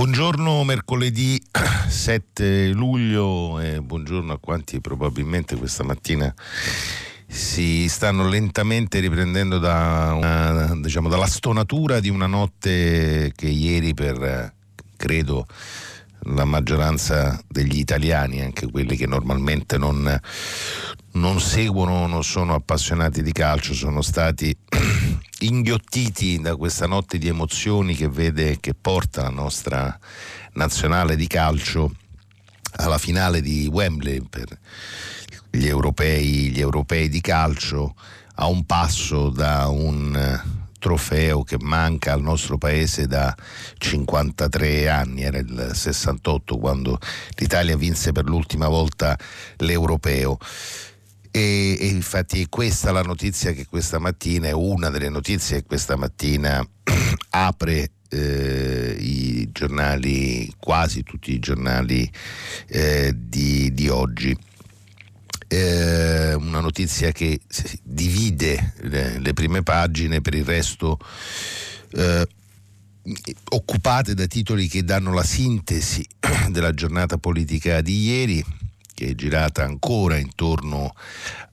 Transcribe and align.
Buongiorno 0.00 0.64
mercoledì 0.64 1.38
7 1.86 2.68
luglio 2.68 3.60
e 3.60 3.82
buongiorno 3.82 4.32
a 4.32 4.38
quanti 4.38 4.80
probabilmente 4.80 5.56
questa 5.56 5.84
mattina 5.84 6.34
si 7.26 7.86
stanno 7.86 8.26
lentamente 8.26 8.98
riprendendo 8.98 9.58
da 9.58 10.14
una, 10.16 10.74
diciamo, 10.80 11.10
dalla 11.10 11.26
stonatura 11.26 12.00
di 12.00 12.08
una 12.08 12.26
notte 12.26 13.30
che 13.36 13.48
ieri 13.48 13.92
per 13.92 14.54
credo 14.96 15.46
la 16.24 16.46
maggioranza 16.46 17.38
degli 17.46 17.78
italiani, 17.78 18.40
anche 18.40 18.70
quelli 18.70 18.96
che 18.96 19.06
normalmente 19.06 19.76
non, 19.76 20.18
non 21.12 21.40
seguono, 21.40 22.06
non 22.06 22.24
sono 22.24 22.54
appassionati 22.54 23.22
di 23.22 23.32
calcio, 23.32 23.74
sono 23.74 24.00
stati 24.00 24.56
inghiottiti 25.40 26.40
da 26.40 26.56
questa 26.56 26.86
notte 26.86 27.18
di 27.18 27.28
emozioni 27.28 27.94
che 27.94 28.08
vede 28.08 28.58
che 28.60 28.74
porta 28.74 29.22
la 29.22 29.30
nostra 29.30 29.98
nazionale 30.52 31.16
di 31.16 31.26
calcio 31.26 31.94
alla 32.76 32.98
finale 32.98 33.40
di 33.40 33.66
Wembley 33.66 34.22
per 34.28 34.58
gli 35.50 35.66
europei, 35.66 36.50
gli 36.50 36.60
europei 36.60 37.08
di 37.08 37.20
calcio 37.20 37.94
a 38.36 38.46
un 38.46 38.64
passo 38.64 39.30
da 39.30 39.68
un 39.68 40.58
trofeo 40.78 41.44
che 41.44 41.56
manca 41.60 42.12
al 42.12 42.22
nostro 42.22 42.58
paese 42.58 43.06
da 43.06 43.34
53 43.76 44.88
anni, 44.88 45.22
era 45.22 45.38
il 45.38 45.70
68 45.74 46.58
quando 46.58 46.98
l'Italia 47.36 47.76
vinse 47.76 48.12
per 48.12 48.24
l'ultima 48.24 48.66
volta 48.66 49.16
l'europeo. 49.58 50.38
E, 51.32 51.76
e, 51.80 51.86
infatti 51.86 52.42
è 52.42 52.48
questa 52.48 52.90
la 52.90 53.02
notizia 53.02 53.52
che 53.52 53.66
questa 53.66 53.98
mattina 53.98 54.48
è 54.48 54.52
una 54.52 54.90
delle 54.90 55.08
notizie 55.08 55.58
che 55.58 55.64
questa 55.66 55.96
mattina 55.96 56.66
apre 57.30 57.92
eh, 58.08 58.96
i 58.98 59.48
giornali, 59.52 60.52
quasi 60.58 61.04
tutti 61.04 61.32
i 61.32 61.38
giornali 61.38 62.10
eh, 62.66 63.14
di, 63.16 63.72
di, 63.72 63.88
oggi. 63.88 64.36
Eh, 65.46 66.34
una 66.34 66.60
notizia 66.60 67.10
che 67.12 67.40
divide 67.82 68.74
le, 68.82 69.18
le, 69.18 69.32
prime 69.32 69.62
pagine, 69.62 70.20
per 70.20 70.34
il 70.34 70.44
resto 70.44 70.98
eh, 71.92 72.26
occupate 73.50 74.14
da 74.14 74.26
titoli 74.26 74.68
che 74.68 74.84
danno 74.84 75.12
la 75.12 75.24
sintesi 75.24 76.04
della 76.50 76.72
giornata 76.72 77.18
politica 77.18 77.80
di 77.80 78.02
ieri 78.02 78.44
che 79.00 79.12
è 79.12 79.14
girata 79.14 79.64
ancora 79.64 80.18
intorno 80.18 80.92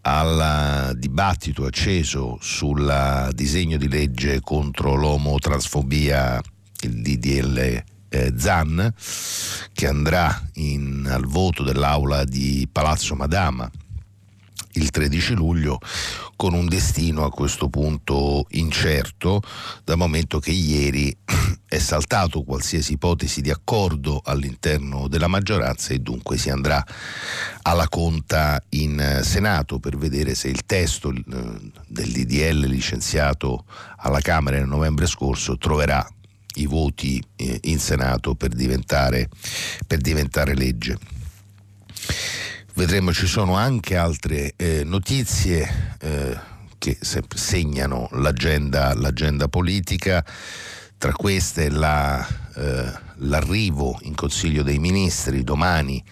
al 0.02 0.92
dibattito 0.98 1.64
acceso 1.64 2.38
sul 2.42 3.30
disegno 3.31 3.78
di 3.78 3.88
legge 3.88 4.42
contro 4.42 4.95
l'omotransfobia, 4.95 6.42
il 6.81 7.02
DDL 7.02 7.84
eh, 8.09 8.34
ZAN, 8.36 8.94
che 9.72 9.88
andrà 9.88 10.42
in, 10.56 11.08
al 11.09 11.25
voto 11.25 11.64
dell'Aula 11.64 12.25
di 12.25 12.68
Palazzo 12.70 13.16
Madama 13.16 13.72
il 14.78 14.92
13 14.92 15.33
luglio 15.33 15.80
con 16.36 16.53
un 16.53 16.67
destino 16.67 17.25
a 17.25 17.31
questo 17.31 17.68
punto 17.68 18.46
incerto, 18.51 19.41
dal 19.84 19.97
momento 19.97 20.40
che 20.40 20.51
ieri 20.51 21.16
è 21.68 21.79
saltato 21.79 22.44
qualsiasi 22.44 22.94
ipotesi 22.94 23.41
di 23.41 23.50
accordo 23.50 24.22
all'interno 24.24 25.07
della 25.07 25.28
maggioranza 25.28 25.94
e 25.94 26.00
dunque 26.00 26.38
si 26.38 26.50
andrà 26.50 26.84
alla 27.63 27.90
conta 27.90 28.62
in 28.69 29.22
Senato 29.24 29.79
per 29.79 29.97
vedere 29.97 30.35
se 30.35 30.47
il 30.47 30.66
testo 30.66 31.12
eh, 31.12 31.24
del 31.88 32.12
DDL 32.12 32.68
licenziato 32.68 33.66
alla 33.97 34.22
Camera 34.22 34.57
nel 34.57 34.68
novembre 34.68 35.07
scorso 35.07 35.57
troverà 35.57 36.07
i 36.56 36.66
voti 36.66 37.24
eh, 37.35 37.59
in 37.63 37.80
Senato 37.80 38.35
per 38.35 38.50
diventare, 38.50 39.30
per 39.85 40.00
diventare 40.00 40.56
legge 40.56 40.97
vedremo 42.77 43.11
ci 43.11 43.25
sono 43.25 43.55
anche 43.55 43.97
altre 43.97 44.53
eh, 44.55 44.83
notizie 44.83 45.95
eh, 45.99 46.38
che 46.77 46.95
segnano 47.33 48.07
l'agenda, 48.11 48.93
l'agenda, 48.93 49.47
politica, 49.47 50.23
tra 50.99 51.11
queste 51.11 51.69
la, 51.69 52.25
eh, 52.55 52.93
l'arrivo 53.15 53.97
in 54.03 54.13
Consiglio 54.13 54.61
dei 54.61 54.77
Ministri 54.77 55.43
domani 55.43 56.03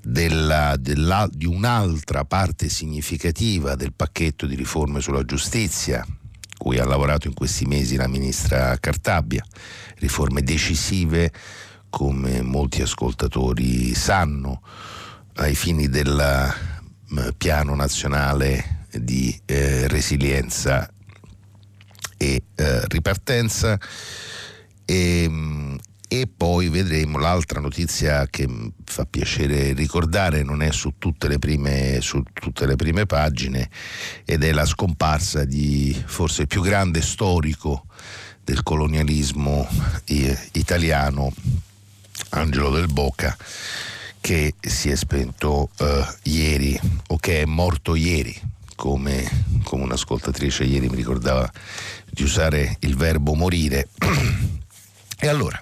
della, 0.00 0.76
della, 0.78 1.28
di 1.28 1.46
un'altra 1.46 2.24
parte 2.24 2.68
significativa 2.68 3.74
del 3.74 3.92
pacchetto 3.92 4.46
di 4.46 4.54
riforme 4.54 5.00
sulla 5.00 5.24
giustizia, 5.24 6.06
cui 6.58 6.78
ha 6.78 6.84
lavorato 6.84 7.26
in 7.26 7.34
questi 7.34 7.64
mesi 7.64 7.96
la 7.96 8.06
ministra 8.06 8.78
Cartabia, 8.78 9.44
riforme 9.96 10.42
decisive 10.42 11.32
come 11.90 12.40
molti 12.40 12.82
ascoltatori 12.82 13.94
sanno 13.94 14.62
ai 15.36 15.54
fini 15.54 15.88
del 15.88 16.54
mm, 17.12 17.28
piano 17.36 17.74
nazionale 17.74 18.86
di 18.90 19.40
eh, 19.46 19.88
resilienza 19.88 20.88
e 22.16 22.42
eh, 22.54 22.86
ripartenza. 22.88 23.78
E, 24.84 25.26
mm, 25.28 25.76
e, 26.08 26.28
poi 26.34 26.68
vedremo. 26.68 27.18
L'altra 27.18 27.60
notizia 27.60 28.26
che 28.28 28.46
fa 28.84 29.06
piacere 29.06 29.72
ricordare, 29.72 30.42
non 30.42 30.62
è 30.62 30.70
su 30.70 30.94
tutte 30.98 31.28
le 31.28 31.38
prime, 31.38 32.00
su 32.02 32.22
tutte 32.32 32.66
le 32.66 32.76
prime 32.76 33.06
pagine 33.06 33.70
ed 34.24 34.44
è 34.44 34.52
la 34.52 34.66
scomparsa 34.66 35.44
di 35.44 36.00
forse 36.06 36.42
il 36.42 36.48
più 36.48 36.60
grande 36.60 37.00
storico 37.00 37.86
del 38.44 38.62
colonialismo 38.62 39.66
italiano, 40.52 41.32
Angelo 42.30 42.70
del 42.70 42.88
Boca 42.88 43.36
che 44.22 44.54
si 44.60 44.88
è 44.88 44.94
spento 44.94 45.68
uh, 45.78 45.84
ieri 46.22 46.78
o 47.08 47.16
che 47.18 47.42
è 47.42 47.44
morto 47.44 47.96
ieri, 47.96 48.34
come, 48.76 49.28
come 49.64 49.82
un'ascoltatrice 49.82 50.62
ieri 50.62 50.88
mi 50.88 50.94
ricordava 50.94 51.50
di 52.08 52.22
usare 52.22 52.76
il 52.80 52.96
verbo 52.96 53.34
morire. 53.34 53.88
e 55.18 55.26
allora, 55.26 55.60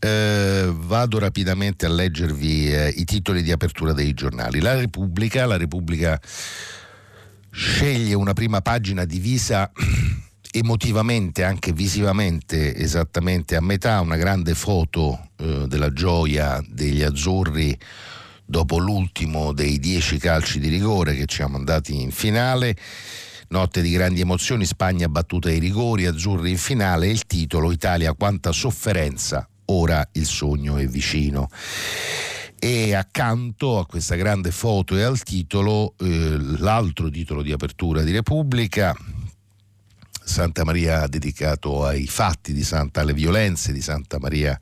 eh, 0.00 0.72
vado 0.74 1.20
rapidamente 1.20 1.86
a 1.86 1.88
leggervi 1.88 2.74
eh, 2.74 2.88
i 2.88 3.04
titoli 3.04 3.42
di 3.42 3.52
apertura 3.52 3.92
dei 3.92 4.12
giornali. 4.12 4.60
La 4.60 4.74
Repubblica, 4.74 5.46
la 5.46 5.56
Repubblica 5.56 6.20
sceglie 7.48 8.14
una 8.14 8.32
prima 8.32 8.60
pagina 8.60 9.04
divisa 9.04 9.70
emotivamente, 10.54 11.44
anche 11.44 11.72
visivamente, 11.72 12.76
esattamente 12.76 13.56
a 13.56 13.62
metà, 13.62 14.00
una 14.00 14.16
grande 14.16 14.54
foto 14.54 15.28
eh, 15.38 15.64
della 15.66 15.92
gioia 15.92 16.62
degli 16.68 17.02
azzurri 17.02 17.76
dopo 18.44 18.76
l'ultimo 18.76 19.52
dei 19.52 19.78
dieci 19.78 20.18
calci 20.18 20.60
di 20.60 20.68
rigore 20.68 21.14
che 21.14 21.24
ci 21.24 21.40
ha 21.40 21.48
mandati 21.48 22.00
in 22.00 22.10
finale. 22.10 22.76
Notte 23.48 23.80
di 23.80 23.90
grandi 23.90 24.20
emozioni, 24.20 24.66
Spagna 24.66 25.08
battuta 25.08 25.48
ai 25.48 25.58
rigori, 25.58 26.04
azzurri 26.06 26.50
in 26.50 26.58
finale 26.58 27.08
il 27.08 27.26
titolo 27.26 27.72
Italia 27.72 28.12
quanta 28.12 28.52
sofferenza, 28.52 29.48
ora 29.66 30.06
il 30.12 30.26
sogno 30.26 30.76
è 30.76 30.86
vicino. 30.86 31.48
E 32.58 32.94
accanto 32.94 33.78
a 33.78 33.86
questa 33.86 34.16
grande 34.16 34.50
foto 34.50 34.96
e 34.96 35.02
al 35.02 35.22
titolo, 35.22 35.94
eh, 35.98 36.36
l'altro 36.58 37.08
titolo 37.08 37.42
di 37.42 37.52
apertura 37.52 38.02
di 38.02 38.12
Repubblica, 38.12 38.94
Santa 40.24 40.64
Maria 40.64 41.06
dedicato 41.06 41.84
ai 41.84 42.06
fatti 42.06 42.52
di 42.52 42.64
Santa, 42.64 43.00
alle 43.00 43.14
violenze 43.14 43.72
di 43.72 43.80
Santa 43.80 44.18
Maria 44.18 44.58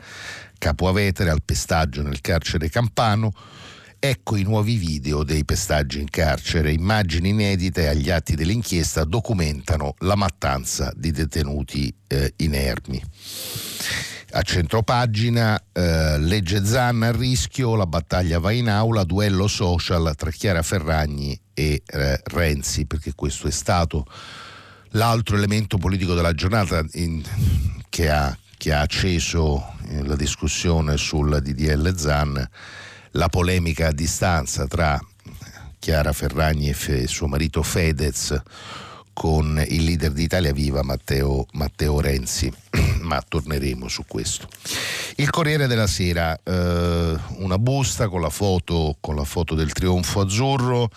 Capoavetere, 0.58 1.30
al 1.30 1.42
pestaggio 1.42 2.02
nel 2.02 2.20
carcere 2.20 2.68
campano. 2.68 3.32
Ecco 4.02 4.36
i 4.36 4.42
nuovi 4.42 4.76
video 4.76 5.24
dei 5.24 5.44
pestaggi 5.44 6.00
in 6.00 6.08
carcere, 6.08 6.72
immagini 6.72 7.28
inedite 7.28 7.86
agli 7.86 8.08
atti 8.08 8.34
dell'inchiesta 8.34 9.04
documentano 9.04 9.94
la 9.98 10.14
mattanza 10.14 10.90
di 10.96 11.10
detenuti 11.10 11.94
eh, 12.06 12.32
inermi. 12.36 13.02
A 14.32 14.42
centropagina, 14.42 15.60
eh, 15.72 16.18
legge 16.18 16.64
Zanna 16.64 17.08
a 17.08 17.12
rischio, 17.12 17.74
la 17.74 17.86
battaglia 17.86 18.38
va 18.38 18.52
in 18.52 18.70
aula, 18.70 19.04
duello 19.04 19.48
social 19.48 20.14
tra 20.16 20.30
Chiara 20.30 20.62
Ferragni 20.62 21.38
e 21.52 21.82
eh, 21.84 22.20
Renzi, 22.24 22.86
perché 22.86 23.12
questo 23.14 23.48
è 23.48 23.50
stato 23.50 24.06
L'altro 24.94 25.36
elemento 25.36 25.78
politico 25.78 26.14
della 26.14 26.32
giornata 26.32 26.84
in, 26.92 27.22
che, 27.88 28.10
ha, 28.10 28.36
che, 28.56 28.72
ha, 28.72 28.80
acceso 28.80 29.74
eh, 29.88 30.02
la 30.04 30.16
discussione 30.16 30.96
sul 30.96 31.40
DDL 31.40 31.94
ZAN 31.94 32.48
la 33.12 33.28
polemica 33.28 33.88
a 33.88 33.92
distanza 33.92 34.66
tra 34.66 35.00
Chiara 35.78 36.12
Ferragni 36.12 36.70
e 36.70 37.06
suo 37.06 37.26
marito 37.26 37.62
Fedez 37.62 38.40
con 39.12 39.62
il 39.68 39.84
leader 39.84 40.12
di 40.12 40.22
Italia 40.22 40.52
Viva 40.52 40.82
Matteo, 40.82 41.46
Matteo 41.52 42.00
Renzi, 42.00 42.50
ma 43.02 43.22
torneremo 43.26 43.88
su 43.88 44.04
questo. 44.06 44.48
Il 45.16 45.30
Corriere 45.30 45.66
della 45.66 45.86
Sera, 45.86 46.38
eh, 46.42 47.18
una 47.36 47.58
busta 47.58 48.08
con 48.08 48.20
la, 48.20 48.30
foto, 48.30 48.96
con 49.00 49.16
la 49.16 49.24
foto 49.24 49.54
del 49.54 49.72
trionfo 49.72 50.20
azzurro 50.20 50.90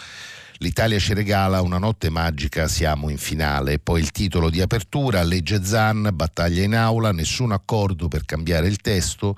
L'Italia 0.64 0.98
ci 0.98 1.14
regala 1.14 1.60
una 1.60 1.78
notte 1.78 2.10
magica, 2.10 2.70
siamo 2.70 3.10
in 3.10 3.18
finale. 3.18 3.80
Poi 3.80 4.00
il 4.00 4.12
titolo 4.12 4.50
di 4.50 4.62
apertura, 4.62 5.22
legge 5.22 5.62
Zan, 5.62 6.10
battaglia 6.14 6.64
in 6.64 6.74
aula, 6.74 7.12
nessun 7.12 7.52
accordo 7.52 8.08
per 8.08 8.24
cambiare 8.24 8.68
il 8.68 8.78
testo. 8.78 9.36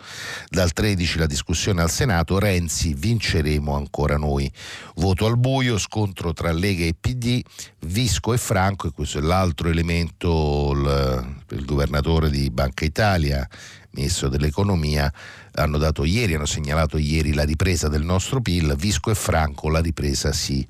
Dal 0.48 0.72
13 0.72 1.18
la 1.18 1.25
discussione 1.25 1.81
al 1.81 1.89
Senato, 1.89 2.38
Renzi, 2.38 2.94
vinceremo 2.94 3.75
ancora 3.75 4.18
noi. 4.18 4.51
Voto 4.98 5.25
al 5.25 5.39
buio, 5.39 5.80
scontro 5.80 6.31
tra 6.31 6.51
Lega 6.51 6.86
e 6.86 6.94
PD, 6.94 7.42
Visco 7.88 8.31
e 8.31 8.38
Franco, 8.38 8.86
e 8.86 8.92
questo 8.92 9.18
è 9.18 9.21
l'altro 9.21 9.69
elemento, 9.69 10.74
il, 10.75 11.38
il 11.57 11.66
governatore 11.66 12.30
di 12.30 12.51
Banca 12.51 12.86
Italia, 12.86 13.50
ministro 13.89 14.30
dell'economia, 14.30 15.12
hanno 15.56 15.78
dato 15.78 16.04
ieri, 16.04 16.36
hanno 16.36 16.46
segnalato 16.46 16.98
ieri 16.98 17.34
la 17.34 17.44
ripresa 17.44 17.88
del 17.88 18.04
nostro 18.04 18.42
PIL, 18.42 18.75
Visco 18.75 19.12
e 19.12 19.16
Franco 19.16 19.69
la 19.69 19.80
ripresa 19.80 20.31
si 20.31 20.66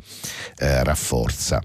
eh, 0.58 0.84
rafforza. 0.84 1.62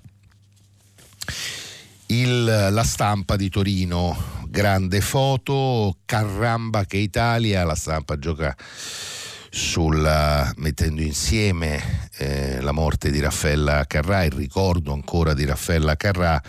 Il, 2.06 2.44
la 2.44 2.82
stampa 2.82 3.36
di 3.36 3.48
Torino, 3.48 4.42
grande 4.48 5.00
foto, 5.00 5.98
Carramba 6.04 6.84
che 6.84 6.96
Italia, 6.96 7.64
la 7.64 7.76
stampa 7.76 8.18
gioca 8.18 8.56
sul, 9.50 10.52
mettendo 10.56 11.02
insieme 11.02 12.08
eh, 12.16 12.60
la 12.60 12.72
morte 12.72 13.10
di 13.10 13.20
Raffaella 13.20 13.84
Carrà, 13.86 14.24
il 14.24 14.32
ricordo 14.32 14.92
ancora 14.92 15.34
di 15.34 15.44
Raffaella 15.44 15.96
Carrà 15.96 16.40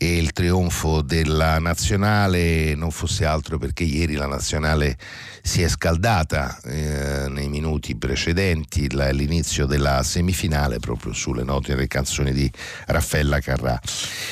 e 0.00 0.16
il 0.16 0.32
trionfo 0.32 1.02
della 1.02 1.58
nazionale 1.58 2.76
non 2.76 2.92
fosse 2.92 3.24
altro 3.24 3.58
perché 3.58 3.82
ieri 3.82 4.14
la 4.14 4.26
nazionale 4.26 4.96
si 5.42 5.62
è 5.62 5.68
scaldata 5.68 6.60
eh, 6.62 7.26
nei 7.28 7.48
minuti 7.48 7.96
precedenti 7.96 8.86
l'inizio 8.88 9.66
della 9.66 10.04
semifinale 10.04 10.78
proprio 10.78 11.12
sulle 11.12 11.42
note 11.42 11.74
delle 11.74 11.88
canzoni 11.88 12.32
di 12.32 12.50
Raffaella 12.86 13.40
Carrà. 13.40 13.80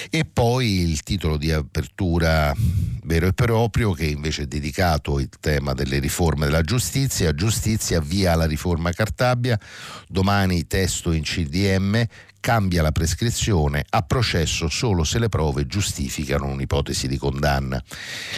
E 0.09 0.25
poi 0.25 0.83
il 0.83 1.03
titolo 1.03 1.37
di 1.37 1.51
apertura 1.51 2.55
vero 3.03 3.27
e 3.27 3.33
proprio 3.33 3.93
che 3.93 4.07
invece 4.07 4.43
è 4.43 4.47
dedicato 4.47 5.17
al 5.17 5.29
tema 5.41 5.73
delle 5.73 5.99
riforme 5.99 6.47
della 6.47 6.63
giustizia. 6.63 7.35
Giustizia 7.35 8.01
via 8.01 8.37
la 8.37 8.47
riforma 8.47 8.93
Cartabia. 8.93 9.59
Domani 10.07 10.67
testo 10.67 11.13
in 11.13 11.23
CDM 11.23 12.07
cambia 12.47 12.81
la 12.81 12.93
prescrizione 12.93 13.85
a 13.91 14.03
processo 14.03 14.69
solo 14.69 15.03
se 15.03 15.19
le 15.19 15.29
prove 15.29 15.67
giustificano 15.67 16.47
un'ipotesi 16.47 17.09
di 17.09 17.17
condanna. 17.17 17.83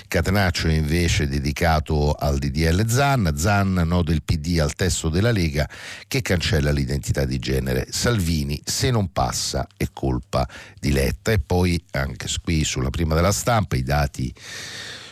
Catenaccio 0.08 0.68
è 0.68 0.72
invece 0.72 1.28
dedicato 1.28 2.12
al 2.12 2.38
DDL 2.38 2.88
Zan, 2.88 3.34
Zan 3.36 3.74
no 3.84 4.02
del 4.02 4.22
PD 4.22 4.60
al 4.60 4.74
testo 4.74 5.10
della 5.10 5.30
Lega 5.30 5.68
che 6.06 6.22
cancella 6.22 6.70
l'identità 6.70 7.26
di 7.26 7.38
genere. 7.38 7.88
Salvini 7.90 8.58
se 8.64 8.90
non 8.90 9.12
passa 9.12 9.66
è 9.76 9.86
colpa 9.92 10.48
di 10.80 10.90
Letta 10.90 11.30
e 11.30 11.38
poi 11.38 11.78
anche 11.90 12.28
qui 12.42 12.64
sulla 12.64 12.88
prima 12.88 13.14
della 13.14 13.30
stampa 13.30 13.76
i 13.76 13.82
dati 13.82 14.32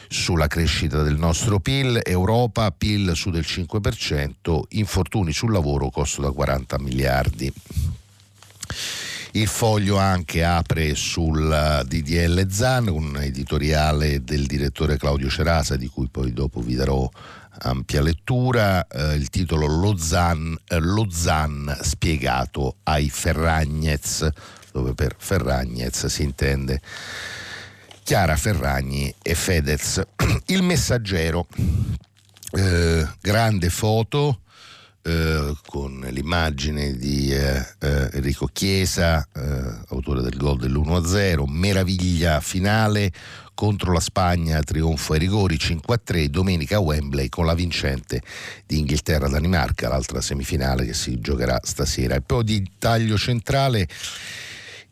sulla 0.09 0.47
crescita 0.47 1.03
del 1.03 1.19
nostro 1.19 1.61
PIL, 1.61 2.01
Europa 2.03 2.71
PIL 2.71 3.15
su 3.15 3.29
del 3.29 3.45
5%, 3.47 4.61
infortuni 4.71 5.35
sul 5.35 5.53
lavoro 5.53 5.91
costo 5.91 6.23
da 6.23 6.31
40 6.31 6.79
miliardi. 6.79 7.53
Il 9.33 9.49
foglio 9.49 9.99
anche 9.99 10.43
apre 10.43 10.95
sul 10.95 11.85
DDL 11.87 12.49
ZAN, 12.49 12.89
un 12.89 13.19
editoriale 13.21 14.25
del 14.25 14.47
direttore 14.47 14.97
Claudio 14.97 15.29
Cerasa, 15.29 15.77
di 15.77 15.89
cui 15.89 16.09
poi 16.11 16.33
dopo 16.33 16.61
vi 16.61 16.75
darò 16.75 17.09
ampia 17.59 18.01
lettura. 18.01 18.87
Eh, 18.87 19.15
il 19.15 19.29
titolo 19.29 19.67
Lo 19.67 19.97
ZAN, 19.97 20.57
eh, 20.67 20.79
Lo 20.79 21.07
ZAN 21.11 21.77
spiegato 21.83 22.77
ai 22.85 23.11
Ferragnez, 23.11 24.27
dove 24.73 24.95
per 24.95 25.15
Ferragnez 25.19 26.07
si 26.07 26.23
intende 26.23 26.81
Chiara 28.03 28.37
Ferragni 28.37 29.13
e 29.21 29.35
Fedez. 29.35 30.01
Il 30.47 30.63
messaggero, 30.63 31.47
eh, 32.53 33.07
grande 33.21 33.69
foto 33.69 34.41
eh, 35.07 35.55
con 35.69 36.05
l'immagine 36.11 36.97
di 36.97 37.33
eh, 37.33 37.65
eh, 37.79 38.11
Enrico 38.13 38.49
Chiesa, 38.53 39.25
eh, 39.33 39.85
autore 39.91 40.21
del 40.21 40.37
gol 40.37 40.59
dell'1-0, 40.59 41.45
meraviglia 41.47 42.41
finale 42.41 43.13
contro 43.55 43.93
la 43.93 44.01
Spagna, 44.01 44.61
trionfo 44.63 45.13
ai 45.13 45.21
rigori 45.21 45.57
5-3, 45.57 46.27
domenica 46.27 46.77
a 46.77 46.81
Wembley 46.81 47.29
con 47.29 47.47
la 47.47 47.55
vincente 47.55 48.21
di 48.67 48.81
Inghilterra-Danimarca, 48.81 49.89
l'altra 49.89 50.21
semifinale 50.21 50.85
che 50.85 50.95
si 50.95 51.21
giocherà 51.21 51.61
stasera. 51.63 52.17
E 52.17 52.21
poi 52.21 52.43
di 52.43 52.73
taglio 52.77 53.17
centrale 53.17 53.87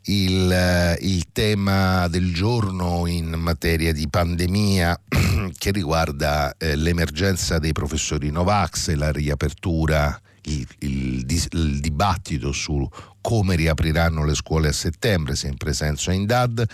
il, 0.05 0.51
eh, 0.51 0.97
il, 1.01 1.25
tema 1.31 2.07
del 2.07 2.33
giorno 2.33 3.07
in 3.07 3.29
materia 3.31 3.91
di 3.93 4.07
pandemia 4.07 4.99
che 5.57 5.71
riguarda 5.71 6.55
eh, 6.57 6.75
l'emergenza 6.75 7.57
dei 7.57 7.71
professori 7.71 8.29
Novax 8.29 8.89
e 8.89 8.95
la 8.95 9.11
riapertura, 9.11 10.19
il, 10.43 10.67
il, 10.79 11.25
il, 11.51 11.79
dibattito 11.79 12.51
su 12.51 12.87
come 13.21 13.55
riapriranno 13.55 14.23
le 14.23 14.35
scuole 14.35 14.67
a 14.67 14.73
settembre, 14.73 15.35
sempre 15.35 15.73
senza 15.73 16.11
in 16.11 16.25
DAD. 16.25 16.65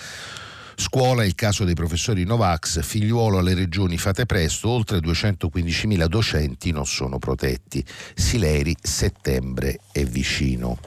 Scuola, 0.76 1.24
il 1.24 1.36
caso 1.36 1.64
dei 1.64 1.76
professori 1.76 2.24
Novax, 2.24 2.82
figliuolo 2.82 3.38
alle 3.38 3.54
regioni 3.54 3.98
fate 3.98 4.26
presto, 4.26 4.70
oltre 4.70 4.98
215.000 4.98 6.06
docenti 6.08 6.72
non 6.72 6.86
sono 6.86 7.20
protetti. 7.20 7.86
Sileri, 8.16 8.76
settembre 8.82 9.80
è 9.92 10.04
vicino. 10.06 10.80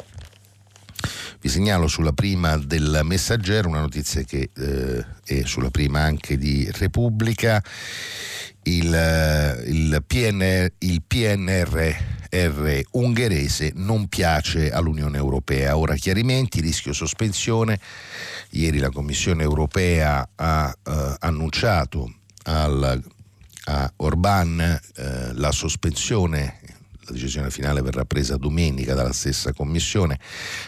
Vi 1.44 1.50
segnalo 1.50 1.88
sulla 1.88 2.12
prima 2.12 2.56
del 2.56 3.00
Messaggero 3.02 3.68
una 3.68 3.80
notizia 3.80 4.22
che 4.22 4.48
eh, 4.56 5.04
è 5.26 5.42
sulla 5.44 5.68
prima 5.68 6.00
anche 6.00 6.38
di 6.38 6.66
Repubblica. 6.72 7.62
Il, 8.62 9.62
il, 9.66 10.02
PNR, 10.06 10.72
il 10.78 11.02
PNRR 11.06 12.80
ungherese 12.92 13.72
non 13.74 14.08
piace 14.08 14.70
all'Unione 14.70 15.18
Europea. 15.18 15.76
Ora 15.76 15.96
chiarimenti, 15.96 16.62
rischio 16.62 16.94
sospensione. 16.94 17.78
Ieri 18.52 18.78
la 18.78 18.88
Commissione 18.88 19.42
Europea 19.42 20.26
ha 20.36 20.74
eh, 20.82 21.14
annunciato 21.18 22.10
al, 22.44 23.02
a 23.64 23.92
Orban 23.96 24.60
eh, 24.60 25.32
la 25.34 25.52
sospensione 25.52 26.60
la 27.06 27.12
decisione 27.12 27.50
finale 27.50 27.82
verrà 27.82 28.04
presa 28.04 28.36
domenica 28.36 28.94
dalla 28.94 29.12
stessa 29.12 29.52
Commissione, 29.52 30.18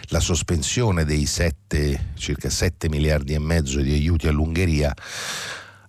la 0.09 0.21
sospensione 0.21 1.05
dei 1.05 1.26
7, 1.26 2.12
circa 2.14 2.50
7 2.50 2.88
miliardi 2.88 3.35
e 3.35 3.38
mezzo 3.38 3.81
di 3.81 3.93
aiuti 3.93 4.28
all'Ungheria 4.28 4.95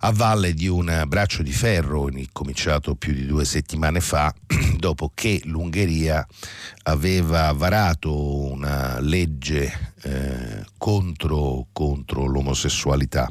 a 0.00 0.12
valle 0.12 0.54
di 0.54 0.68
un 0.68 1.04
braccio 1.08 1.42
di 1.42 1.50
ferro 1.50 2.08
cominciato 2.32 2.94
più 2.94 3.12
di 3.12 3.26
due 3.26 3.44
settimane 3.44 4.00
fa, 4.00 4.32
dopo 4.76 5.10
che 5.12 5.40
l'Ungheria 5.44 6.24
aveva 6.84 7.50
varato 7.52 8.44
una 8.44 9.00
legge 9.00 9.92
eh, 10.02 10.64
contro, 10.78 11.66
contro 11.72 12.26
l'omosessualità 12.26 13.28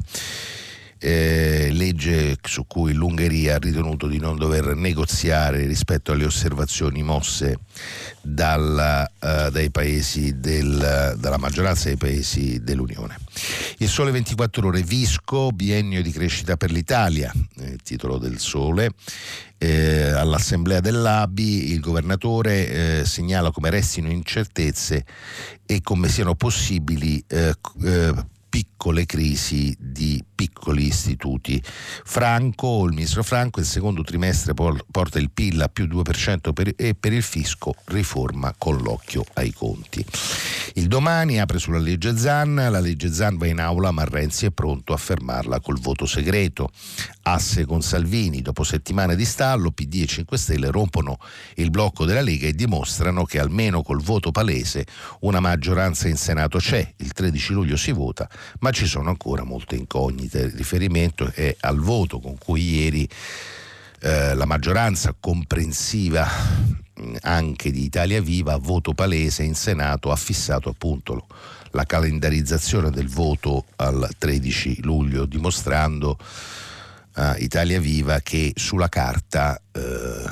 eh, 0.98 1.68
legge 1.72 2.36
su 2.42 2.66
cui 2.66 2.92
l'Ungheria 2.92 3.56
ha 3.56 3.58
ritenuto 3.58 4.06
di 4.06 4.18
non 4.18 4.36
dover 4.36 4.74
negoziare 4.74 5.66
rispetto 5.66 6.12
alle 6.12 6.24
osservazioni 6.24 7.02
mosse 7.02 7.58
dalla, 8.20 9.10
paesi 9.70 10.38
del, 10.38 11.16
dalla 11.18 11.38
maggioranza 11.38 11.88
dei 11.88 11.96
paesi 11.96 12.62
dell'Unione. 12.62 13.16
Il 13.78 13.88
Sole 13.88 14.10
24 14.10 14.66
ore 14.66 14.82
Visco, 14.82 15.50
biennio 15.50 16.02
di 16.02 16.10
crescita 16.10 16.56
per 16.56 16.70
l'Italia, 16.70 17.32
eh, 17.60 17.70
il 17.70 17.82
titolo 17.82 18.18
del 18.18 18.38
Sole. 18.38 18.90
Eh, 19.60 20.10
all'assemblea 20.10 20.78
dell'ABI 20.78 21.72
il 21.72 21.80
governatore 21.80 23.00
eh, 23.00 23.04
segnala 23.04 23.50
come 23.50 23.70
restino 23.70 24.08
incertezze 24.08 25.04
e 25.66 25.80
come 25.80 26.08
siano 26.08 26.36
possibili 26.36 27.22
eh, 27.26 27.54
eh, 27.82 28.14
piccole 28.48 29.04
crisi 29.04 29.74
di 29.78 30.22
piccoli 30.38 30.86
istituti. 30.86 31.60
Franco, 31.64 32.84
il 32.84 32.92
ministro 32.92 33.24
Franco, 33.24 33.58
il 33.58 33.66
secondo 33.66 34.04
trimestre 34.04 34.54
porta 34.54 35.18
il 35.18 35.32
PIL 35.32 35.60
a 35.60 35.68
più 35.68 35.86
2% 35.86 36.52
per, 36.52 36.74
e 36.76 36.94
per 36.94 37.12
il 37.12 37.24
fisco 37.24 37.74
riforma 37.86 38.54
con 38.56 38.76
l'occhio 38.76 39.24
ai 39.34 39.52
conti. 39.52 40.06
Il 40.74 40.86
domani 40.86 41.40
apre 41.40 41.58
sulla 41.58 41.78
legge 41.78 42.16
Zan, 42.16 42.54
la 42.54 42.78
legge 42.78 43.12
Zan 43.12 43.36
va 43.36 43.46
in 43.46 43.58
aula 43.58 43.90
ma 43.90 44.04
Renzi 44.04 44.46
è 44.46 44.50
pronto 44.52 44.92
a 44.92 44.96
fermarla 44.96 45.58
col 45.58 45.80
voto 45.80 46.06
segreto. 46.06 46.70
Asse 47.22 47.66
con 47.66 47.82
Salvini, 47.82 48.40
dopo 48.40 48.62
settimane 48.62 49.16
di 49.16 49.24
stallo, 49.24 49.72
PD 49.72 50.02
e 50.02 50.06
5 50.06 50.38
Stelle 50.38 50.70
rompono 50.70 51.18
il 51.56 51.70
blocco 51.70 52.04
della 52.04 52.20
Lega 52.20 52.46
e 52.46 52.52
dimostrano 52.52 53.24
che 53.24 53.40
almeno 53.40 53.82
col 53.82 54.00
voto 54.00 54.30
palese 54.30 54.86
una 55.20 55.40
maggioranza 55.40 56.06
in 56.06 56.16
Senato 56.16 56.58
c'è. 56.58 56.94
Il 56.98 57.12
13 57.12 57.52
luglio 57.54 57.76
si 57.76 57.90
vota, 57.90 58.30
ma 58.60 58.70
ci 58.70 58.86
sono 58.86 59.08
ancora 59.08 59.42
molte 59.42 59.74
incognite. 59.74 60.27
Il 60.30 60.50
riferimento 60.50 61.30
è 61.34 61.56
al 61.60 61.78
voto 61.78 62.20
con 62.20 62.36
cui 62.38 62.80
ieri 62.82 63.08
eh, 64.00 64.34
la 64.34 64.44
maggioranza 64.44 65.14
comprensiva 65.18 66.28
anche 67.22 67.70
di 67.70 67.84
Italia 67.84 68.20
Viva 68.20 68.54
a 68.54 68.58
voto 68.58 68.92
palese 68.92 69.42
in 69.42 69.54
Senato 69.54 70.10
ha 70.10 70.16
fissato 70.16 70.68
appunto 70.68 71.26
la 71.72 71.84
calendarizzazione 71.84 72.90
del 72.90 73.08
voto 73.08 73.66
al 73.76 74.08
13 74.16 74.82
luglio 74.82 75.26
dimostrando 75.26 76.18
a 77.12 77.36
Italia 77.38 77.80
Viva 77.80 78.20
che 78.20 78.52
sulla 78.54 78.88
carta, 78.88 79.60
eh, 79.72 79.80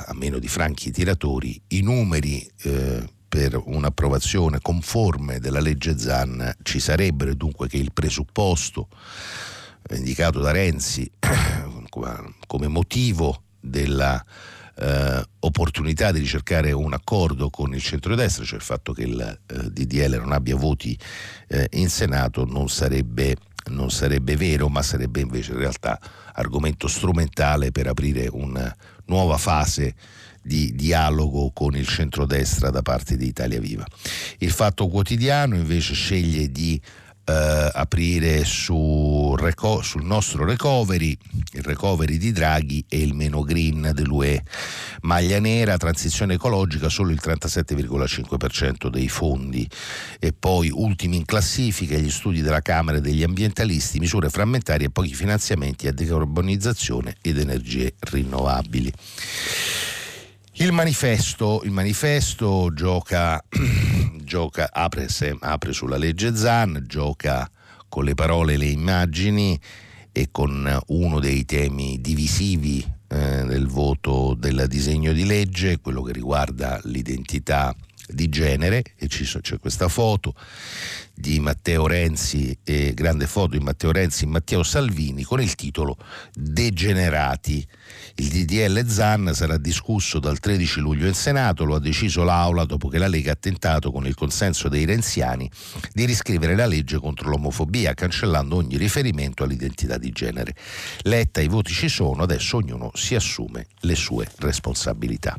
a 0.05 0.13
meno 0.13 0.39
di 0.39 0.47
franchi 0.47 0.91
tiratori, 0.91 1.59
i 1.69 1.81
numeri 1.81 2.49
eh, 2.63 3.03
per 3.27 3.61
un'approvazione 3.65 4.59
conforme 4.61 5.39
della 5.39 5.59
legge 5.59 5.99
Zan 5.99 6.55
ci 6.63 6.79
sarebbero, 6.79 7.33
dunque 7.33 7.67
che 7.67 7.77
il 7.77 7.91
presupposto 7.91 8.87
indicato 9.95 10.39
da 10.39 10.51
Renzi 10.51 11.09
come 12.47 12.67
motivo 12.67 13.43
della 13.59 14.23
eh, 14.79 15.23
opportunità 15.39 16.11
di 16.11 16.19
ricercare 16.19 16.71
un 16.71 16.93
accordo 16.93 17.49
con 17.49 17.73
il 17.73 17.81
centrodestra, 17.81 18.43
cioè 18.43 18.57
il 18.57 18.63
fatto 18.63 18.93
che 18.93 19.03
il 19.03 19.39
eh, 19.47 19.71
DDL 19.71 20.17
non 20.17 20.31
abbia 20.31 20.55
voti 20.55 20.97
eh, 21.47 21.67
in 21.71 21.89
Senato 21.89 22.45
non 22.45 22.69
sarebbe, 22.69 23.35
non 23.69 23.89
sarebbe 23.89 24.35
vero, 24.35 24.69
ma 24.69 24.81
sarebbe 24.81 25.21
invece 25.21 25.53
in 25.53 25.59
realtà 25.59 25.99
argomento 26.33 26.87
strumentale 26.87 27.71
per 27.71 27.87
aprire 27.87 28.27
una 28.31 28.73
nuova 29.05 29.37
fase 29.37 29.95
di 30.41 30.73
dialogo 30.75 31.51
con 31.51 31.75
il 31.75 31.87
centrodestra 31.87 32.69
da 32.69 32.81
parte 32.81 33.17
di 33.17 33.25
Italia 33.25 33.59
Viva. 33.59 33.85
Il 34.37 34.51
Fatto 34.51 34.87
Quotidiano 34.87 35.55
invece 35.55 35.93
sceglie 35.93 36.49
di 36.51 36.79
eh, 37.27 37.69
aprire 37.73 38.45
su 38.45 39.35
reco- 39.37 39.81
sul 39.81 40.05
nostro 40.05 40.45
recovery, 40.45 41.17
il 41.53 41.61
recovery 41.61 42.17
di 42.17 42.31
Draghi 42.31 42.85
e 42.87 43.01
il 43.01 43.13
meno 43.13 43.41
green 43.41 43.91
dell'UE. 43.93 44.43
Maglia 45.01 45.39
nera, 45.39 45.77
transizione 45.77 46.35
ecologica, 46.35 46.87
solo 46.87 47.11
il 47.11 47.19
37,5% 47.21 48.87
dei 48.87 49.09
fondi. 49.09 49.67
E 50.19 50.31
poi 50.31 50.69
ultimi 50.73 51.17
in 51.17 51.25
classifica 51.25 51.97
gli 51.97 52.09
studi 52.09 52.41
della 52.41 52.61
Camera 52.61 52.99
degli 52.99 53.23
ambientalisti, 53.23 53.99
misure 53.99 54.29
frammentarie 54.29 54.87
e 54.87 54.91
pochi 54.91 55.13
finanziamenti 55.13 55.87
a 55.87 55.91
decarbonizzazione 55.91 57.15
ed 57.21 57.37
energie 57.37 57.95
rinnovabili. 57.99 58.93
Il 60.59 60.71
manifesto, 60.71 61.61
il 61.65 61.71
manifesto 61.71 62.73
gioca, 62.73 63.39
gioca 64.23 64.69
apre, 64.71 65.07
se, 65.07 65.37
apre, 65.39 65.71
sulla 65.71 65.97
legge 65.97 66.35
Zan, 66.35 66.83
gioca 66.87 67.47
con 67.87 68.03
le 68.03 68.15
parole 68.15 68.53
e 68.53 68.57
le 68.57 68.65
immagini 68.65 69.59
e 70.11 70.29
con 70.31 70.81
uno 70.87 71.19
dei 71.19 71.45
temi 71.45 72.01
divisivi 72.01 72.83
eh, 73.07 73.43
del 73.45 73.67
voto 73.67 74.33
del 74.35 74.65
disegno 74.67 75.13
di 75.13 75.25
legge, 75.25 75.79
quello 75.79 76.01
che 76.01 76.13
riguarda 76.13 76.81
l'identità 76.85 77.75
di 78.07 78.27
genere 78.27 78.83
e 78.95 79.07
c'è 79.07 79.59
questa 79.59 79.89
foto 79.89 80.33
di 81.19 81.39
Matteo 81.39 81.87
Renzi, 81.87 82.55
eh, 82.63 82.93
grande 82.93 83.25
foto 83.25 83.57
di 83.57 83.59
Matteo 83.59 83.91
Renzi 83.91 84.25
e 84.25 84.27
Matteo 84.27 84.61
Salvini 84.61 85.23
con 85.23 85.41
il 85.41 85.55
titolo 85.55 85.97
Degenerati. 86.31 87.67
Il 88.15 88.27
DDL 88.27 88.85
Zan 88.87 89.31
sarà 89.33 89.57
discusso 89.57 90.19
dal 90.19 90.37
13 90.37 90.79
luglio 90.79 91.07
in 91.07 91.15
Senato, 91.15 91.65
lo 91.65 91.73
ha 91.73 91.79
deciso 91.79 92.23
l'Aula 92.23 92.65
dopo 92.65 92.87
che 92.87 92.99
la 92.99 93.07
Lega 93.07 93.31
ha 93.31 93.35
tentato 93.35 93.91
con 93.91 94.05
il 94.05 94.13
consenso 94.13 94.69
dei 94.69 94.85
renziani 94.85 95.49
di 95.91 96.05
riscrivere 96.05 96.55
la 96.55 96.67
legge 96.67 96.99
contro 96.99 97.29
l'omofobia, 97.29 97.95
cancellando 97.95 98.55
ogni 98.55 98.77
riferimento 98.77 99.43
all'identità 99.43 99.97
di 99.97 100.11
genere. 100.11 100.53
Letta 101.01 101.41
i 101.41 101.47
voti 101.47 101.73
ci 101.73 101.89
sono, 101.89 102.21
adesso 102.21 102.57
ognuno 102.57 102.91
si 102.93 103.15
assume 103.15 103.65
le 103.79 103.95
sue 103.95 104.29
responsabilità. 104.37 105.35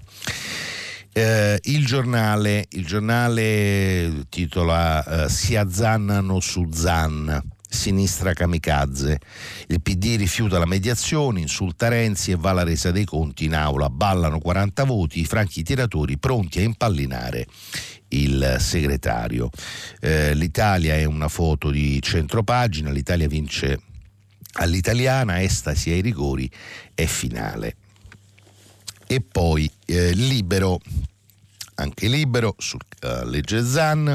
Eh, 1.13 1.59
il, 1.65 1.87
giornale, 1.87 2.67
il 2.71 2.87
giornale 2.87 4.27
titola 4.29 5.25
eh, 5.25 5.29
Si 5.29 5.57
azzannano 5.57 6.41
su 6.41 6.69
Zan. 6.73 7.43
Sinistra 7.71 8.33
kamikaze. 8.33 9.19
Il 9.67 9.83
PD 9.83 10.17
rifiuta 10.17 10.59
la 10.59 10.65
mediazione, 10.65 11.41
insulta 11.41 11.89
Renzi 11.89 12.31
e 12.31 12.37
va 12.37 12.51
alla 12.51 12.63
resa 12.63 12.91
dei 12.91 13.05
conti 13.05 13.45
in 13.45 13.55
aula. 13.55 13.91
Ballano 13.91 14.39
40 14.39 14.85
voti, 14.85 15.21
i 15.21 15.27
franchi 15.27 15.63
tiratori 15.63 16.17
pronti 16.17 16.61
a 16.61 16.63
impallinare 16.63 17.47
il 18.09 18.57
segretario. 18.59 19.51
Eh, 20.01 20.35
L'Italia 20.35 20.95
è 20.95 21.05
una 21.05 21.29
foto 21.29 21.71
di 21.71 22.01
centropagina, 22.01 22.91
l'Italia 22.91 23.29
vince 23.29 23.81
all'italiana, 24.53 25.43
estasi 25.43 25.91
ai 25.91 26.01
rigori 26.01 26.51
e 26.95 27.07
finale 27.07 27.77
e 29.11 29.23
poi 29.23 29.69
eh, 29.87 30.13
Libero, 30.13 30.79
anche 31.77 32.09
Libero, 32.09 32.55
sul 32.59 32.81
uh, 33.03 33.27
legge 33.27 33.65
Zan. 33.65 34.15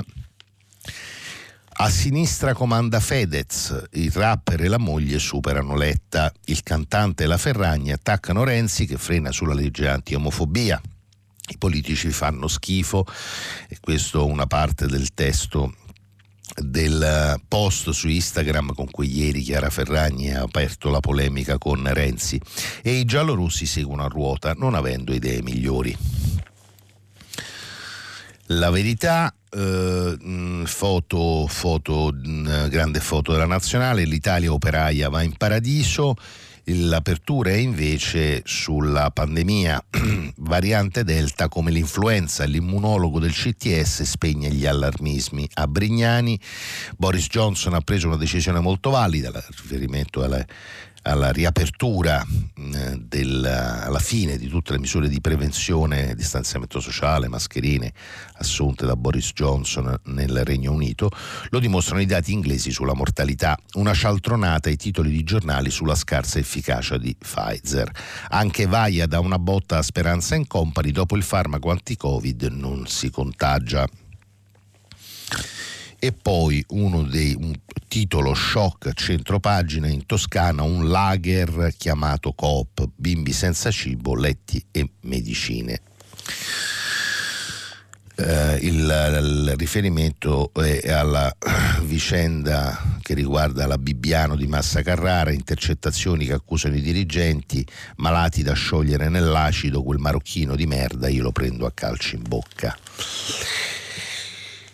A 1.76 1.90
sinistra 1.90 2.54
comanda 2.54 3.00
Fedez, 3.00 3.88
il 3.94 4.12
rapper 4.12 4.62
e 4.62 4.68
la 4.68 4.78
moglie 4.78 5.18
superano 5.18 5.76
Letta, 5.76 6.32
il 6.46 6.62
cantante 6.62 7.24
e 7.24 7.26
la 7.26 7.40
Ferragni 7.40 7.92
attaccano 7.92 8.44
Renzi 8.44 8.86
che 8.86 8.98
frena 8.98 9.32
sulla 9.32 9.56
legge 9.56 9.88
anti-omofobia. 9.88 10.80
I 11.50 11.58
politici 11.58 12.12
fanno 12.12 12.48
schifo 12.48 13.06
e 13.68 13.78
questo 13.82 14.22
è 14.22 14.24
una 14.32 14.46
parte 14.46 14.86
del 14.86 15.12
testo 15.16 15.74
del 16.56 17.42
post 17.48 17.90
su 17.92 18.08
Instagram 18.08 18.74
con 18.74 18.90
cui 18.90 19.12
ieri 19.18 19.42
Chiara 19.42 19.70
Ferragni 19.70 20.34
ha 20.34 20.42
aperto 20.42 20.90
la 20.90 21.00
polemica 21.00 21.58
con 21.58 21.88
Renzi. 21.92 22.40
E 22.82 22.92
i 22.92 23.06
giallorossi 23.06 23.66
seguono 23.66 24.04
a 24.04 24.08
ruota 24.08 24.54
non 24.54 24.76
avendo 24.76 25.14
idee 25.14 25.42
migliori. 25.42 25.98
La 28.48 28.70
verità, 28.70 29.34
eh, 29.50 30.64
foto, 30.66 31.48
foto, 31.48 32.12
grande 32.14 33.00
foto 33.00 33.32
della 33.32 33.46
nazionale, 33.46 34.04
l'Italia 34.04 34.52
operaia 34.52 35.10
va 35.10 35.22
in 35.22 35.36
paradiso, 35.38 36.16
L'apertura 36.68 37.50
è 37.50 37.56
invece 37.56 38.42
sulla 38.46 39.12
pandemia 39.12 39.84
variante 40.38 41.04
Delta 41.04 41.50
come 41.50 41.72
l'influenza. 41.72 42.46
L'immunologo 42.46 43.20
del 43.20 43.34
CTS 43.34 44.04
spegne 44.04 44.50
gli 44.50 44.66
allarmismi. 44.66 45.50
A 45.56 45.68
Brignani 45.68 46.40
Boris 46.96 47.28
Johnson 47.28 47.74
ha 47.74 47.82
preso 47.82 48.08
una 48.08 48.16
decisione 48.16 48.62
molto 48.62 48.92
valida, 48.92 49.30
riferimento 49.50 50.24
alle 50.24 50.48
alla 51.04 51.32
riapertura 51.32 52.26
eh, 52.56 52.98
del, 53.00 53.44
alla 53.46 54.00
fine 54.00 54.38
di 54.38 54.48
tutte 54.48 54.74
le 54.74 54.80
misure 54.80 55.08
di 55.08 55.22
prevenzione, 55.22 56.16
distanziamento 56.16 56.80
sociale, 56.80 57.28
mascherine 57.28 57.94
assunte 58.38 58.86
da 58.86 58.96
Boris 58.96 59.32
Johnson 59.34 59.96
nel 60.06 60.44
Regno 60.44 60.72
Unito, 60.72 61.10
lo 61.50 61.60
dimostrano 61.60 62.02
i 62.02 62.06
dati 62.06 62.32
inglesi 62.32 62.72
sulla 62.72 62.94
mortalità, 62.94 63.58
una 63.74 63.94
cialtronata 63.94 64.70
ai 64.70 64.78
titoli 64.78 65.12
di 65.12 65.24
giornali 65.24 65.70
sulla 65.70 65.96
scarsa 65.96 66.40
efficacia 66.40 66.98
di 66.98 67.16
Pfizer. 67.18 67.90
Anche 68.30 68.66
Vaia 68.66 69.06
da 69.06 69.20
una 69.20 69.40
botta 69.40 69.78
a 69.78 69.82
Speranza 69.82 70.36
in 70.36 70.48
Company, 70.48 70.92
dopo 70.92 71.16
il 71.16 71.24
farmaco 71.24 71.70
anti-Covid 71.72 72.44
non 72.44 72.88
si 72.88 73.10
contagia 73.10 73.88
e 76.04 76.12
poi 76.12 76.62
uno 76.72 77.04
dei 77.04 77.34
un 77.34 77.54
titolo 77.88 78.34
shock 78.34 78.92
centropagina 78.92 79.88
in 79.88 80.06
Toscana 80.06 80.62
un 80.62 80.90
lager 80.90 81.74
chiamato 81.78 82.34
Coop 82.34 82.90
bimbi 82.94 83.32
senza 83.32 83.72
cibo 83.72 84.14
letti 84.14 84.62
e 84.70 84.90
medicine 85.04 85.80
eh, 88.18 88.56
il, 88.64 88.76
il, 88.76 89.56
riferimento 89.56 90.52
è 90.54 90.92
alla 90.92 91.34
vicenda 91.84 92.78
che 93.02 93.14
riguarda 93.14 93.66
la 93.66 93.78
Bibbiano 93.78 94.36
di 94.36 94.46
Massa 94.46 94.82
Carrara, 94.82 95.32
intercettazioni 95.32 96.26
che 96.26 96.34
accusano 96.34 96.76
i 96.76 96.82
dirigenti 96.82 97.66
malati 97.96 98.44
da 98.44 98.54
sciogliere 98.54 99.08
nell'acido, 99.10 99.82
quel 99.82 100.00
marocchino 100.00 100.56
di 100.56 100.68
merda 100.68 101.08
io 101.08 101.24
lo 101.24 101.32
prendo 101.32 101.66
a 101.66 101.72
calci 101.72 102.16
in 102.16 102.24
bocca. 102.28 102.78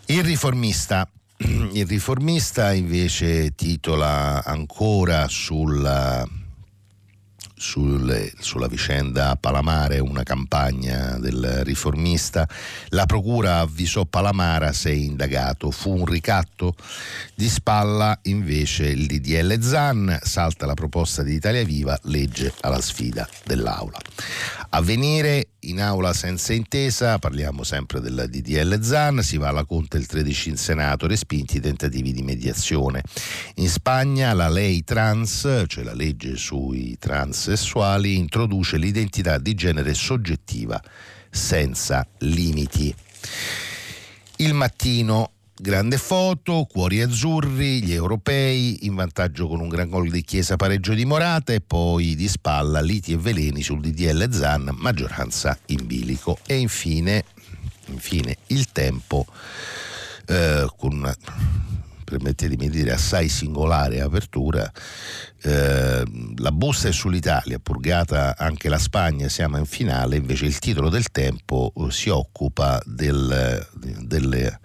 Il 0.07 0.23
riformista 0.23 1.07
Il 1.41 1.85
riformista 1.85 2.73
invece 2.73 3.55
titola 3.55 4.43
ancora 4.43 5.27
sulla 5.29 6.27
sulle, 7.59 8.31
sulla 8.39 8.67
vicenda 8.67 9.35
Palamare, 9.35 9.99
una 9.99 10.23
campagna 10.23 11.17
del 11.19 11.61
riformista. 11.63 12.47
La 12.89 13.05
procura 13.05 13.59
avvisò 13.59 14.05
Palamara 14.05 14.71
sei 14.71 15.05
indagato. 15.05 15.69
Fu 15.69 15.91
un 15.91 16.05
ricatto 16.05 16.73
di 17.35 17.49
spalla 17.49 18.17
invece 18.23 18.87
il 18.87 19.05
DDL 19.05 19.61
Zan, 19.61 20.19
salta 20.21 20.65
la 20.65 20.73
proposta 20.73 21.21
di 21.21 21.33
Italia 21.33 21.63
Viva, 21.63 21.99
legge 22.03 22.53
alla 22.61 22.81
sfida 22.81 23.27
dell'Aula. 23.43 23.99
Avvenire 24.71 25.53
in 25.61 25.81
aula 25.81 26.13
senza 26.13 26.53
intesa, 26.53 27.17
parliamo 27.17 27.63
sempre 27.63 27.99
della 27.99 28.27
DDL 28.27 28.79
Zan, 28.81 29.23
si 29.23 29.37
va 29.37 29.47
alla 29.47 29.65
Conte 29.65 29.97
il 29.97 30.05
13 30.05 30.49
in 30.49 30.57
Senato, 30.57 31.07
respinti 31.07 31.57
i 31.57 31.59
tentativi 31.59 32.13
di 32.13 32.21
mediazione. 32.21 33.01
In 33.55 33.67
Spagna 33.67 34.31
la 34.33 34.47
lei 34.47 34.83
trans, 34.83 35.65
cioè 35.65 35.83
la 35.83 35.95
legge 35.95 36.37
sui 36.37 36.97
transessuali, 36.99 38.15
introduce 38.15 38.77
l'identità 38.77 39.39
di 39.39 39.55
genere 39.55 39.95
soggettiva 39.95 40.79
senza 41.31 42.07
limiti. 42.19 42.93
Il 44.37 44.53
mattino 44.53 45.31
Grande 45.61 45.97
foto, 45.97 46.65
cuori 46.71 47.01
azzurri, 47.01 47.83
gli 47.83 47.91
europei 47.91 48.85
in 48.85 48.95
vantaggio 48.95 49.45
con 49.45 49.59
un 49.59 49.67
gran 49.67 49.89
gol 49.89 50.09
di 50.09 50.21
Chiesa 50.23 50.55
pareggio 50.55 50.93
di 50.93 51.03
Morata 51.03 51.51
e 51.51 51.59
poi 51.59 52.15
di 52.15 52.29
spalla 52.29 52.79
liti 52.79 53.11
e 53.11 53.17
veleni 53.17 53.61
sul 53.61 53.81
DDL 53.81 54.31
Zan, 54.31 54.73
maggioranza 54.77 55.59
in 55.65 55.85
bilico. 55.85 56.37
E 56.45 56.55
infine, 56.55 57.25
infine 57.87 58.37
il 58.47 58.71
tempo 58.71 59.25
eh, 60.27 60.65
con 60.77 60.93
una 60.93 61.13
permettetemi 62.05 62.69
di 62.69 62.77
dire 62.77 62.93
assai 62.93 63.27
singolare 63.27 63.99
apertura 63.99 64.71
eh, 65.41 66.03
la 66.37 66.51
busta 66.51 66.87
è 66.87 66.91
sull'Italia 66.91 67.59
purgata 67.59 68.35
anche 68.35 68.67
la 68.67 68.79
Spagna 68.79 69.27
siamo 69.27 69.57
in 69.57 69.65
finale 69.65 70.15
invece 70.15 70.45
il 70.45 70.57
titolo 70.57 70.89
del 70.89 71.11
tempo 71.11 71.71
eh, 71.75 71.91
si 71.91 72.09
occupa 72.09 72.81
del, 72.83 73.67
delle 73.75 74.59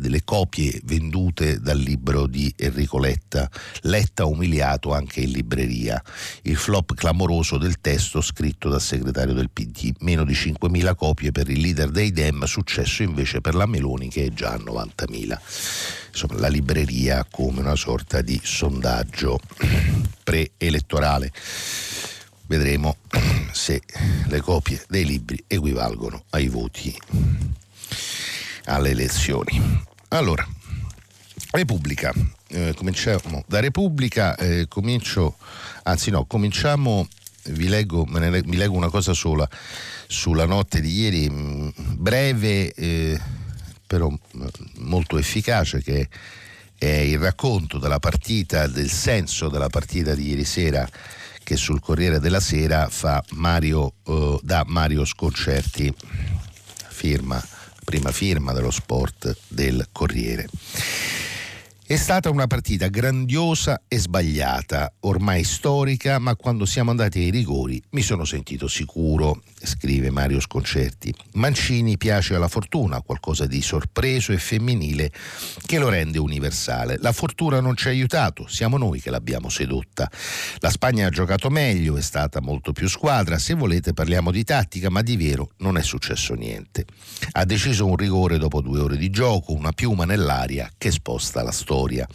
delle 0.00 0.24
copie 0.24 0.80
vendute 0.84 1.60
dal 1.60 1.78
libro 1.78 2.26
di 2.26 2.52
Enrico 2.56 2.98
Letta, 2.98 3.48
Letta 3.82 4.24
umiliato 4.24 4.92
anche 4.92 5.20
in 5.20 5.30
libreria, 5.30 6.02
il 6.42 6.56
flop 6.56 6.94
clamoroso 6.94 7.58
del 7.58 7.80
testo 7.80 8.20
scritto 8.20 8.68
dal 8.68 8.80
segretario 8.80 9.34
del 9.34 9.50
PD, 9.50 9.92
meno 10.00 10.24
di 10.24 10.32
5.000 10.32 10.94
copie 10.96 11.30
per 11.30 11.48
il 11.48 11.60
leader 11.60 11.90
dei 11.90 12.10
Dem, 12.10 12.44
successo 12.44 13.02
invece 13.02 13.40
per 13.40 13.54
la 13.54 13.66
Meloni 13.66 14.08
che 14.08 14.24
è 14.24 14.28
già 14.30 14.52
a 14.52 14.56
90.000. 14.56 15.38
Insomma, 16.08 16.40
la 16.40 16.48
libreria 16.48 17.26
come 17.30 17.60
una 17.60 17.76
sorta 17.76 18.22
di 18.22 18.40
sondaggio 18.42 19.38
preelettorale. 20.24 21.30
Vedremo 22.46 22.96
se 23.52 23.82
le 24.26 24.40
copie 24.40 24.82
dei 24.88 25.04
libri 25.04 25.42
equivalgono 25.46 26.24
ai 26.30 26.48
voti 26.48 26.96
alle 28.64 28.90
elezioni. 28.90 29.88
Allora, 30.12 30.44
Repubblica, 31.52 32.12
eh, 32.48 32.74
cominciamo 32.74 33.44
da 33.46 33.60
Repubblica, 33.60 34.34
eh, 34.34 34.66
comincio, 34.68 35.36
anzi 35.84 36.10
no, 36.10 36.24
cominciamo, 36.24 37.06
vi 37.50 37.68
leggo, 37.68 38.04
ne, 38.06 38.42
vi 38.42 38.56
leggo 38.56 38.74
una 38.74 38.90
cosa 38.90 39.12
sola 39.12 39.48
sulla 40.08 40.46
notte 40.46 40.80
di 40.80 40.98
ieri, 40.98 41.30
mm, 41.30 41.68
breve 41.92 42.74
eh, 42.74 43.20
però 43.86 44.10
mm, 44.10 44.46
molto 44.78 45.16
efficace, 45.16 45.80
che 45.80 46.08
è 46.76 46.86
il 46.86 47.18
racconto 47.20 47.78
della 47.78 48.00
partita, 48.00 48.66
del 48.66 48.90
senso 48.90 49.48
della 49.48 49.68
partita 49.68 50.16
di 50.16 50.30
ieri 50.30 50.44
sera 50.44 50.88
che 51.44 51.54
sul 51.54 51.78
Corriere 51.78 52.18
della 52.18 52.40
Sera 52.40 52.88
fa 52.88 53.22
Mario, 53.34 53.94
eh, 54.08 54.40
da 54.42 54.64
Mario 54.66 55.04
Sconcerti, 55.04 55.94
firma 56.88 57.40
prima 57.90 58.12
firma 58.12 58.52
dello 58.52 58.70
sport 58.70 59.36
del 59.48 59.88
Corriere. 59.90 60.48
È 61.90 61.96
stata 61.96 62.30
una 62.30 62.46
partita 62.46 62.86
grandiosa 62.86 63.82
e 63.88 63.98
sbagliata, 63.98 64.92
ormai 65.00 65.42
storica, 65.42 66.20
ma 66.20 66.36
quando 66.36 66.64
siamo 66.64 66.90
andati 66.90 67.18
ai 67.18 67.30
rigori 67.30 67.82
mi 67.90 68.02
sono 68.02 68.24
sentito 68.24 68.68
sicuro, 68.68 69.42
scrive 69.60 70.10
Mario 70.10 70.38
Sconcerti. 70.38 71.12
Mancini 71.32 71.96
piace 71.96 72.36
alla 72.36 72.46
fortuna, 72.46 73.02
qualcosa 73.02 73.44
di 73.46 73.60
sorpreso 73.60 74.30
e 74.30 74.38
femminile 74.38 75.10
che 75.66 75.80
lo 75.80 75.88
rende 75.88 76.20
universale. 76.20 76.96
La 77.00 77.10
fortuna 77.10 77.58
non 77.58 77.74
ci 77.74 77.88
ha 77.88 77.90
aiutato, 77.90 78.46
siamo 78.46 78.78
noi 78.78 79.00
che 79.00 79.10
l'abbiamo 79.10 79.48
sedotta. 79.48 80.08
La 80.58 80.70
Spagna 80.70 81.08
ha 81.08 81.10
giocato 81.10 81.50
meglio, 81.50 81.96
è 81.96 82.02
stata 82.02 82.40
molto 82.40 82.70
più 82.70 82.88
squadra, 82.88 83.36
se 83.36 83.54
volete 83.54 83.94
parliamo 83.94 84.30
di 84.30 84.44
tattica, 84.44 84.90
ma 84.90 85.02
di 85.02 85.16
vero 85.16 85.50
non 85.56 85.76
è 85.76 85.82
successo 85.82 86.34
niente. 86.34 86.84
Ha 87.32 87.44
deciso 87.44 87.84
un 87.84 87.96
rigore 87.96 88.38
dopo 88.38 88.60
due 88.60 88.78
ore 88.78 88.96
di 88.96 89.10
gioco, 89.10 89.54
una 89.54 89.72
piuma 89.72 90.04
nell'aria 90.04 90.70
che 90.78 90.92
sposta 90.92 91.42
la 91.42 91.50
storia 91.50 91.78
storia. 91.80 92.06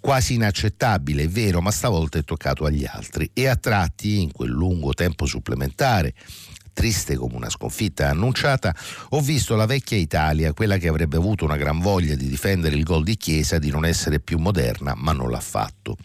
Quasi 0.00 0.34
inaccettabile, 0.34 1.24
è 1.24 1.28
vero, 1.28 1.60
ma 1.60 1.70
stavolta 1.70 2.18
è 2.18 2.24
toccato 2.24 2.64
agli 2.64 2.84
altri 2.84 3.30
e 3.32 3.46
a 3.46 3.56
tratti, 3.56 4.20
in 4.20 4.32
quel 4.32 4.50
lungo 4.50 4.92
tempo 4.92 5.26
supplementare, 5.26 6.14
triste 6.72 7.16
come 7.16 7.36
una 7.36 7.48
sconfitta 7.48 8.10
annunciata, 8.10 8.74
ho 9.10 9.20
visto 9.20 9.54
la 9.54 9.66
vecchia 9.66 9.96
Italia, 9.96 10.52
quella 10.52 10.76
che 10.76 10.88
avrebbe 10.88 11.16
avuto 11.16 11.44
una 11.44 11.56
gran 11.56 11.78
voglia 11.80 12.14
di 12.16 12.28
difendere 12.28 12.74
il 12.74 12.82
gol 12.82 13.04
di 13.04 13.16
Chiesa, 13.16 13.58
di 13.58 13.70
non 13.70 13.84
essere 13.84 14.20
più 14.20 14.38
moderna, 14.38 14.94
ma 14.96 15.12
non 15.12 15.30
l'ha 15.30 15.40
fatto. 15.40 15.96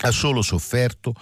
Ha 0.00 0.12
solo 0.12 0.42
sofferto 0.42 1.12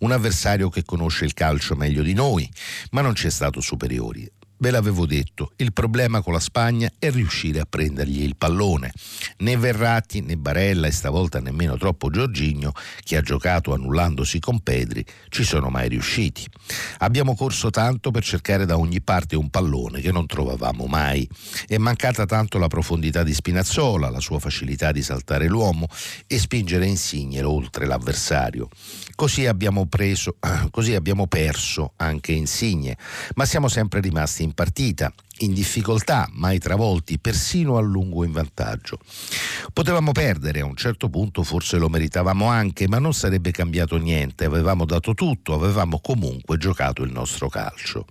un 0.00 0.10
avversario 0.10 0.70
che 0.70 0.84
conosce 0.84 1.26
il 1.26 1.34
calcio 1.34 1.76
meglio 1.76 2.02
di 2.02 2.14
noi, 2.14 2.50
ma 2.92 3.02
non 3.02 3.14
ci 3.14 3.26
è 3.26 3.30
stato 3.30 3.60
superiore. 3.60 4.32
Ve 4.62 4.70
l'avevo 4.70 5.06
detto, 5.06 5.54
il 5.56 5.72
problema 5.72 6.22
con 6.22 6.32
la 6.32 6.38
Spagna 6.38 6.88
è 7.00 7.10
riuscire 7.10 7.58
a 7.58 7.66
prendergli 7.68 8.22
il 8.22 8.36
pallone. 8.36 8.92
Né 9.38 9.56
Verratti 9.56 10.20
né 10.20 10.36
Barella 10.36 10.86
e 10.86 10.92
stavolta 10.92 11.40
nemmeno 11.40 11.76
troppo 11.76 12.10
Giorgigno, 12.10 12.70
che 13.02 13.16
ha 13.16 13.22
giocato 13.22 13.74
annullandosi 13.74 14.38
con 14.38 14.60
Pedri, 14.60 15.04
ci 15.30 15.42
sono 15.42 15.68
mai 15.68 15.88
riusciti. 15.88 16.46
Abbiamo 16.98 17.34
corso 17.34 17.70
tanto 17.70 18.12
per 18.12 18.22
cercare 18.22 18.64
da 18.64 18.78
ogni 18.78 19.00
parte 19.00 19.34
un 19.34 19.50
pallone 19.50 20.00
che 20.00 20.12
non 20.12 20.26
trovavamo 20.26 20.86
mai. 20.86 21.28
È 21.66 21.76
mancata 21.78 22.24
tanto 22.24 22.58
la 22.58 22.68
profondità 22.68 23.24
di 23.24 23.34
Spinazzola, 23.34 24.10
la 24.10 24.20
sua 24.20 24.38
facilità 24.38 24.92
di 24.92 25.02
saltare 25.02 25.48
l'uomo 25.48 25.88
e 26.28 26.38
spingere 26.38 26.86
Insigne 26.86 27.42
oltre 27.42 27.84
l'avversario. 27.84 28.68
Così 29.16 29.44
abbiamo, 29.44 29.86
preso, 29.86 30.36
così 30.70 30.94
abbiamo 30.94 31.26
perso 31.26 31.94
anche 31.96 32.30
Insigne, 32.30 32.96
ma 33.34 33.44
siamo 33.44 33.66
sempre 33.66 33.98
rimasti 34.00 34.44
in 34.44 34.50
partita, 34.52 35.12
in 35.38 35.52
difficoltà, 35.52 36.28
mai 36.32 36.58
travolti, 36.58 37.18
persino 37.18 37.76
a 37.76 37.80
lungo 37.80 38.24
in 38.24 38.32
vantaggio. 38.32 38.98
Potevamo 39.72 40.12
perdere, 40.12 40.60
a 40.60 40.64
un 40.64 40.76
certo 40.76 41.08
punto 41.08 41.42
forse 41.42 41.78
lo 41.78 41.88
meritavamo 41.88 42.46
anche, 42.46 42.88
ma 42.88 42.98
non 42.98 43.14
sarebbe 43.14 43.50
cambiato 43.50 43.96
niente, 43.96 44.44
avevamo 44.44 44.84
dato 44.84 45.14
tutto, 45.14 45.54
avevamo 45.54 46.00
comunque 46.00 46.58
giocato 46.58 47.02
il 47.02 47.12
nostro 47.12 47.48
calcio. 47.48 48.06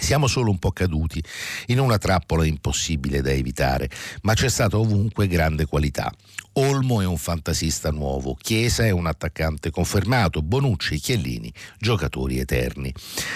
Siamo 0.00 0.28
solo 0.28 0.50
un 0.50 0.58
po' 0.58 0.70
caduti 0.70 1.22
in 1.66 1.78
una 1.78 1.98
trappola 1.98 2.46
impossibile 2.46 3.20
da 3.20 3.30
evitare, 3.30 3.90
ma 4.22 4.34
c'è 4.34 4.48
stata 4.48 4.78
ovunque 4.78 5.26
grande 5.26 5.66
qualità. 5.66 6.12
Olmo 6.54 7.00
è 7.00 7.06
un 7.06 7.16
fantasista 7.16 7.92
nuovo, 7.92 8.34
Chiesa 8.34 8.84
è 8.84 8.90
un 8.90 9.06
attaccante 9.06 9.70
confermato, 9.70 10.42
Bonucci 10.42 10.94
e 10.94 10.98
Chiellini 10.98 11.52
giocatori 11.78 12.38
eterni. 12.38 12.92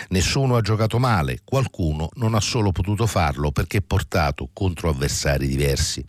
Nessuno 0.09 0.57
ha 0.57 0.61
giocato 0.61 0.99
male, 0.99 1.41
qualcuno 1.45 2.09
non 2.15 2.35
ha 2.35 2.41
solo 2.41 2.73
potuto 2.73 3.07
farlo 3.07 3.53
perché 3.53 3.83
portato 3.83 4.51
contro 4.53 4.89
avversari 4.89 5.47
diversi. 5.47 6.05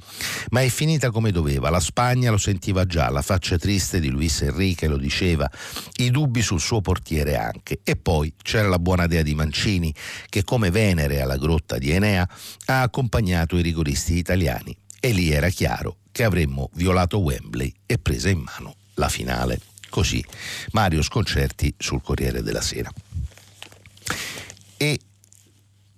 Ma 0.50 0.62
è 0.63 0.68
finita 0.68 1.12
come 1.12 1.30
doveva, 1.30 1.70
la 1.70 1.80
Spagna 1.80 2.32
lo 2.32 2.39
sentiva 2.39 2.86
già, 2.86 3.12
la 3.12 3.22
faccia 3.22 3.58
triste 3.58 4.00
di 4.00 4.10
Luis 4.10 4.41
Enrique 4.41 4.88
lo 4.88 4.98
diceva, 4.98 5.48
i 5.98 6.10
dubbi 6.10 6.41
sul 6.41 6.60
suo 6.60 6.82
portiere 6.82 7.38
anche. 7.38 7.82
E 7.84 7.96
poi 7.98 8.34
c'era 8.41 8.68
la 8.68 8.80
buona 8.80 9.04
idea 9.04 9.22
di 9.22 9.36
Mancini 9.36 9.94
che 10.28 10.44
come 10.44 10.72
Venere 10.72 11.22
alla 11.22 11.38
grotta 11.38 11.78
di 11.78 11.91
Enea 11.91 12.28
ha 12.65 12.82
accompagnato 12.82 13.58
i 13.58 13.62
rigoristi 13.62 14.15
italiani 14.15 14.76
e 15.00 15.12
lì 15.12 15.30
era 15.30 15.50
chiaro 15.50 15.98
che 16.15 16.23
avremmo 16.23 16.69
violato 16.75 17.17
Wembley 17.17 17.73
e 17.86 17.97
presa 17.97 18.30
in 18.30 18.39
mano 18.39 18.78
la 18.93 19.10
finale. 19.10 19.60
Così 19.89 20.23
Mario 20.71 21.01
Sconcerti 21.01 21.75
sul 21.78 22.01
Corriere 22.01 22.41
della 22.41 22.62
Sera. 22.62 22.89
E 24.78 24.97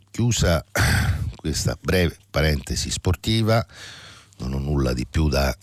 chiusa 0.10 0.66
questa 1.36 1.78
breve 1.80 2.18
parentesi 2.32 2.90
sportiva, 2.90 3.64
non 4.38 4.54
ho 4.54 4.58
nulla 4.58 4.94
di 4.94 5.06
più 5.06 5.30
da 5.30 5.56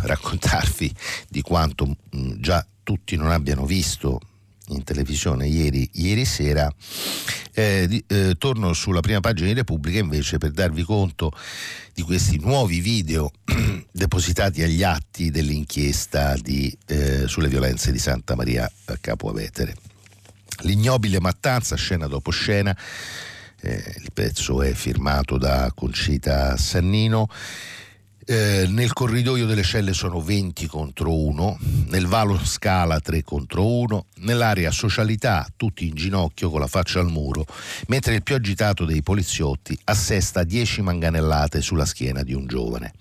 raccontarvi 0.00 0.92
di 1.28 1.42
quanto 1.42 1.96
già 2.10 2.66
tutti 2.82 3.14
non 3.14 3.30
abbiano 3.30 3.64
visto 3.64 4.20
in 4.70 4.84
televisione 4.84 5.46
ieri, 5.46 5.88
ieri 5.94 6.24
sera, 6.24 6.72
Eh, 7.52 8.04
eh, 8.06 8.36
torno 8.38 8.72
sulla 8.72 9.00
prima 9.00 9.18
pagina 9.20 9.48
di 9.48 9.54
Repubblica 9.54 9.98
invece 9.98 10.38
per 10.38 10.52
darvi 10.52 10.84
conto 10.84 11.32
di 11.92 12.02
questi 12.02 12.38
nuovi 12.38 12.78
video 12.78 13.32
depositati 13.90 14.62
agli 14.62 14.84
atti 14.84 15.30
dell'inchiesta 15.30 16.36
di, 16.40 16.74
eh, 16.86 17.26
sulle 17.26 17.48
violenze 17.48 17.90
di 17.90 17.98
Santa 17.98 18.36
Maria 18.36 18.70
a 18.86 18.96
Capo 19.00 19.28
Avetere. 19.28 19.74
L'ignobile 20.62 21.20
mattanza, 21.20 21.74
scena 21.74 22.06
dopo 22.06 22.30
scena, 22.30 22.74
eh, 23.62 23.94
il 23.98 24.10
pezzo 24.14 24.62
è 24.62 24.72
firmato 24.72 25.36
da 25.36 25.72
Concita 25.74 26.56
Sannino. 26.56 27.28
Eh, 28.30 28.68
nel 28.68 28.92
corridoio 28.92 29.44
delle 29.44 29.64
celle 29.64 29.92
sono 29.92 30.20
20 30.20 30.68
contro 30.68 31.12
1, 31.12 31.58
nel 31.88 32.06
valo 32.06 32.38
scala 32.44 33.00
3 33.00 33.24
contro 33.24 33.66
1, 33.66 34.06
nell'area 34.18 34.70
socialità 34.70 35.48
tutti 35.56 35.88
in 35.88 35.96
ginocchio 35.96 36.48
con 36.48 36.60
la 36.60 36.68
faccia 36.68 37.00
al 37.00 37.10
muro, 37.10 37.44
mentre 37.88 38.14
il 38.14 38.22
più 38.22 38.36
agitato 38.36 38.84
dei 38.84 39.02
poliziotti 39.02 39.76
assesta 39.82 40.44
10 40.44 40.80
manganellate 40.82 41.60
sulla 41.60 41.84
schiena 41.84 42.22
di 42.22 42.32
un 42.32 42.46
giovane. 42.46 42.92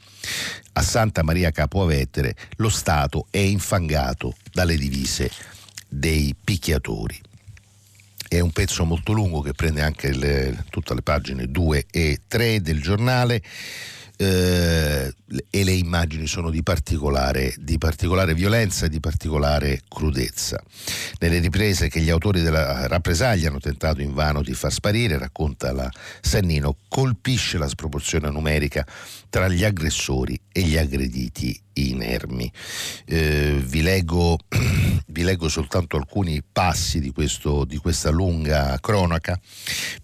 A 0.73 0.81
Santa 0.81 1.21
Maria 1.21 1.51
Capo 1.51 1.83
Avetere 1.83 2.35
lo 2.55 2.69
Stato 2.69 3.27
è 3.29 3.37
infangato 3.37 4.35
dalle 4.51 4.77
divise 4.77 5.29
dei 5.87 6.35
picchiatori. 6.43 7.21
È 8.27 8.39
un 8.39 8.49
pezzo 8.51 8.83
molto 8.83 9.11
lungo 9.11 9.41
che 9.41 9.53
prende 9.53 9.83
anche 9.83 10.11
le, 10.11 10.65
tutte 10.71 10.95
le 10.95 11.03
pagine 11.03 11.51
2 11.51 11.85
e 11.91 12.21
3 12.27 12.63
del 12.63 12.81
giornale 12.81 13.43
eh, 14.21 15.13
e 15.49 15.63
le 15.63 15.71
immagini 15.71 16.27
sono 16.27 16.49
di 16.49 16.61
particolare, 16.61 17.53
di 17.57 17.77
particolare 17.77 18.33
violenza 18.33 18.85
e 18.85 18.89
di 18.89 18.99
particolare 18.99 19.81
crudezza. 19.87 20.61
Nelle 21.19 21.39
riprese 21.39 21.87
che 21.87 22.01
gli 22.01 22.09
autori 22.09 22.41
della 22.41 22.85
rappresaglia 22.87 23.47
hanno 23.47 23.61
tentato 23.61 24.01
invano 24.01 24.41
di 24.41 24.53
far 24.53 24.73
sparire, 24.73 25.17
racconta 25.17 25.71
la 25.71 25.89
Sannino, 26.19 26.75
colpisce 26.89 27.57
la 27.57 27.69
sproporzione 27.69 28.29
numerica 28.29 28.85
tra 29.29 29.47
gli 29.47 29.63
aggressori 29.63 30.37
e 30.51 30.63
gli 30.63 30.77
aggrediti 30.77 31.57
inermi. 31.87 32.51
Eh, 33.05 33.61
vi, 33.63 33.81
leggo, 33.81 34.37
vi, 35.07 35.23
leggo, 35.23 35.47
soltanto 35.47 35.97
alcuni 35.97 36.41
passi 36.43 36.99
di, 36.99 37.11
questo, 37.11 37.65
di 37.65 37.77
questa 37.77 38.09
lunga 38.09 38.77
cronaca. 38.79 39.39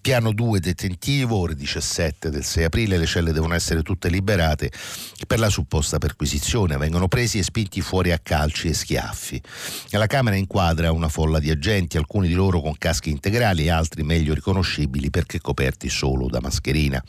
Piano 0.00 0.32
2 0.32 0.60
detentivo, 0.60 1.36
ore 1.36 1.54
17 1.54 2.30
del 2.30 2.44
6 2.44 2.64
aprile, 2.64 2.96
le 2.96 3.06
celle 3.06 3.32
devono 3.32 3.54
essere 3.54 3.82
tutte 3.82 4.08
liberate 4.08 4.70
per 5.26 5.38
la 5.38 5.50
supposta 5.50 5.98
perquisizione. 5.98 6.76
Vengono 6.76 7.08
presi 7.08 7.38
e 7.38 7.42
spinti 7.42 7.80
fuori 7.80 8.12
a 8.12 8.18
calci 8.18 8.68
e 8.68 8.74
schiaffi. 8.74 9.40
La 9.90 10.06
Camera 10.06 10.36
inquadra 10.36 10.92
una 10.92 11.08
folla 11.08 11.38
di 11.38 11.50
agenti, 11.50 11.96
alcuni 11.96 12.28
di 12.28 12.34
loro 12.34 12.60
con 12.60 12.74
caschi 12.78 13.10
integrali 13.10 13.64
e 13.64 13.70
altri 13.70 14.02
meglio 14.02 14.34
riconoscibili 14.34 15.10
perché 15.10 15.40
coperti 15.40 15.88
solo 15.88 16.28
da 16.28 16.40
mascherina 16.40 17.02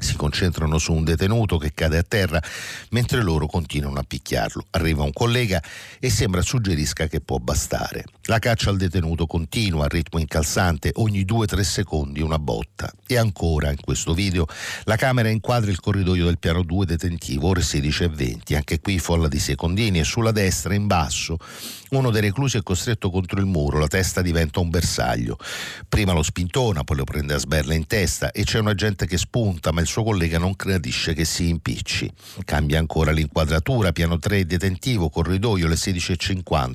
si 0.00 0.16
concentrano 0.16 0.78
su 0.78 0.92
un 0.92 1.04
detenuto 1.04 1.58
che 1.58 1.72
cade 1.74 1.98
a 1.98 2.02
terra 2.02 2.42
mentre 2.90 3.22
loro 3.22 3.46
continuano 3.46 3.98
a 3.98 4.04
picchiarlo. 4.06 4.66
Arriva 4.70 5.02
un 5.02 5.12
collega 5.12 5.62
e 5.98 6.10
sembra 6.10 6.42
suggerisca 6.42 7.06
che 7.06 7.20
può 7.20 7.38
bastare. 7.38 8.04
La 8.24 8.38
caccia 8.38 8.70
al 8.70 8.76
detenuto 8.76 9.26
continua 9.26 9.84
a 9.84 9.88
ritmo 9.88 10.18
incalzante, 10.18 10.92
ogni 10.94 11.24
2-3 11.24 11.60
secondi 11.60 12.20
una 12.20 12.38
botta. 12.38 12.90
E 13.06 13.16
ancora 13.16 13.70
in 13.70 13.80
questo 13.80 14.14
video 14.14 14.46
la 14.84 14.96
camera 14.96 15.28
inquadra 15.28 15.70
il 15.70 15.80
corridoio 15.80 16.24
del 16.24 16.38
piano 16.38 16.62
2 16.62 16.86
detentivo, 16.86 17.48
ore 17.48 17.62
16 17.62 18.04
e 18.04 18.08
20. 18.08 18.54
Anche 18.54 18.80
qui 18.80 18.98
folla 18.98 19.28
di 19.28 19.38
secondini 19.38 20.00
e 20.00 20.04
sulla 20.04 20.32
destra 20.32 20.74
in 20.74 20.86
basso 20.86 21.38
uno 21.98 22.10
dei 22.10 22.20
reclusi 22.20 22.56
è 22.56 22.62
costretto 22.62 23.10
contro 23.10 23.38
il 23.40 23.46
muro, 23.46 23.78
la 23.78 23.86
testa 23.86 24.22
diventa 24.22 24.60
un 24.60 24.70
bersaglio. 24.70 25.38
Prima 25.88 26.12
lo 26.12 26.22
spintona, 26.22 26.84
poi 26.84 26.96
lo 26.96 27.04
prende 27.04 27.34
a 27.34 27.38
sberla 27.38 27.74
in 27.74 27.86
testa 27.86 28.30
e 28.30 28.44
c'è 28.44 28.58
un 28.58 28.68
agente 28.68 29.06
che 29.06 29.18
spunta, 29.18 29.72
ma 29.72 29.80
il 29.80 29.86
suo 29.86 30.02
collega 30.02 30.38
non 30.38 30.54
gradisce 30.56 31.14
che 31.14 31.24
si 31.24 31.48
impicci. 31.48 32.10
Cambia 32.44 32.78
ancora 32.78 33.12
l'inquadratura, 33.12 33.92
piano 33.92 34.18
3 34.18 34.46
detentivo, 34.46 35.08
corridoio, 35.08 35.68
le 35.68 35.76
16.50. 35.76 36.72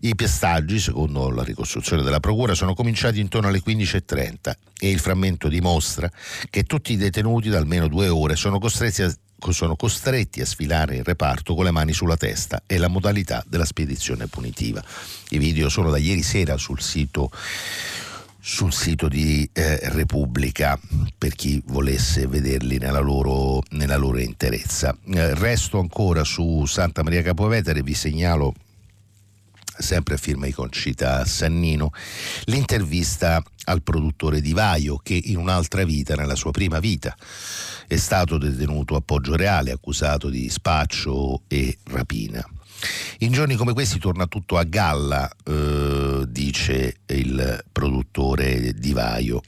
I 0.00 0.14
pestaggi, 0.14 0.78
secondo 0.78 1.30
la 1.30 1.44
ricostruzione 1.44 2.02
della 2.02 2.20
procura, 2.20 2.54
sono 2.54 2.74
cominciati 2.74 3.20
intorno 3.20 3.48
alle 3.48 3.62
15.30 3.64 4.52
e 4.80 4.90
il 4.90 4.98
frammento 4.98 5.48
dimostra 5.48 6.10
che 6.50 6.64
tutti 6.64 6.92
i 6.92 6.96
detenuti 6.96 7.48
da 7.48 7.58
almeno 7.58 7.86
due 7.86 8.08
ore 8.08 8.34
sono 8.34 8.58
costretti 8.58 9.02
a 9.02 9.14
sono 9.50 9.74
costretti 9.74 10.40
a 10.40 10.46
sfilare 10.46 10.96
il 10.96 11.04
reparto 11.04 11.54
con 11.54 11.64
le 11.64 11.70
mani 11.72 11.92
sulla 11.92 12.16
testa. 12.16 12.62
È 12.64 12.76
la 12.76 12.88
modalità 12.88 13.42
della 13.46 13.64
spedizione 13.64 14.28
punitiva. 14.28 14.82
I 15.30 15.38
video 15.38 15.68
sono 15.68 15.90
da 15.90 15.98
ieri 15.98 16.22
sera 16.22 16.56
sul 16.56 16.80
sito 16.80 17.30
sul 18.44 18.72
sito 18.72 19.06
di 19.06 19.48
eh, 19.52 19.78
Repubblica 19.90 20.76
per 21.16 21.32
chi 21.36 21.62
volesse 21.66 22.26
vederli 22.26 22.76
nella 22.76 22.98
loro, 22.98 23.62
nella 23.70 23.96
loro 23.96 24.18
interezza. 24.18 24.96
Eh, 25.14 25.34
resto 25.36 25.78
ancora 25.78 26.24
su 26.24 26.66
Santa 26.66 27.04
Maria 27.04 27.22
Capovetere, 27.22 27.84
vi 27.84 27.94
segnalo 27.94 28.52
sempre 29.78 30.14
a 30.14 30.18
firma 30.18 30.46
di 30.46 30.52
Concita 30.52 31.24
Sannino, 31.24 31.92
l'intervista 32.44 33.42
al 33.64 33.82
produttore 33.82 34.40
di 34.40 34.52
Vaio 34.52 34.96
che 34.96 35.18
in 35.22 35.36
un'altra 35.36 35.84
vita, 35.84 36.14
nella 36.14 36.34
sua 36.34 36.50
prima 36.50 36.80
vita, 36.80 37.16
è 37.92 37.96
stato 37.96 38.38
detenuto 38.38 38.96
a 38.96 39.02
Poggio 39.02 39.36
Reale, 39.36 39.70
accusato 39.70 40.30
di 40.30 40.48
spaccio 40.48 41.42
e 41.46 41.76
rapina. 41.84 42.42
In 43.18 43.32
giorni 43.32 43.54
come 43.54 43.74
questi 43.74 43.98
torna 43.98 44.26
tutto 44.26 44.56
a 44.56 44.64
galla, 44.64 45.30
eh, 45.44 46.24
dice 46.26 46.96
il 47.08 47.62
produttore 47.70 48.72
di 48.72 48.92
Vaio. 48.94 49.42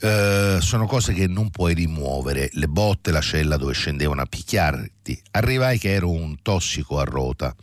Eh, 0.00 0.58
sono 0.60 0.86
cose 0.86 1.12
che 1.12 1.28
non 1.28 1.50
puoi 1.50 1.74
rimuovere, 1.74 2.50
le 2.54 2.66
botte, 2.66 3.12
la 3.12 3.20
cella 3.20 3.56
dove 3.56 3.74
scendevano 3.74 4.22
a 4.22 4.26
picchiarti. 4.26 5.22
Arrivai 5.30 5.78
che 5.78 5.92
ero 5.92 6.10
un 6.10 6.42
tossico 6.42 6.98
a 6.98 7.04
rota. 7.04 7.54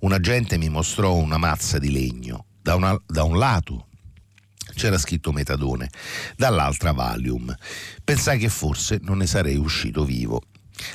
Un 0.00 0.12
agente 0.14 0.56
mi 0.56 0.70
mostrò 0.70 1.12
una 1.12 1.36
mazza 1.36 1.78
di 1.78 1.92
legno. 1.92 2.46
Da, 2.62 2.74
una, 2.74 2.98
da 3.06 3.22
un 3.22 3.38
lato 3.38 3.86
c'era 4.76 4.98
scritto 4.98 5.32
metadone, 5.32 5.90
dall'altra 6.36 6.92
Valium. 6.92 7.52
Pensai 8.04 8.38
che 8.38 8.48
forse 8.48 9.00
non 9.02 9.18
ne 9.18 9.26
sarei 9.26 9.56
uscito 9.56 10.04
vivo. 10.04 10.42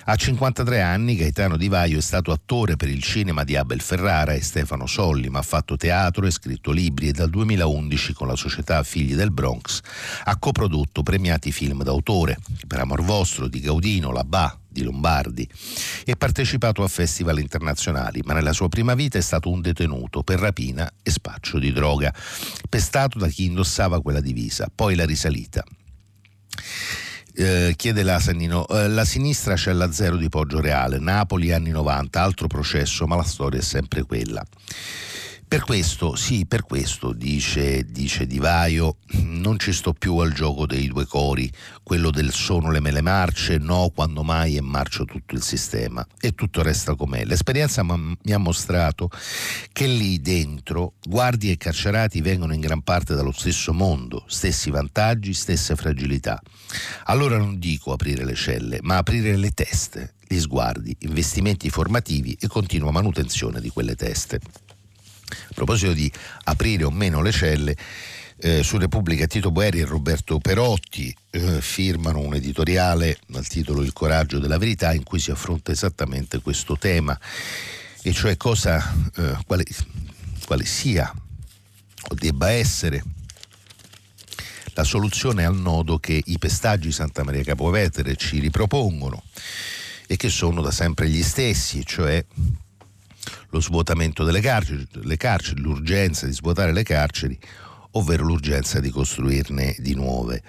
A 0.06 0.16
53 0.16 0.80
anni 0.80 1.16
Gaetano 1.16 1.58
Di 1.58 1.68
Vaio 1.68 1.98
è 1.98 2.02
stato 2.02 2.32
attore 2.32 2.76
per 2.76 2.88
il 2.88 3.02
cinema 3.02 3.44
di 3.44 3.56
Abel 3.56 3.82
Ferrara 3.82 4.34
e 4.34 4.42
Stefano 4.42 4.86
Solli, 4.86 5.28
ma 5.30 5.40
ha 5.40 5.44
fatto 5.44 5.76
teatro 5.76 6.28
e 6.28 6.32
scritto 6.32 6.72
libri 6.72 7.08
e 7.08 7.12
dal 7.14 7.32
2011 7.32 8.14
con 8.14 8.28
la 8.28 8.36
società 8.36 8.84
Figli 8.84 9.16
del 9.16 9.32
Bronx 9.32 9.80
ha 10.26 10.38
coprodotto 10.38 11.02
premiati 11.02 11.52
film 11.52 11.84
d'autore, 11.84 12.38
per 12.68 12.80
Amor 12.80 13.02
Vostro 13.02 13.48
di 13.48 13.60
Gaudino, 13.60 14.12
La 14.12 14.24
Ba 14.24 14.61
di 14.72 14.84
Lombardi 14.84 15.48
e 16.06 16.16
partecipato 16.16 16.84
a 16.84 16.88
festival 16.88 17.40
internazionali, 17.40 18.22
ma 18.24 18.34
nella 18.34 18.54
sua 18.54 18.70
prima 18.70 18.94
vita 18.94 19.18
è 19.18 19.22
stato 19.22 19.50
un 19.50 19.62
detenuto 19.62 20.24
per 20.24 20.40
rapina 20.40 20.90
e 21.04 21.12
spaccio 21.12 21.60
di 21.60 21.72
droga, 21.72 22.14
pestato 22.70 23.20
da 23.20 23.28
chi 23.28 23.46
indossava 23.46 24.02
quella 24.02 24.22
divisa, 24.22 24.72
poi 24.74 24.96
la 24.96 25.06
risalita. 25.06 25.64
Eh, 27.34 27.74
chiede 27.78 28.04
l'Asanino, 28.04 28.68
eh, 28.68 28.90
la 28.90 29.06
sinistra 29.06 29.56
c'è 29.56 29.72
la 29.72 29.92
zero 29.92 30.18
di 30.18 30.28
Poggio 30.28 30.60
Reale, 30.60 31.00
Napoli 31.00 31.52
anni 31.54 31.70
90, 31.70 32.22
altro 32.22 32.48
processo, 32.48 33.08
ma 33.08 33.16
la 33.16 33.24
storia 33.24 33.60
è 33.60 33.64
sempre 33.64 34.04
quella. 34.04 34.46
Per 35.52 35.66
questo, 35.66 36.16
sì, 36.16 36.46
per 36.46 36.64
questo, 36.64 37.12
dice, 37.12 37.84
dice 37.84 38.26
Di 38.26 38.40
Vaio, 38.40 39.00
non 39.24 39.60
ci 39.60 39.74
sto 39.74 39.92
più 39.92 40.16
al 40.20 40.32
gioco 40.32 40.66
dei 40.66 40.88
due 40.88 41.06
cori, 41.06 41.52
quello 41.84 42.10
del 42.10 42.32
sono 42.32 42.72
le 42.72 42.80
mele 42.80 43.02
marce, 43.02 43.58
no, 43.58 43.92
quando 43.94 44.24
mai 44.24 44.56
è 44.56 44.62
marcio 44.62 45.04
tutto 45.04 45.36
il 45.36 45.42
sistema 45.42 46.08
e 46.22 46.36
tutto 46.36 46.62
resta 46.62 46.96
com'è. 46.96 47.26
L'esperienza 47.26 47.84
mi 47.84 48.32
ha 48.32 48.38
mostrato 48.38 49.10
che 49.74 49.88
lì 49.88 50.22
dentro 50.22 50.94
guardie 51.06 51.52
e 51.52 51.58
carcerati 51.58 52.22
vengono 52.22 52.54
in 52.54 52.62
gran 52.62 52.82
parte 52.82 53.14
dallo 53.14 53.34
stesso 53.34 53.74
mondo, 53.74 54.24
stessi 54.28 54.72
vantaggi, 54.72 55.34
stesse 55.34 55.76
fragilità. 55.76 56.42
Allora 57.08 57.38
non 57.38 57.60
dico 57.60 57.92
aprire 57.92 58.24
le 58.24 58.36
celle, 58.36 58.80
ma 58.84 58.96
aprire 58.96 59.36
le 59.36 59.52
teste, 59.52 60.14
gli 60.26 60.40
sguardi, 60.40 60.96
investimenti 61.00 61.70
formativi 61.70 62.38
e 62.40 62.48
continua 62.48 62.92
manutenzione 62.92 63.60
di 63.60 63.68
quelle 63.68 63.96
teste. 63.96 64.40
A 65.52 65.54
proposito 65.54 65.92
di 65.92 66.10
aprire 66.46 66.86
o 66.86 66.92
meno 66.92 67.22
le 67.22 67.32
celle, 67.32 67.76
eh, 68.38 68.64
su 68.64 68.78
Repubblica 68.78 69.28
Tito 69.28 69.52
Boeri 69.52 69.82
e 69.82 69.86
Roberto 69.86 70.40
Perotti 70.40 71.14
eh, 71.30 71.62
firmano 71.62 72.20
un 72.20 72.34
editoriale 72.34 73.20
dal 73.28 73.46
titolo 73.46 73.82
Il 73.84 73.92
coraggio 73.92 74.40
della 74.40 74.58
verità 74.58 74.94
in 74.94 75.04
cui 75.04 75.20
si 75.20 75.30
affronta 75.30 75.74
esattamente 75.74 76.42
questo 76.42 76.78
tema, 76.78 77.20
e 78.02 78.14
cioè 78.14 78.38
cosa, 78.38 78.96
eh, 79.18 79.38
quale, 79.46 79.66
quale 80.46 80.66
sia 80.66 81.14
o 81.14 82.16
debba 82.16 82.50
essere 82.50 83.04
la 84.74 84.84
soluzione 84.86 85.44
al 85.46 85.58
nodo 85.58 86.00
che 86.00 86.20
i 86.26 86.40
pestaggi 86.40 86.94
Santa 86.94 87.24
Maria 87.24 87.44
Capovetere 87.44 88.16
ci 88.16 88.40
ripropongono 88.40 89.22
e 90.08 90.16
che 90.16 90.30
sono 90.30 90.62
da 90.62 90.72
sempre 90.72 91.10
gli 91.10 91.22
stessi, 91.22 91.86
cioè 91.86 92.26
lo 93.50 93.60
svuotamento 93.60 94.24
delle 94.24 94.42
carceri, 94.42 94.88
carceri, 95.18 95.62
l'urgenza 95.62 96.26
di 96.26 96.34
svuotare 96.34 96.74
le 96.74 96.84
carceri 96.84 97.40
ovvero 97.92 98.24
l'urgenza 98.24 98.80
di 98.80 98.90
costruirne 98.90 99.76
di 99.80 99.96
nuove. 99.96 100.42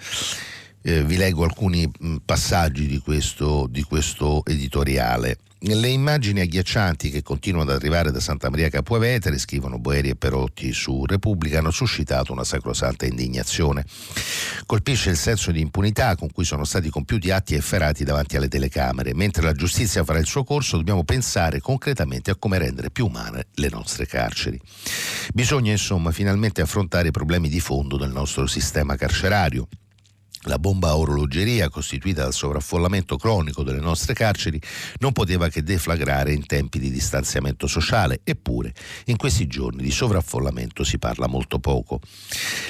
Eh, 0.81 1.03
vi 1.03 1.17
leggo 1.17 1.43
alcuni 1.43 1.89
passaggi 2.23 2.87
di 2.87 2.99
questo, 2.99 3.67
di 3.69 3.83
questo 3.83 4.43
editoriale. 4.45 5.37
Le 5.65 5.87
immagini 5.87 6.41
agghiaccianti 6.41 7.09
che 7.09 7.21
continuano 7.21 7.71
ad 7.71 7.77
arrivare 7.77 8.11
da 8.11 8.19
Santa 8.19 8.49
Maria 8.49 8.67
Capua 8.67 8.99
Vetere, 8.99 9.37
scrivono 9.37 9.79
Boeri 9.79 10.09
e 10.09 10.15
Perotti 10.17 10.73
su 10.73 11.05
Repubblica, 11.05 11.59
hanno 11.59 11.71
suscitato 11.71 12.33
una 12.33 12.43
sacrosanta 12.43 13.05
indignazione. 13.05 13.85
Colpisce 14.65 15.11
il 15.11 15.15
senso 15.15 15.51
di 15.51 15.61
impunità 15.61 16.17
con 16.17 16.33
cui 16.33 16.43
sono 16.43 16.65
stati 16.65 16.89
compiuti 16.89 17.31
atti 17.31 17.55
efferati 17.55 18.03
davanti 18.03 18.35
alle 18.35 18.49
telecamere. 18.49 19.15
Mentre 19.15 19.43
la 19.43 19.53
giustizia 19.53 20.03
farà 20.03 20.19
il 20.19 20.25
suo 20.25 20.43
corso, 20.43 20.75
dobbiamo 20.75 21.05
pensare 21.05 21.61
concretamente 21.61 22.29
a 22.29 22.35
come 22.35 22.57
rendere 22.57 22.91
più 22.91 23.05
umane 23.05 23.47
le 23.53 23.69
nostre 23.69 24.05
carceri. 24.05 24.59
Bisogna 25.33 25.71
insomma 25.71 26.11
finalmente 26.11 26.59
affrontare 26.59 27.07
i 27.07 27.11
problemi 27.11 27.47
di 27.47 27.61
fondo 27.61 27.95
del 27.95 28.11
nostro 28.11 28.47
sistema 28.47 28.97
carcerario 28.97 29.69
la 30.43 30.59
bomba 30.59 30.89
a 30.89 30.97
orologeria 30.97 31.69
costituita 31.69 32.23
dal 32.23 32.33
sovraffollamento 32.33 33.17
cronico 33.17 33.63
delle 33.63 33.79
nostre 33.79 34.13
carceri 34.13 34.59
non 34.99 35.11
poteva 35.11 35.49
che 35.49 35.63
deflagrare 35.63 36.33
in 36.33 36.45
tempi 36.45 36.79
di 36.79 36.91
distanziamento 36.91 37.67
sociale, 37.67 38.21
eppure 38.23 38.73
in 39.05 39.17
questi 39.17 39.47
giorni 39.47 39.81
di 39.81 39.91
sovraffollamento 39.91 40.83
si 40.83 40.97
parla 40.97 41.27
molto 41.27 41.59
poco. 41.59 41.99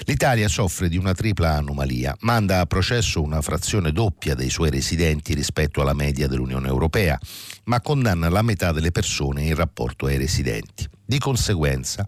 L'Italia 0.06 0.48
soffre 0.48 0.90
di 0.90 0.98
una 0.98 1.14
tripla 1.14 1.56
anomalia, 1.56 2.16
manda 2.22 2.60
a 2.60 2.66
processo 2.66 3.22
una 3.22 3.42
frazione 3.42 3.92
doppia 3.92 4.36
dei 4.36 4.50
suoi 4.50 4.70
residenti 4.70 5.34
rispetto 5.34 5.82
alla 5.82 5.94
media 5.94 6.28
dell'Unione 6.28 6.68
Europea, 6.68 7.20
ma 7.66 7.82
condanna 7.82 8.30
la 8.30 8.42
metà 8.42 8.72
delle 8.72 8.92
persone 8.92 9.44
in 9.44 9.56
rapporto 9.56 10.06
ai 10.06 10.18
residenti. 10.18 10.93
Di 11.06 11.20
conseguenza 11.20 12.06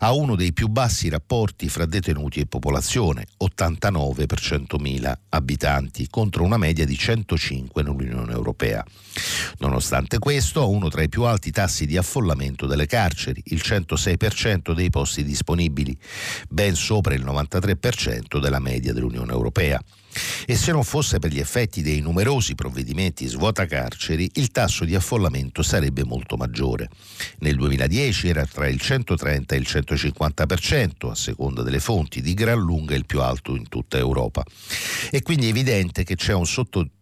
ha 0.00 0.12
uno 0.12 0.36
dei 0.36 0.52
più 0.52 0.68
bassi 0.68 1.08
rapporti 1.08 1.70
fra 1.70 1.86
detenuti 1.86 2.40
e 2.40 2.46
popolazione, 2.46 3.24
89 3.38 4.26
per 4.26 4.38
100.000 4.38 5.14
abitanti, 5.30 6.06
contro 6.10 6.44
una 6.44 6.58
media 6.58 6.84
di 6.84 6.96
105 6.96 7.82
nell'Unione 7.82 8.32
Europea. 8.32 8.84
Nonostante 9.58 10.18
questo 10.18 10.60
ha 10.60 10.66
uno 10.66 10.88
tra 10.88 11.02
i 11.02 11.08
più 11.08 11.22
alti 11.22 11.50
tassi 11.50 11.86
di 11.86 11.96
affollamento 11.96 12.66
delle 12.66 12.86
carceri, 12.86 13.40
il 13.46 13.62
106% 13.64 14.74
dei 14.74 14.90
posti 14.90 15.24
disponibili, 15.24 15.96
ben 16.48 16.74
sopra 16.74 17.14
il 17.14 17.24
93% 17.24 18.38
della 18.40 18.60
media 18.60 18.92
dell'Unione 18.92 19.32
Europea. 19.32 19.82
E 20.46 20.56
se 20.56 20.72
non 20.72 20.84
fosse 20.84 21.18
per 21.18 21.32
gli 21.32 21.38
effetti 21.38 21.82
dei 21.82 22.00
numerosi 22.00 22.54
provvedimenti 22.54 23.26
svuota 23.26 23.66
carceri, 23.66 24.30
il 24.34 24.50
tasso 24.50 24.84
di 24.84 24.94
affollamento 24.94 25.62
sarebbe 25.62 26.04
molto 26.04 26.36
maggiore. 26.36 26.88
Nel 27.38 27.56
2010 27.56 28.28
era 28.28 28.46
tra 28.46 28.68
il 28.68 28.80
130 28.80 29.54
e 29.54 29.58
il 29.58 29.66
150%, 29.68 31.10
a 31.10 31.14
seconda 31.14 31.62
delle 31.62 31.80
fonti, 31.80 32.20
di 32.20 32.34
gran 32.34 32.58
lunga 32.58 32.94
il 32.94 33.06
più 33.06 33.20
alto 33.20 33.56
in 33.56 33.68
tutta 33.68 33.98
Europa. 33.98 34.44
È 35.10 35.20
quindi 35.22 35.48
evidente 35.48 36.04
che 36.04 36.16
c'è 36.16 36.32
un 36.32 36.46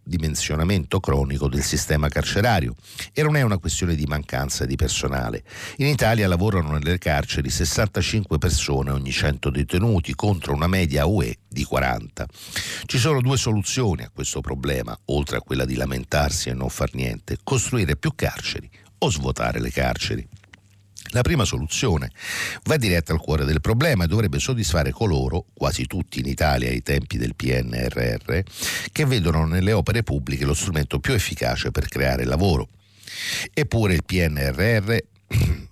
sottodimensionamento 0.03 1.01
cronico 1.01 1.49
del 1.49 1.63
sistema 1.63 2.09
carcerario 2.09 2.75
e 3.13 3.23
non 3.23 3.37
è 3.37 3.43
una 3.43 3.59
questione 3.59 3.95
di 3.95 4.05
mancanza 4.07 4.65
di 4.65 4.77
personale. 4.77 5.45
In 5.77 5.87
Italia 5.87 6.27
lavorano 6.27 6.73
nelle 6.73 6.99
carceri 6.99 7.49
65 7.49 8.39
persone 8.39 8.91
ogni 8.91 9.13
100 9.13 9.51
detenuti 9.51 10.15
contro 10.15 10.53
una 10.55 10.67
media 10.67 11.07
UE 11.07 11.37
di 11.49 11.65
40. 11.65 12.27
Ci 12.87 12.99
sono 12.99 13.21
due 13.21 13.37
soluzioni 13.37 14.03
a 14.03 14.11
questo 14.13 14.41
problema, 14.41 14.97
oltre 15.07 15.37
a 15.37 15.41
quella 15.41 15.65
di 15.65 15.77
lamentarsi 15.77 16.49
e 16.49 16.55
non 16.55 16.69
far 16.69 16.95
niente, 16.95 17.39
costruire 17.43 17.97
più 17.97 18.13
carceri 18.15 18.69
o 18.99 19.11
svuotare 19.11 19.61
le 19.61 19.71
carceri. 19.71 20.29
La 21.15 21.21
prima 21.21 21.45
soluzione 21.45 22.11
va 22.65 22.79
diretta 22.79 23.13
al 23.13 23.21
cuore 23.21 23.45
del 23.45 23.61
problema 23.61 24.05
e 24.05 24.07
dovrebbe 24.07 24.39
soddisfare 24.39 24.93
coloro, 24.93 25.45
quasi 25.53 25.87
tutti 25.87 26.21
in 26.21 26.27
Italia 26.27 26.71
ai 26.71 26.83
tempi 26.83 27.19
del 27.19 27.35
PNRR, 27.35 28.39
che 28.91 29.05
vedono 29.05 29.45
nelle 29.45 29.73
opere 29.73 30.03
pubbliche 30.03 30.47
lo 30.47 30.55
strumento 30.55 31.01
più 31.01 31.13
efficace 31.13 31.71
per 31.71 31.87
creare 31.89 32.25
lavoro. 32.25 32.69
Eppure 33.53 33.93
il 33.93 34.05
PNRR 34.05 34.97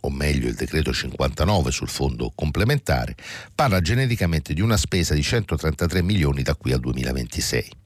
o 0.00 0.10
meglio 0.10 0.48
il 0.48 0.54
decreto 0.54 0.90
59 0.90 1.70
sul 1.70 1.88
fondo 1.88 2.32
complementare, 2.34 3.14
parla 3.54 3.82
genericamente 3.82 4.54
di 4.54 4.62
una 4.62 4.78
spesa 4.78 5.12
di 5.12 5.22
133 5.22 6.00
milioni 6.00 6.42
da 6.42 6.54
qui 6.54 6.72
al 6.72 6.80
2026. 6.80 7.84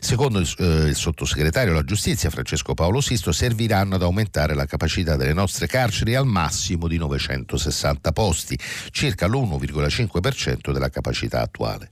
Secondo 0.00 0.38
il, 0.38 0.54
eh, 0.58 0.88
il, 0.88 0.94
sottosegretario 0.94 1.72
alla 1.72 1.84
giustizia 1.84 2.30
Francesco 2.30 2.74
Paolo 2.74 3.00
Sisto 3.00 3.32
serviranno 3.32 3.94
ad 3.94 4.02
aumentare 4.02 4.54
la 4.54 4.66
capacità 4.66 5.16
delle 5.16 5.32
nostre 5.32 5.66
carceri 5.66 6.14
al 6.14 6.26
massimo 6.26 6.86
di 6.88 6.98
960 6.98 8.12
posti, 8.12 8.58
circa 8.90 9.26
l'1,5% 9.26 10.72
della 10.72 10.90
capacità 10.90 11.40
attuale. 11.40 11.90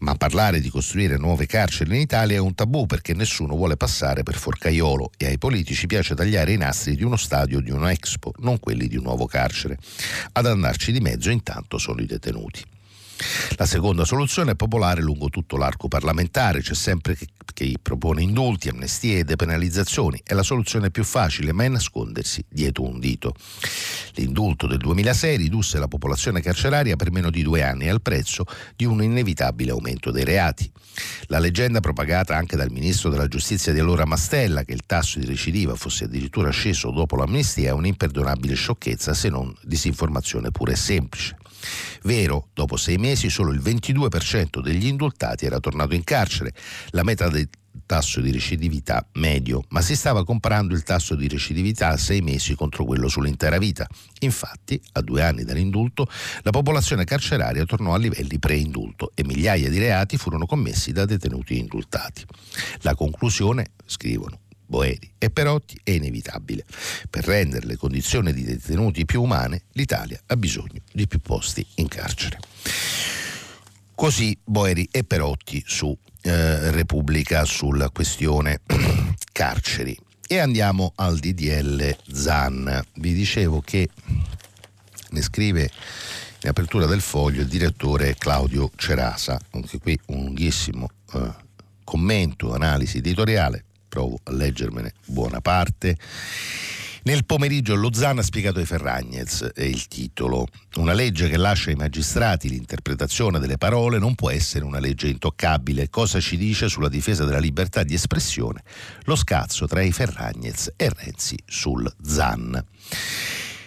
Ma 0.00 0.14
parlare 0.16 0.60
di 0.60 0.68
costruire 0.70 1.16
nuove 1.16 1.46
carceri 1.46 1.94
in 1.94 2.00
Italia 2.00 2.36
è 2.36 2.40
un 2.40 2.54
tabù 2.54 2.86
perché 2.86 3.14
nessuno 3.14 3.54
vuole 3.54 3.76
passare 3.76 4.22
per 4.22 4.36
forcaiolo 4.36 5.12
e 5.16 5.26
ai 5.26 5.38
politici 5.38 5.86
piace 5.86 6.14
tagliare 6.14 6.52
i 6.52 6.56
nastri 6.56 6.96
di 6.96 7.04
uno 7.04 7.16
stadio 7.16 7.58
o 7.58 7.60
di 7.60 7.70
una 7.70 7.90
Expo, 7.90 8.32
non 8.38 8.60
quelli 8.60 8.88
di 8.88 8.96
un 8.96 9.04
nuovo 9.04 9.26
carcere. 9.26 9.78
Ad 10.32 10.46
andarci 10.46 10.92
di 10.92 11.00
mezzo 11.00 11.30
intanto 11.30 11.78
sono 11.78 12.00
i 12.00 12.06
detenuti. 12.06 12.76
La 13.56 13.66
seconda 13.66 14.04
soluzione 14.04 14.52
è 14.52 14.54
popolare 14.54 15.00
lungo 15.00 15.28
tutto 15.28 15.56
l'arco 15.56 15.88
parlamentare, 15.88 16.60
c'è 16.60 16.74
sempre 16.74 17.16
chi 17.58 17.76
propone 17.82 18.22
indulti, 18.22 18.68
amnestie 18.68 19.18
e 19.18 19.24
depenalizzazioni. 19.24 20.20
È 20.22 20.32
la 20.34 20.44
soluzione 20.44 20.90
più 20.90 21.02
facile, 21.02 21.52
ma 21.52 21.64
è 21.64 21.68
nascondersi 21.68 22.44
dietro 22.48 22.84
un 22.84 23.00
dito. 23.00 23.34
L'indulto 24.14 24.68
del 24.68 24.78
2006 24.78 25.36
ridusse 25.36 25.78
la 25.78 25.88
popolazione 25.88 26.40
carceraria 26.40 26.94
per 26.94 27.10
meno 27.10 27.30
di 27.30 27.42
due 27.42 27.62
anni 27.62 27.88
al 27.88 28.00
prezzo 28.00 28.44
di 28.76 28.84
un 28.84 29.02
inevitabile 29.02 29.72
aumento 29.72 30.12
dei 30.12 30.24
reati. 30.24 30.70
La 31.26 31.40
leggenda 31.40 31.80
propagata 31.80 32.36
anche 32.36 32.56
dal 32.56 32.70
ministro 32.70 33.10
della 33.10 33.26
giustizia 33.26 33.72
di 33.72 33.80
allora 33.80 34.04
Mastella, 34.04 34.62
che 34.62 34.72
il 34.72 34.86
tasso 34.86 35.18
di 35.18 35.26
recidiva 35.26 35.74
fosse 35.74 36.04
addirittura 36.04 36.50
sceso 36.50 36.90
dopo 36.90 37.16
l'amnistia, 37.16 37.70
è 37.70 37.72
un'imperdonabile 37.72 38.54
sciocchezza 38.54 39.14
se 39.14 39.28
non 39.28 39.52
disinformazione 39.62 40.50
pura 40.52 40.72
e 40.72 40.76
semplice. 40.76 41.36
Vero, 42.02 42.48
dopo 42.54 42.76
sei 42.76 42.96
mesi 42.96 43.07
solo 43.16 43.52
il 43.52 43.60
22% 43.60 44.60
degli 44.60 44.86
indultati 44.86 45.46
era 45.46 45.60
tornato 45.60 45.94
in 45.94 46.04
carcere, 46.04 46.52
la 46.90 47.02
meta 47.02 47.28
del 47.28 47.48
tasso 47.86 48.20
di 48.20 48.30
recidività 48.30 49.06
medio, 49.14 49.64
ma 49.68 49.80
si 49.80 49.96
stava 49.96 50.24
comparando 50.24 50.74
il 50.74 50.82
tasso 50.82 51.14
di 51.14 51.28
recidività 51.28 51.88
a 51.88 51.96
sei 51.96 52.20
mesi 52.20 52.54
contro 52.54 52.84
quello 52.84 53.08
sull'intera 53.08 53.58
vita. 53.58 53.86
Infatti, 54.20 54.80
a 54.92 55.00
due 55.00 55.22
anni 55.22 55.44
dall'indulto, 55.44 56.06
la 56.42 56.50
popolazione 56.50 57.04
carceraria 57.04 57.64
tornò 57.64 57.94
a 57.94 57.98
livelli 57.98 58.38
pre-indulto 58.38 59.12
e 59.14 59.24
migliaia 59.24 59.68
di 59.68 59.78
reati 59.78 60.16
furono 60.16 60.46
commessi 60.46 60.92
da 60.92 61.04
detenuti 61.04 61.58
indultati. 61.58 62.24
La 62.80 62.94
conclusione, 62.94 63.72
scrivono, 63.86 64.40
Boeri 64.66 65.14
e 65.16 65.30
Perotti 65.30 65.80
è 65.82 65.92
inevitabile. 65.92 66.64
Per 67.08 67.24
rendere 67.24 67.66
le 67.66 67.76
condizioni 67.76 68.34
di 68.34 68.44
detenuti 68.44 69.06
più 69.06 69.22
umane, 69.22 69.62
l'Italia 69.72 70.20
ha 70.26 70.36
bisogno 70.36 70.82
di 70.92 71.06
più 71.06 71.20
posti 71.20 71.66
in 71.76 71.88
carcere. 71.88 72.38
Così 73.94 74.36
Boeri 74.44 74.88
e 74.90 75.04
Perotti 75.04 75.62
su 75.66 75.96
eh, 76.22 76.70
Repubblica 76.70 77.44
sulla 77.44 77.90
questione 77.90 78.60
carceri. 79.32 79.96
E 80.26 80.38
andiamo 80.38 80.92
al 80.96 81.18
DDL 81.18 81.96
Zan. 82.12 82.84
Vi 82.94 83.14
dicevo 83.14 83.60
che 83.60 83.88
ne 85.10 85.22
scrive 85.22 85.70
in 86.42 86.48
apertura 86.48 86.86
del 86.86 87.00
foglio 87.00 87.40
il 87.40 87.48
direttore 87.48 88.14
Claudio 88.16 88.70
Cerasa, 88.76 89.38
anche 89.50 89.78
qui 89.78 89.98
un 90.06 90.24
lunghissimo 90.24 90.88
eh, 91.14 91.32
commento, 91.82 92.52
analisi 92.52 92.98
editoriale 92.98 93.64
provo 93.88 94.18
a 94.22 94.32
leggermene 94.32 94.92
buona 95.06 95.40
parte. 95.40 95.96
Nel 97.08 97.24
pomeriggio 97.24 97.74
Lozano 97.74 98.20
ha 98.20 98.22
spiegato 98.22 98.58
ai 98.58 98.66
Ferragnez, 98.66 99.52
è 99.54 99.62
il 99.62 99.88
titolo. 99.88 100.46
Una 100.74 100.92
legge 100.92 101.30
che 101.30 101.38
lascia 101.38 101.70
ai 101.70 101.74
magistrati 101.74 102.50
l'interpretazione 102.50 103.38
delle 103.38 103.56
parole 103.56 103.98
non 103.98 104.14
può 104.14 104.28
essere 104.28 104.66
una 104.66 104.78
legge 104.78 105.08
intoccabile. 105.08 105.88
Cosa 105.88 106.20
ci 106.20 106.36
dice 106.36 106.68
sulla 106.68 106.90
difesa 106.90 107.24
della 107.24 107.38
libertà 107.38 107.82
di 107.82 107.94
espressione? 107.94 108.62
Lo 109.04 109.16
scazzo 109.16 109.66
tra 109.66 109.80
i 109.80 109.90
Ferragnez 109.90 110.74
e 110.76 110.90
Renzi 110.90 111.38
sul 111.46 111.90
ZAN. 112.02 112.62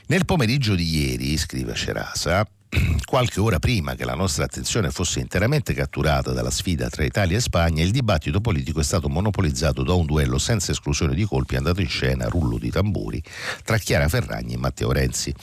Nel 0.06 0.26
pomeriggio 0.26 0.76
di 0.76 0.98
ieri, 0.98 1.36
scrive 1.36 1.74
Cerasa, 1.74 2.48
qualche 3.06 3.40
ora 3.40 3.60
prima 3.60 3.96
che 3.96 4.06
la 4.06 4.14
nostra 4.14 4.46
attenzione 4.46 4.92
fosse 4.92 5.20
interamente 5.20 5.74
catturata 5.74 6.32
dalla 6.32 6.50
sfida 6.50 6.90
tra 6.90 7.04
Italia 7.04 7.38
e 7.38 7.42
Spagna, 7.42 7.84
il 7.84 7.92
dibattito 7.92 8.40
politico 8.40 8.80
è 8.80 8.84
stato 8.84 9.10
monopolizzato 9.10 9.84
da 9.84 9.94
un 9.94 10.06
duello 10.06 10.38
senza 10.38 10.72
esclusione 10.72 11.14
di 11.14 11.26
colpi 11.26 11.58
andato 11.58 11.82
in 11.82 11.90
scena 11.90 12.28
rullo 12.28 12.58
di 12.58 12.70
tamburi 12.70 13.22
tra 13.64 13.78
Chiara 13.78 14.08
Ferragni 14.08 14.54
e 14.54 14.58
Matteo 14.58 14.92
Renzi. 14.92 15.34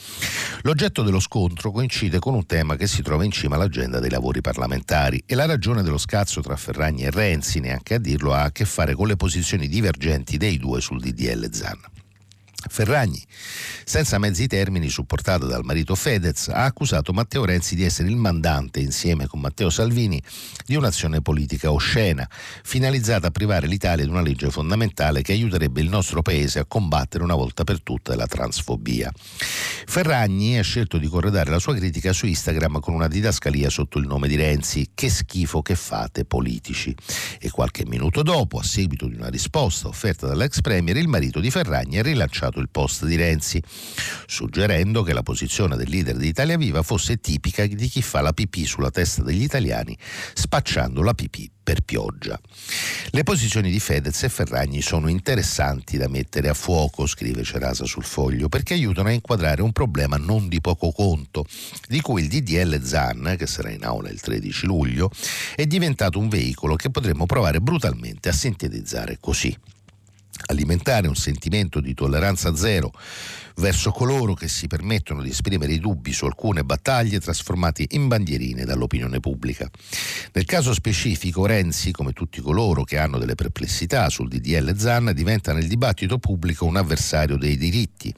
L'oggetto 0.61 1.03
dello 1.03 1.19
scontro 1.19 1.71
coincide 1.71 2.19
con 2.19 2.33
un 2.33 2.45
tema 2.45 2.75
che 2.75 2.87
si 2.87 3.01
trova 3.01 3.23
in 3.23 3.31
cima 3.31 3.55
all'agenda 3.55 3.99
dei 3.99 4.09
lavori 4.09 4.41
parlamentari 4.41 5.21
e 5.25 5.35
la 5.35 5.45
ragione 5.45 5.83
dello 5.83 5.97
scazzo 5.97 6.41
tra 6.41 6.55
Ferragni 6.55 7.03
e 7.03 7.11
Renzi, 7.11 7.59
neanche 7.59 7.95
a 7.95 7.99
dirlo, 7.99 8.33
ha 8.33 8.43
a 8.43 8.51
che 8.51 8.65
fare 8.65 8.95
con 8.95 9.07
le 9.07 9.15
posizioni 9.15 9.67
divergenti 9.67 10.37
dei 10.37 10.57
due 10.57 10.81
sul 10.81 10.99
DDL 10.99 11.51
Zan. 11.51 11.98
Ferragni, 12.67 13.23
senza 13.85 14.17
mezzi 14.17 14.45
termini, 14.47 14.89
supportata 14.89 15.45
dal 15.45 15.63
marito 15.63 15.95
Fedez, 15.95 16.49
ha 16.49 16.65
accusato 16.65 17.13
Matteo 17.13 17.45
Renzi 17.45 17.73
di 17.73 17.83
essere 17.83 18.09
il 18.09 18.17
mandante, 18.17 18.81
insieme 18.81 19.27
con 19.27 19.39
Matteo 19.39 19.69
Salvini, 19.69 20.21
di 20.65 20.75
un'azione 20.75 21.21
politica 21.21 21.71
oscena, 21.71 22.27
finalizzata 22.29 23.27
a 23.27 23.31
privare 23.31 23.65
l'Italia 23.65 24.03
di 24.03 24.09
una 24.09 24.21
legge 24.21 24.49
fondamentale 24.49 25.21
che 25.21 25.31
aiuterebbe 25.31 25.79
il 25.79 25.87
nostro 25.87 26.21
paese 26.21 26.59
a 26.59 26.65
combattere 26.65 27.23
una 27.23 27.35
volta 27.35 27.63
per 27.63 27.81
tutte 27.81 28.15
la 28.15 28.27
transfobia. 28.27 29.09
Ferragni 29.15 30.57
ha 30.59 30.61
scelto 30.61 30.97
di 30.97 31.07
corredare 31.07 31.49
la 31.49 31.59
sua 31.59 31.75
critica 31.75 32.11
su 32.11 32.25
Instagram 32.25 32.79
con 32.81 32.93
una 32.93 33.07
didascalia 33.07 33.69
sotto 33.69 33.99
il 33.99 34.05
nome 34.05 34.27
di 34.27 34.35
Renzi, 34.35 34.91
che 34.93 35.09
schifo 35.09 35.61
che 35.61 35.75
fate 35.75 36.25
politici. 36.25 36.93
E 37.39 37.49
qualche 37.49 37.85
minuto 37.85 38.21
dopo, 38.21 38.59
a 38.59 38.63
seguito 38.63 39.07
di 39.07 39.15
una 39.15 39.29
risposta 39.29 39.87
offerta 39.87 40.27
dall'ex 40.27 40.59
premier, 40.59 40.97
il 40.97 41.07
marito 41.07 41.39
di 41.39 41.49
Ferragni 41.49 41.97
ha 41.99 42.03
rilanciato 42.03 42.48
rilasciato 42.49 42.59
il 42.59 42.69
post 42.69 43.05
di 43.05 43.15
Renzi, 43.15 43.61
suggerendo 44.25 45.03
che 45.03 45.13
la 45.13 45.23
posizione 45.23 45.77
del 45.77 45.89
leader 45.89 46.17
di 46.17 46.27
Italia 46.27 46.57
Viva 46.57 46.81
fosse 46.83 47.17
tipica 47.17 47.65
di 47.65 47.87
chi 47.87 48.01
fa 48.01 48.21
la 48.21 48.33
pipì 48.33 48.65
sulla 48.65 48.91
testa 48.91 49.23
degli 49.23 49.43
italiani, 49.43 49.97
spacciando 50.33 51.01
la 51.01 51.13
pipì 51.13 51.49
per 51.61 51.81
pioggia. 51.81 52.39
Le 53.11 53.23
posizioni 53.23 53.69
di 53.69 53.79
Fedez 53.79 54.23
e 54.23 54.29
Ferragni 54.29 54.81
sono 54.81 55.07
interessanti 55.07 55.97
da 55.97 56.07
mettere 56.07 56.49
a 56.49 56.53
fuoco, 56.55 57.05
scrive 57.05 57.43
Cerasa 57.43 57.85
sul 57.85 58.03
foglio, 58.03 58.49
perché 58.49 58.73
aiutano 58.73 59.09
a 59.09 59.11
inquadrare 59.11 59.61
un 59.61 59.71
problema 59.71 60.17
non 60.17 60.47
di 60.47 60.61
poco 60.61 60.91
conto, 60.91 61.45
di 61.87 62.01
cui 62.01 62.23
il 62.23 62.27
DDL 62.27 62.81
ZAN, 62.83 63.35
che 63.37 63.45
sarà 63.45 63.69
in 63.69 63.83
aula 63.83 64.09
il 64.09 64.19
13 64.19 64.65
luglio, 64.65 65.11
è 65.55 65.65
diventato 65.65 66.17
un 66.17 66.27
veicolo 66.27 66.75
che 66.75 66.89
potremmo 66.89 67.27
provare 67.27 67.61
brutalmente 67.61 68.29
a 68.29 68.33
sintetizzare 68.33 69.17
così 69.19 69.55
alimentare 70.47 71.07
un 71.07 71.15
sentimento 71.15 71.79
di 71.79 71.93
tolleranza 71.93 72.55
zero 72.55 72.91
verso 73.59 73.91
coloro 73.91 74.33
che 74.33 74.47
si 74.47 74.67
permettono 74.67 75.21
di 75.21 75.29
esprimere 75.29 75.73
i 75.73 75.79
dubbi 75.79 76.13
su 76.13 76.25
alcune 76.25 76.63
battaglie 76.63 77.19
trasformati 77.19 77.87
in 77.91 78.07
bandierine 78.07 78.63
dall'opinione 78.63 79.19
pubblica. 79.19 79.69
Nel 80.31 80.45
caso 80.45 80.73
specifico 80.73 81.45
Renzi, 81.45 81.91
come 81.91 82.13
tutti 82.13 82.39
coloro 82.41 82.83
che 82.83 82.97
hanno 82.97 83.17
delle 83.17 83.35
perplessità 83.35 84.09
sul 84.09 84.29
DDL 84.29 84.77
Zan, 84.77 85.11
diventa 85.13 85.51
nel 85.53 85.67
dibattito 85.67 86.17
pubblico 86.19 86.65
un 86.65 86.77
avversario 86.77 87.37
dei 87.37 87.57
diritti, 87.57 88.13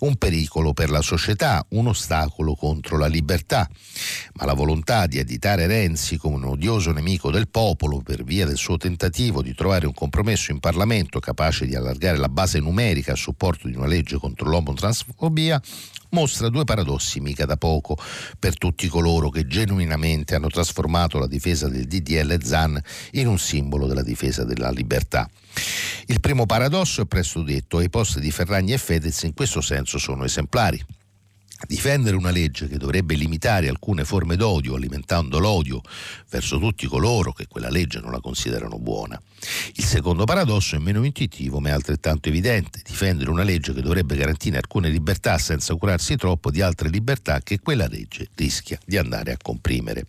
un 0.00 0.16
pericolo 0.16 0.72
per 0.72 0.90
la 0.90 1.00
società, 1.00 1.64
un 1.70 1.86
ostacolo 1.86 2.54
contro 2.56 2.98
la 2.98 3.06
libertà. 3.06 3.68
Ma 4.34 4.46
la 4.46 4.54
volontà 4.54 5.06
di 5.06 5.18
additare 5.20 5.66
Renzi 5.66 6.16
come 6.16 6.36
un 6.36 6.44
odioso 6.44 6.90
nemico 6.90 7.30
del 7.30 7.48
popolo 7.48 8.00
per 8.00 8.24
via 8.24 8.46
del 8.46 8.56
suo 8.56 8.76
tentativo 8.76 9.42
di 9.42 9.54
trovare 9.54 9.86
un 9.86 9.94
compromesso 9.94 10.50
in 10.50 10.58
Parlamento 10.58 11.20
capace 11.20 11.66
di 11.66 11.76
allargare 11.76 12.18
la 12.18 12.28
base 12.28 12.58
numerica 12.58 13.12
a 13.12 13.16
supporto 13.16 13.68
di 13.68 13.76
una 13.76 13.86
legge 13.86 14.18
contro 14.18 14.48
l'uomo 14.72 14.74
transfobia 14.74 15.60
mostra 16.10 16.48
due 16.48 16.64
paradossi 16.64 17.20
mica 17.20 17.46
da 17.46 17.56
poco 17.56 17.96
per 18.38 18.58
tutti 18.58 18.88
coloro 18.88 19.30
che 19.30 19.46
genuinamente 19.46 20.34
hanno 20.34 20.48
trasformato 20.48 21.18
la 21.18 21.26
difesa 21.26 21.68
del 21.68 21.86
DDL 21.86 22.42
ZAN 22.42 22.80
in 23.12 23.28
un 23.28 23.38
simbolo 23.38 23.86
della 23.86 24.02
difesa 24.02 24.44
della 24.44 24.70
libertà. 24.70 25.28
Il 26.06 26.20
primo 26.20 26.44
paradosso 26.44 27.02
è 27.02 27.06
presto 27.06 27.42
detto 27.42 27.80
e 27.80 27.84
i 27.84 27.90
posti 27.90 28.20
di 28.20 28.30
Ferragni 28.30 28.72
e 28.72 28.78
Fedez 28.78 29.22
in 29.22 29.34
questo 29.34 29.60
senso 29.60 29.98
sono 29.98 30.24
esemplari. 30.24 30.84
Difendere 31.66 32.16
una 32.16 32.30
legge 32.30 32.66
che 32.66 32.76
dovrebbe 32.76 33.14
limitare 33.14 33.68
alcune 33.68 34.04
forme 34.04 34.34
d'odio, 34.34 34.74
alimentando 34.74 35.38
l'odio 35.38 35.80
verso 36.28 36.58
tutti 36.58 36.88
coloro 36.88 37.32
che 37.32 37.46
quella 37.46 37.70
legge 37.70 38.00
non 38.00 38.10
la 38.10 38.20
considerano 38.20 38.78
buona. 38.78 39.20
Il 39.74 39.84
secondo 39.84 40.24
paradosso 40.24 40.76
è 40.76 40.78
meno 40.78 41.04
intuitivo 41.04 41.60
ma 41.60 41.68
è 41.68 41.72
altrettanto 41.72 42.28
evidente. 42.28 42.80
Difendere 42.84 43.30
una 43.30 43.42
legge 43.42 43.72
che 43.72 43.82
dovrebbe 43.82 44.16
garantire 44.16 44.56
alcune 44.56 44.88
libertà 44.88 45.38
senza 45.38 45.74
curarsi 45.74 46.16
troppo 46.16 46.50
di 46.50 46.60
altre 46.60 46.88
libertà 46.88 47.40
che 47.40 47.58
quella 47.60 47.86
legge 47.86 48.28
rischia 48.34 48.78
di 48.84 48.96
andare 48.96 49.32
a 49.32 49.36
comprimere. 49.40 50.04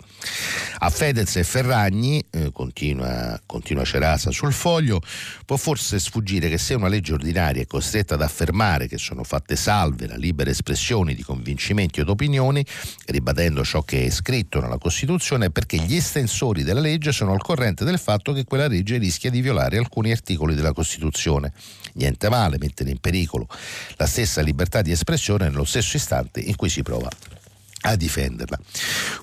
A 0.79 0.89
Fedez 0.89 1.35
e 1.37 1.43
Ferragni, 1.43 2.23
eh, 2.29 2.51
continua, 2.51 3.39
continua 3.45 3.83
Cerasa 3.83 4.31
sul 4.31 4.53
foglio, 4.53 5.01
può 5.45 5.57
forse 5.57 5.99
sfuggire 5.99 6.49
che 6.49 6.57
se 6.57 6.73
una 6.73 6.87
legge 6.87 7.13
ordinaria 7.13 7.61
è 7.61 7.67
costretta 7.67 8.15
ad 8.15 8.21
affermare 8.21 8.87
che 8.87 8.97
sono 8.97 9.23
fatte 9.23 9.55
salve 9.55 10.07
la 10.07 10.17
libera 10.17 10.49
espressione 10.49 11.13
di 11.13 11.23
convincimenti 11.23 12.01
o 12.01 12.05
opinioni, 12.09 12.65
ribadendo 13.05 13.63
ciò 13.63 13.81
che 13.83 14.05
è 14.05 14.09
scritto 14.09 14.59
nella 14.59 14.77
Costituzione, 14.77 15.49
perché 15.49 15.77
gli 15.77 15.95
estensori 15.95 16.63
della 16.63 16.79
legge 16.79 17.11
sono 17.11 17.33
al 17.33 17.41
corrente 17.41 17.83
del 17.83 17.99
fatto 17.99 18.33
che 18.33 18.43
quella 18.43 18.67
legge 18.67 18.97
rischia 18.97 19.22
di 19.29 19.41
violare 19.41 19.77
alcuni 19.77 20.11
articoli 20.11 20.55
della 20.55 20.73
Costituzione. 20.73 21.51
Niente 21.93 22.29
male 22.29 22.57
mettere 22.59 22.89
in 22.89 22.99
pericolo 22.99 23.47
la 23.97 24.07
stessa 24.07 24.41
libertà 24.41 24.81
di 24.81 24.91
espressione 24.91 25.47
nello 25.49 25.65
stesso 25.65 25.97
istante 25.97 26.39
in 26.39 26.55
cui 26.55 26.69
si 26.69 26.81
prova 26.81 27.09
a 27.85 27.95
difenderla. 27.95 28.57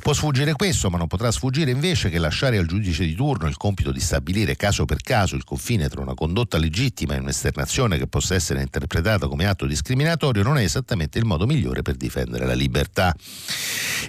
Può 0.01 0.13
sfuggire 0.13 0.53
questo, 0.53 0.91
ma 0.91 0.99
non 0.99 1.07
potrà 1.07 1.31
sfuggire 1.31 1.71
invece 1.71 2.11
che 2.11 2.19
lasciare 2.19 2.59
al 2.59 2.67
giudice 2.67 3.05
di 3.05 3.15
turno 3.15 3.49
il 3.49 3.57
compito 3.57 3.93
di 3.93 4.01
stabilire 4.01 4.57
caso 4.57 4.85
per 4.85 5.01
caso 5.03 5.35
il 5.35 5.45
confine 5.45 5.89
tra 5.89 6.01
una 6.01 6.15
condotta 6.15 6.59
legittima 6.59 7.15
e 7.15 7.19
un'esternazione 7.19 7.97
che 7.99 8.07
possa 8.07 8.35
essere 8.35 8.61
interpretata 8.61 9.29
come 9.29 9.47
atto 9.47 9.67
discriminatorio 9.67 10.43
non 10.43 10.59
è 10.59 10.63
esattamente 10.63 11.19
il 11.19 11.25
modo 11.25 11.47
migliore 11.47 11.83
per 11.83 11.97
difendere 11.97 12.45
la 12.47 12.55
libertà. 12.55 13.15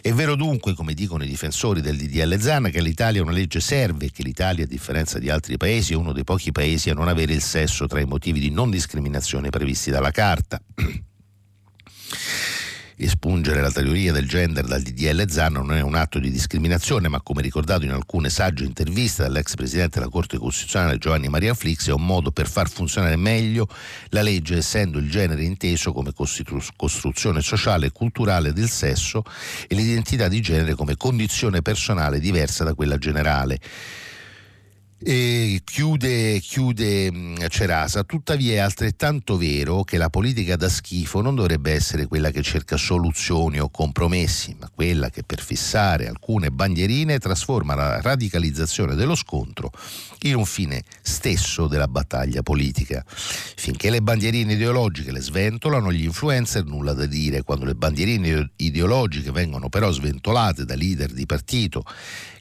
È 0.02 0.12
vero 0.12 0.36
dunque, 0.36 0.74
come 0.74 0.94
dicono 0.94 1.24
i 1.24 1.28
difensori 1.28 1.82
del 1.82 1.98
DDL 1.98 2.40
Zan, 2.40 2.70
che 2.72 2.80
all'Italia 2.80 3.22
una 3.22 3.32
legge 3.32 3.60
serve 3.60 4.06
e 4.06 4.12
che 4.12 4.24
l'Italia, 4.24 4.66
a 4.66 4.68
differenza 4.68 5.18
di 5.20 5.30
altri 5.30 5.58
paesi, 5.58 5.94
è 5.94 5.96
uno 5.96 6.12
dei 6.12 6.24
pochi 6.24 6.52
paesi 6.52 6.90
a 6.90 6.94
non 6.94 7.08
avere 7.08 7.34
il 7.34 7.42
sesso 7.42 7.88
tra 7.88 8.00
i 8.00 8.06
motivi 8.06 8.40
di 8.40 8.50
non 8.50 8.70
discriminazione 8.70 9.50
previsti 9.50 9.92
dalla 9.92 10.12
Carta. 10.12 10.62
Espungere 13.04 13.62
la 13.62 13.72
teoria 13.72 14.12
del 14.12 14.28
gender 14.28 14.64
dal 14.64 14.84
DDL 14.84 15.28
Zan 15.28 15.54
non 15.54 15.74
è 15.74 15.82
un 15.82 15.96
atto 15.96 16.20
di 16.20 16.30
discriminazione, 16.30 17.08
ma 17.08 17.20
come 17.20 17.42
ricordato 17.42 17.84
in 17.84 17.90
alcune 17.90 18.30
sagge 18.30 18.64
interviste 18.64 19.24
dall'ex 19.24 19.56
presidente 19.56 19.98
della 19.98 20.12
Corte 20.12 20.38
Costituzionale 20.38 21.00
Giovanni 21.00 21.28
Maria 21.28 21.56
Flix, 21.56 21.88
è 21.90 21.94
un 21.94 22.06
modo 22.06 22.32
per 22.32 22.48
far 22.48 22.70
funzionare 22.70 23.16
meglio 23.16 23.68
la 24.10 24.22
legge, 24.22 24.58
essendo 24.58 25.00
il 25.00 25.10
genere 25.10 25.44
inteso 25.44 25.94
come 25.94 26.14
costru- 26.14 26.64
costruzione 26.76 27.42
sociale 27.42 27.88
e 27.88 27.92
culturale 27.92 28.54
del 28.54 28.70
sesso 28.70 29.24
e 29.68 29.74
l'identità 29.74 30.28
di 30.28 30.40
genere 30.40 30.76
come 30.76 30.96
condizione 30.96 31.64
personale 31.64 32.20
diversa 32.20 32.64
da 32.64 32.76
quella 32.76 33.00
generale. 33.00 33.60
E 35.04 35.62
chiude, 35.64 36.40
chiude 36.42 37.12
mm, 37.12 37.38
Cerasa, 37.50 38.04
tuttavia 38.04 38.54
è 38.54 38.58
altrettanto 38.58 39.36
vero 39.36 39.84
che 39.84 39.98
la 39.98 40.12
politica 40.12 40.56
da 40.56 40.70
schifo 40.70 41.22
non 41.22 41.34
dovrebbe 41.34 41.72
essere 41.72 42.06
quella 42.06 42.30
che 42.30 42.44
cerca 42.44 42.78
soluzioni 42.78 43.60
o 43.60 43.72
compromessi, 43.72 44.56
ma 44.60 44.70
quella 44.70 45.10
che 45.10 45.24
per 45.24 45.42
fissare 45.42 46.08
alcune 46.08 46.52
bandierine 46.52 47.18
trasforma 47.18 47.74
la 47.74 48.00
radicalizzazione 48.00 48.94
dello 48.94 49.16
scontro 49.16 49.72
in 50.22 50.36
un 50.36 50.46
fine 50.46 50.84
stesso 51.02 51.66
della 51.66 51.88
battaglia 51.88 52.44
politica. 52.44 53.04
Finché 53.08 53.90
le 53.90 54.04
bandierine 54.04 54.54
ideologiche 54.54 55.12
le 55.12 55.22
sventolano, 55.22 55.92
gli 55.92 56.04
influencer 56.04 56.64
nulla 56.66 56.94
da 56.94 57.08
dire, 57.08 57.42
quando 57.42 57.66
le 57.66 57.74
bandierine 57.74 58.52
ideologiche 58.58 59.32
vengono 59.32 59.68
però 59.68 59.90
sventolate 59.90 60.64
da 60.64 60.76
leader 60.76 61.12
di 61.12 61.26
partito 61.26 61.84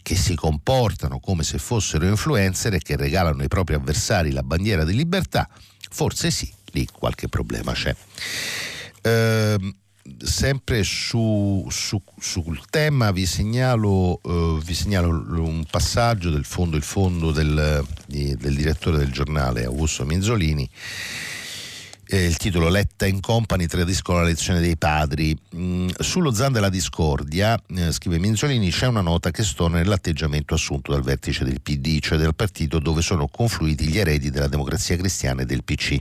che 0.02 0.16
si 0.16 0.34
comportano 0.34 1.20
come 1.20 1.42
se 1.42 1.58
fossero 1.58 2.06
influencer 2.06 2.74
e 2.74 2.78
che 2.78 2.96
regalano 2.96 3.42
ai 3.42 3.48
propri 3.48 3.74
avversari 3.74 4.32
la 4.32 4.42
bandiera 4.42 4.84
di 4.84 4.94
libertà, 4.94 5.48
forse 5.90 6.30
sì, 6.30 6.52
lì 6.72 6.86
qualche 6.86 7.28
problema 7.28 7.72
c'è. 7.72 7.94
Eh, 9.02 9.74
sempre 10.18 10.82
su, 10.82 11.66
su, 11.70 12.02
sul 12.18 12.60
tema 12.70 13.10
vi 13.10 13.26
segnalo, 13.26 14.20
eh, 14.22 14.60
vi 14.64 14.74
segnalo, 14.74 15.08
un 15.08 15.64
passaggio 15.70 16.30
del 16.30 16.44
fondo, 16.44 16.80
fondo 16.80 17.30
del, 17.32 17.84
del 18.06 18.54
direttore 18.54 18.98
del 18.98 19.12
giornale 19.12 19.64
Augusto 19.64 20.04
Minzolini 20.04 20.68
eh, 22.10 22.24
il 22.24 22.36
titolo 22.36 22.68
Letta 22.68 23.06
in 23.06 23.20
Company 23.20 23.66
tradiscono 23.66 24.18
la 24.18 24.24
lezione 24.24 24.60
dei 24.60 24.76
padri. 24.76 25.36
Mm, 25.54 25.90
sullo 26.00 26.32
Zan 26.32 26.52
della 26.52 26.68
discordia, 26.68 27.56
eh, 27.68 27.92
scrive 27.92 28.18
Minzolini, 28.18 28.70
c'è 28.70 28.88
una 28.88 29.00
nota 29.00 29.30
che 29.30 29.44
stona 29.44 29.78
nell'atteggiamento 29.78 30.54
assunto 30.54 30.90
dal 30.90 31.02
vertice 31.02 31.44
del 31.44 31.60
PD, 31.60 32.00
cioè 32.00 32.18
del 32.18 32.34
partito 32.34 32.80
dove 32.80 33.00
sono 33.00 33.28
confluiti 33.28 33.86
gli 33.86 33.98
eredi 33.98 34.30
della 34.30 34.48
democrazia 34.48 34.96
cristiana 34.96 35.42
e 35.42 35.46
del 35.46 35.62
PC. 35.62 35.98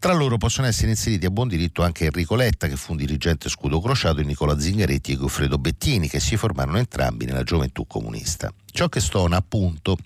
Tra 0.00 0.12
loro 0.12 0.36
possono 0.36 0.66
essere 0.66 0.90
inseriti 0.90 1.26
a 1.26 1.30
buon 1.30 1.48
diritto 1.48 1.82
anche 1.82 2.06
Enrico 2.06 2.34
Letta, 2.34 2.66
che 2.66 2.76
fu 2.76 2.92
un 2.92 2.98
dirigente 2.98 3.48
scudo 3.48 3.80
crociato, 3.80 4.20
e 4.20 4.24
Nicola 4.24 4.58
Zingaretti 4.58 5.12
e 5.12 5.16
Goffredo 5.16 5.58
Bettini, 5.58 6.08
che 6.08 6.18
si 6.18 6.36
formarono 6.36 6.78
entrambi 6.78 7.24
nella 7.24 7.44
gioventù 7.44 7.86
comunista. 7.86 8.52
Ciò 8.70 8.88
che 8.88 9.00
stona 9.00 9.36
appunto 9.36 9.96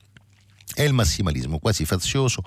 è 0.78 0.84
il 0.84 0.92
massimalismo 0.92 1.58
quasi 1.58 1.84
fazioso 1.84 2.40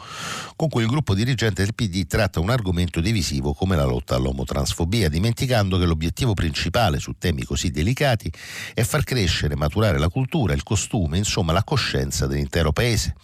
con 0.56 0.70
cui 0.70 0.84
il 0.84 0.88
gruppo 0.88 1.14
dirigente 1.14 1.64
del 1.64 1.76
PD 1.76 2.08
tratta 2.08 2.40
un 2.40 2.50
argomento 2.50 3.02
divisivo 3.02 3.54
come 3.54 3.76
la 3.76 3.84
lotta 3.84 4.16
all'omotransfobia, 4.16 5.10
dimenticando 5.10 5.78
che 5.78 5.84
l'obiettivo 5.84 6.34
principale 6.34 7.00
su 7.00 7.16
temi 7.18 7.44
così 7.44 7.72
delicati 7.72 8.32
è 8.74 8.84
far 8.84 9.04
crescere 9.04 9.56
e 9.56 9.58
maturare 9.58 10.00
la 10.00 10.08
cultura, 10.08 10.54
il 10.54 10.64
costume, 10.64 11.18
insomma 11.18 11.52
la 11.52 11.66
coscienza 11.66 12.26
dell'intero 12.26 12.72
paese 12.72 13.16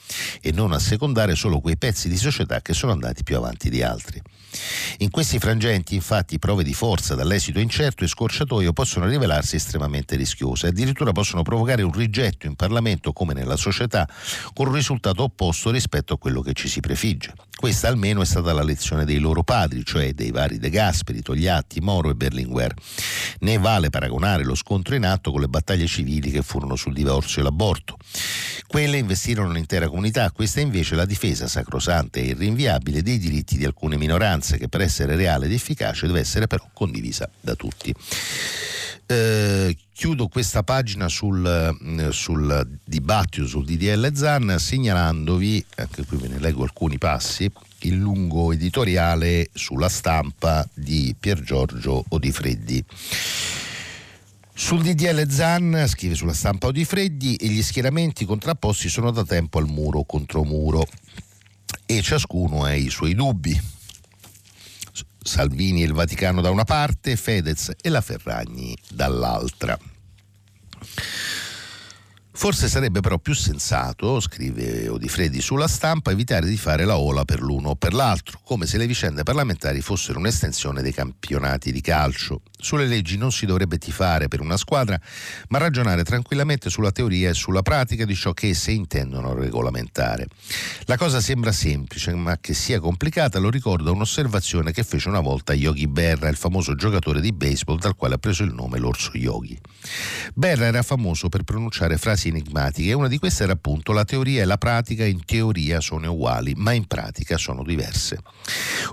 e 0.41 0.51
non 0.51 0.73
assecondare 0.73 1.35
solo 1.35 1.61
quei 1.61 1.77
pezzi 1.77 2.09
di 2.09 2.17
società 2.17 2.61
che 2.61 2.73
sono 2.73 2.91
andati 2.91 3.23
più 3.23 3.37
avanti 3.37 3.69
di 3.69 3.81
altri. 3.81 4.21
In 4.99 5.09
questi 5.09 5.39
frangenti, 5.39 5.95
infatti, 5.95 6.39
prove 6.39 6.63
di 6.63 6.73
forza 6.73 7.15
dall'esito 7.15 7.59
incerto 7.59 8.03
e 8.03 8.07
scorciatoio 8.07 8.73
possono 8.73 9.05
rivelarsi 9.05 9.55
estremamente 9.55 10.15
rischiose, 10.15 10.67
addirittura 10.67 11.11
possono 11.11 11.43
provocare 11.43 11.81
un 11.81 11.91
rigetto 11.91 12.45
in 12.47 12.55
Parlamento 12.55 13.13
come 13.13 13.33
nella 13.33 13.55
società, 13.55 14.07
con 14.53 14.67
un 14.67 14.73
risultato 14.97 15.23
opposto 15.23 15.69
rispetto 15.69 16.13
a 16.13 16.17
quello 16.17 16.41
che 16.41 16.53
ci 16.53 16.67
si 16.67 16.79
prefigge. 16.79 17.33
Questa 17.55 17.87
almeno 17.87 18.21
è 18.21 18.25
stata 18.25 18.51
la 18.53 18.63
lezione 18.63 19.05
dei 19.05 19.19
loro 19.19 19.43
padri, 19.43 19.83
cioè 19.83 20.13
dei 20.13 20.31
vari 20.31 20.57
De 20.57 20.69
Gasperi, 20.69 21.21
Togliatti, 21.21 21.79
Moro 21.79 22.09
e 22.09 22.15
Berlinguer. 22.15 22.73
Ne 23.39 23.57
vale 23.57 23.89
paragonare 23.89 24.43
lo 24.43 24.55
scontro 24.55 24.95
in 24.95 25.05
atto 25.05 25.31
con 25.31 25.41
le 25.41 25.47
battaglie 25.47 25.87
civili 25.87 26.31
che 26.31 26.41
furono 26.41 26.75
sul 26.75 26.93
divorzio 26.93 27.41
e 27.41 27.43
l'aborto. 27.43 27.97
Quelle 28.67 28.97
investirono 28.97 29.51
l'intera 29.51 29.87
comunità, 29.87 30.31
questa 30.31 30.59
invece 30.59 30.95
la 30.95 31.05
difesa 31.05 31.47
sacrosanta 31.47 32.19
e 32.19 32.25
irrinviabile 32.25 33.01
dei 33.01 33.17
diritti 33.17 33.57
di 33.57 33.65
alcune 33.65 33.97
minoranze 33.97 34.57
che 34.57 34.67
per 34.67 34.81
essere 34.81 35.15
reale 35.15 35.45
ed 35.45 35.53
efficace 35.53 36.05
deve 36.05 36.19
essere 36.19 36.47
però 36.47 36.67
condivisa 36.73 37.29
da 37.39 37.55
tutti. 37.55 37.93
Eh, 39.09 39.77
chiudo 39.93 40.27
questa 40.27 40.63
pagina 40.63 41.07
sul, 41.07 41.45
eh, 41.45 42.11
sul, 42.11 42.77
dibattito 42.83 43.47
sul 43.47 43.63
DDL 43.63 44.11
ZAN 44.13 44.57
segnalandovi, 44.59 45.65
anche 45.77 46.05
qui 46.05 46.17
ve 46.17 46.27
ne 46.27 46.39
leggo 46.39 46.63
alcuni 46.63 46.97
passi, 46.97 47.49
il 47.79 47.95
lungo 47.95 48.51
editoriale 48.51 49.49
sulla 49.53 49.87
stampa 49.87 50.67
di 50.73 51.15
Pier 51.17 51.41
Giorgio 51.41 52.03
Odifreddi. 52.09 52.83
Sul 54.53 54.81
DDL 54.81 55.29
Zan, 55.29 55.85
scrive 55.87 56.15
sulla 56.15 56.33
stampa 56.33 56.67
Odifreddi, 56.67 57.37
gli 57.39 57.61
schieramenti 57.61 58.25
contrapposti 58.25 58.89
sono 58.89 59.11
da 59.11 59.23
tempo 59.23 59.57
al 59.59 59.67
muro 59.67 60.03
contro 60.03 60.43
muro 60.43 60.85
e 61.85 62.01
ciascuno 62.01 62.65
ha 62.65 62.73
i 62.73 62.89
suoi 62.89 63.15
dubbi. 63.15 63.76
Salvini 65.27 65.81
e 65.81 65.85
il 65.85 65.93
Vaticano 65.93 66.39
da 66.39 66.49
una 66.49 66.63
parte, 66.63 67.17
Fedez 67.17 67.73
e 67.81 67.89
la 67.89 67.99
Ferragni 67.99 68.75
dall'altra. 68.89 69.77
Forse 72.37 72.69
sarebbe 72.69 72.99
però 72.99 73.17
più 73.17 73.33
sensato, 73.33 74.19
scrive 74.19 74.87
Odifredi 74.89 75.41
sulla 75.41 75.67
stampa, 75.67 76.11
evitare 76.11 76.47
di 76.47 76.55
fare 76.55 76.85
la 76.85 76.99
ola 76.99 77.25
per 77.25 77.41
l'uno 77.41 77.69
o 77.69 77.75
per 77.75 77.95
l'altro, 77.95 78.39
come 78.43 78.67
se 78.67 78.77
le 78.77 78.85
vicende 78.85 79.23
parlamentari 79.23 79.81
fossero 79.81 80.19
un'estensione 80.19 80.83
dei 80.83 80.93
campionati 80.93 81.71
di 81.71 81.81
calcio. 81.81 82.41
Sulle 82.55 82.85
leggi 82.85 83.17
non 83.17 83.31
si 83.31 83.47
dovrebbe 83.47 83.79
tifare 83.79 84.27
per 84.27 84.41
una 84.41 84.55
squadra, 84.55 85.01
ma 85.49 85.57
ragionare 85.57 86.03
tranquillamente 86.03 86.69
sulla 86.69 86.91
teoria 86.91 87.31
e 87.31 87.33
sulla 87.33 87.63
pratica 87.63 88.05
di 88.05 88.13
ciò 88.13 88.33
che 88.33 88.49
esse 88.49 88.69
intendono 88.69 89.33
regolamentare. 89.33 90.27
La 90.85 90.95
cosa 90.95 91.19
sembra 91.19 91.51
semplice, 91.51 92.13
ma 92.13 92.37
che 92.39 92.53
sia 92.53 92.79
complicata 92.79 93.39
lo 93.39 93.49
ricorda 93.49 93.89
un'osservazione 93.89 94.71
che 94.71 94.83
fece 94.83 95.09
una 95.09 95.21
volta 95.21 95.55
Yogi 95.55 95.87
Berra, 95.87 96.29
il 96.29 96.37
famoso 96.37 96.75
giocatore 96.75 97.19
di 97.19 97.33
baseball 97.33 97.79
dal 97.79 97.95
quale 97.95 98.13
ha 98.13 98.19
preso 98.19 98.43
il 98.43 98.53
nome 98.53 98.77
l'orso 98.77 99.09
Yogi. 99.15 99.59
Berra 100.35 100.65
era 100.65 100.83
famoso 100.83 101.29
per 101.29 101.41
pronunciare 101.41 101.97
frasi 101.97 102.26
enigmatiche 102.27 102.89
e 102.89 102.93
una 102.93 103.07
di 103.07 103.17
queste 103.17 103.43
era 103.43 103.53
appunto 103.53 103.91
la 103.91 104.05
teoria 104.05 104.41
e 104.41 104.45
la 104.45 104.57
pratica 104.57 105.05
in 105.05 105.23
teoria 105.25 105.79
sono 105.79 106.11
uguali, 106.11 106.53
ma 106.55 106.71
in 106.71 106.85
pratica 106.85 107.37
sono 107.37 107.63
diverse. 107.63 108.19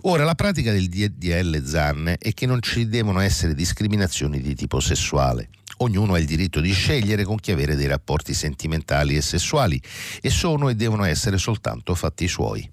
Ora, 0.02 0.24
la 0.24 0.34
pratica 0.34 0.72
del 0.72 0.88
DDL 0.88 1.62
ZAN 1.64 2.14
è 2.18 2.32
che 2.32 2.46
non 2.46 2.60
ci 2.60 2.88
devono 2.88 3.20
essere 3.20 3.54
discriminazioni 3.54 4.40
di 4.40 4.54
tipo 4.54 4.80
sessuale. 4.80 5.48
Ognuno 5.78 6.14
ha 6.14 6.18
il 6.18 6.26
diritto 6.26 6.60
di 6.60 6.72
scegliere 6.72 7.24
con 7.24 7.36
chi 7.36 7.50
avere 7.50 7.74
dei 7.76 7.86
rapporti 7.86 8.34
sentimentali 8.34 9.16
e 9.16 9.22
sessuali 9.22 9.80
e 10.20 10.30
sono 10.30 10.68
e 10.68 10.74
devono 10.74 11.04
essere 11.04 11.38
soltanto 11.38 11.94
fatti 11.94 12.28
suoi. 12.28 12.68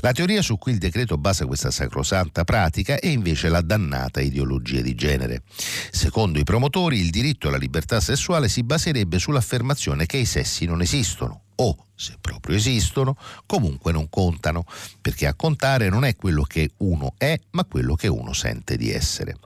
La 0.00 0.12
teoria 0.12 0.40
su 0.42 0.56
cui 0.56 0.72
il 0.72 0.78
decreto 0.78 1.18
basa 1.18 1.46
questa 1.46 1.70
sacrosanta 1.70 2.44
pratica 2.44 2.98
è 2.98 3.08
invece 3.08 3.48
la 3.48 3.60
dannata 3.60 4.20
ideologia 4.20 4.80
di 4.80 4.94
genere. 4.94 5.42
Secondo 5.90 6.38
i 6.38 6.44
promotori, 6.44 6.98
il 6.98 7.10
diritto 7.10 7.48
alla 7.48 7.56
libertà 7.56 8.00
sessuale 8.00 8.48
si 8.48 8.62
baserebbe 8.62 9.18
sull'affermazione 9.18 10.06
che 10.06 10.18
i 10.18 10.24
sessi 10.24 10.64
non 10.64 10.80
esistono 10.80 11.42
o, 11.60 11.86
se 11.96 12.16
proprio 12.20 12.56
esistono, 12.56 13.16
comunque 13.46 13.90
non 13.90 14.08
contano, 14.08 14.64
perché 15.00 15.26
a 15.26 15.34
contare 15.34 15.88
non 15.88 16.04
è 16.04 16.14
quello 16.14 16.42
che 16.42 16.70
uno 16.78 17.14
è, 17.18 17.38
ma 17.50 17.64
quello 17.64 17.96
che 17.96 18.06
uno 18.06 18.32
sente 18.32 18.76
di 18.76 18.92
essere. 18.92 19.36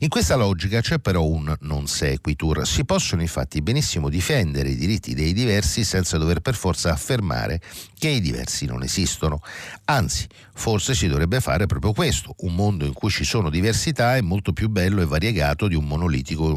In 0.00 0.08
questa 0.08 0.36
logica 0.36 0.80
c'è 0.80 0.98
però 0.98 1.24
un 1.24 1.54
non 1.60 1.86
sequitur. 1.86 2.66
Si 2.66 2.84
possono 2.84 3.22
infatti 3.22 3.62
benissimo 3.62 4.08
difendere 4.08 4.70
i 4.70 4.76
diritti 4.76 5.14
dei 5.14 5.32
diversi 5.32 5.84
senza 5.84 6.18
dover 6.18 6.40
per 6.40 6.54
forza 6.54 6.92
affermare 6.92 7.60
che 7.98 8.08
i 8.08 8.20
diversi 8.20 8.66
non 8.66 8.82
esistono. 8.82 9.42
Anzi, 9.86 10.26
forse 10.58 10.92
si 10.92 11.06
dovrebbe 11.06 11.40
fare 11.40 11.66
proprio 11.66 11.92
questo. 11.92 12.34
Un 12.38 12.54
mondo 12.54 12.84
in 12.84 12.92
cui 12.92 13.10
ci 13.10 13.24
sono 13.24 13.48
diversità 13.48 14.16
è 14.16 14.20
molto 14.20 14.52
più 14.52 14.68
bello 14.68 15.00
e 15.00 15.06
variegato 15.06 15.68
di, 15.68 15.76
un 15.76 15.86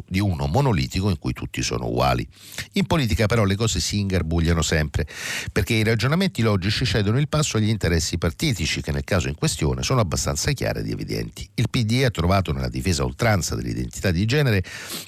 di 0.08 0.20
uno 0.20 0.48
monolitico 0.48 1.10
in 1.10 1.20
cui 1.20 1.34
tutti 1.34 1.62
sono 1.62 1.86
uguali. 1.86 2.28
In 2.74 2.88
politica 2.88 3.28
però 3.28 3.44
le 3.44 3.56
cose 3.56 3.80
si 3.80 4.00
ingarbugliano 4.00 4.64
sempre, 4.64 5.06
perché 5.52 5.76
i 5.76 5.84
ragionamenti 5.84 6.42
logici 6.42 6.84
cedono 6.84 7.20
il 7.20 7.30
passo 7.30 7.58
agli 7.58 7.70
interessi 7.70 8.18
partitici, 8.18 8.82
che 8.82 8.92
nel 8.92 9.04
caso 9.04 9.28
in 9.28 9.36
questione 9.36 9.84
sono 9.84 10.02
abbastanza 10.02 10.52
chiari 10.52 10.80
ed 10.80 10.90
evidenti. 10.90 11.48
Il 11.54 11.70
PD 11.70 12.02
ha 12.04 12.10
trovato 12.10 12.52
nella 12.52 12.70
difesa 12.70 13.04
oltranza 13.04 13.54
dell'identità 13.54 14.10
di 14.10 14.26
genere 14.26 14.64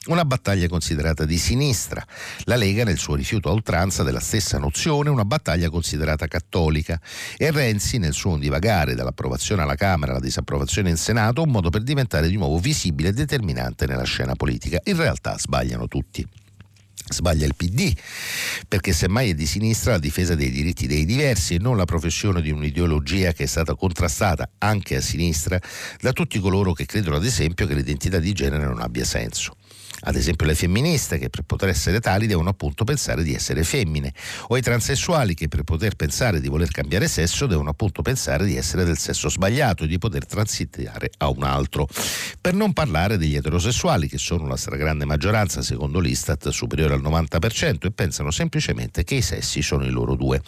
una 0.06 0.24
battaglia 0.24 0.68
considerata 0.68 1.26
di 1.26 1.40
sinistra. 1.40 2.06
La 2.44 2.56
Lega 2.56 2.84
nel 2.84 3.00
suo 3.00 3.16
rifiuto 3.16 3.50
a 3.50 3.54
oltranza 3.54 4.04
della 4.04 4.20
stessa 4.20 4.60
nozione 4.60 5.10
una 5.10 5.26
battaglia 5.26 5.72
considerata 5.72 6.28
cattolica 6.28 7.02
e 7.38 7.50
Renzi 7.50 7.98
nel 7.98 8.14
suo 8.14 8.38
divagare 8.38 8.83
dall'approvazione 8.94 9.62
alla 9.62 9.76
Camera 9.76 10.12
alla 10.12 10.20
disapprovazione 10.20 10.90
in 10.90 10.98
Senato 10.98 11.42
un 11.42 11.50
modo 11.50 11.70
per 11.70 11.82
diventare 11.82 12.28
di 12.28 12.36
nuovo 12.36 12.60
visibile 12.60 13.10
e 13.10 13.14
determinante 13.14 13.88
nella 13.88 14.04
scena 14.04 14.36
politica. 14.36 14.82
In 14.84 14.98
realtà 14.98 15.38
sbagliano 15.38 15.88
tutti. 15.88 16.28
Sbaglia 17.06 17.46
il 17.46 17.56
PD, 17.56 17.94
perché 18.68 18.94
semmai 18.94 19.32
è 19.32 19.34
di 19.34 19.46
sinistra 19.46 19.94
la 19.94 20.00
difesa 20.00 20.36
dei 20.36 20.50
diritti 20.50 20.88
dei 20.88 21.06
diversi 21.06 21.56
e 21.56 21.60
non 21.60 21.76
la 21.76 21.86
professione 21.86 22.42
di 22.42 22.50
un'ideologia 22.50 23.34
che 23.34 23.44
è 23.44 23.46
stata 23.46 23.76
contrastata 23.76 24.50
anche 24.60 24.96
a 24.96 25.02
sinistra 25.02 25.60
da 26.00 26.14
tutti 26.14 26.40
coloro 26.40 26.72
che 26.72 26.86
credono 26.86 27.18
ad 27.18 27.26
esempio 27.26 27.68
che 27.68 27.76
l'identità 27.76 28.20
di 28.20 28.32
genere 28.32 28.66
non 28.66 28.80
abbia 28.80 29.04
senso 29.04 29.58
ad 30.04 30.16
esempio 30.16 30.46
le 30.46 30.56
femministe 30.56 31.18
che 31.18 31.30
per 31.30 31.44
poter 31.44 31.70
essere 31.70 32.00
tali 32.00 32.28
devono 32.28 32.50
appunto 32.50 32.84
pensare 32.84 33.24
di 33.24 33.34
essere 33.34 33.64
femmine, 33.64 34.14
o 34.48 34.58
i 34.58 34.62
transessuali 34.62 35.34
che 35.34 35.48
per 35.48 35.64
poter 35.64 35.96
pensare 35.96 36.42
di 36.42 36.48
voler 36.48 36.70
cambiare 36.70 37.08
sesso 37.08 37.46
devono 37.46 37.70
appunto 37.70 38.02
pensare 38.02 38.46
di 38.46 38.56
essere 38.58 38.84
del 38.84 38.98
sesso 38.98 39.30
sbagliato 39.30 39.84
e 39.84 39.88
di 39.88 39.98
poter 39.98 40.26
transitare 40.26 41.12
a 41.18 41.30
un 41.30 41.44
altro. 41.44 41.88
Per 42.40 42.54
non 42.54 42.74
parlare 42.74 43.18
degli 43.18 43.36
eterosessuali 43.36 44.08
che 44.08 44.18
sono 44.18 44.48
la 44.48 44.58
stragrande 44.58 45.06
maggioranza 45.06 45.62
secondo 45.62 46.00
l'Istat 46.00 46.50
superiore 46.50 46.94
al 46.94 47.02
90% 47.02 47.86
e 47.86 47.92
pensano 47.92 48.32
semplicemente 48.32 49.04
che 49.04 49.16
i 49.16 49.22
sessi 49.22 49.62
sono 49.62 49.86
i 49.86 49.90
loro 49.90 50.16
due. 50.16 50.42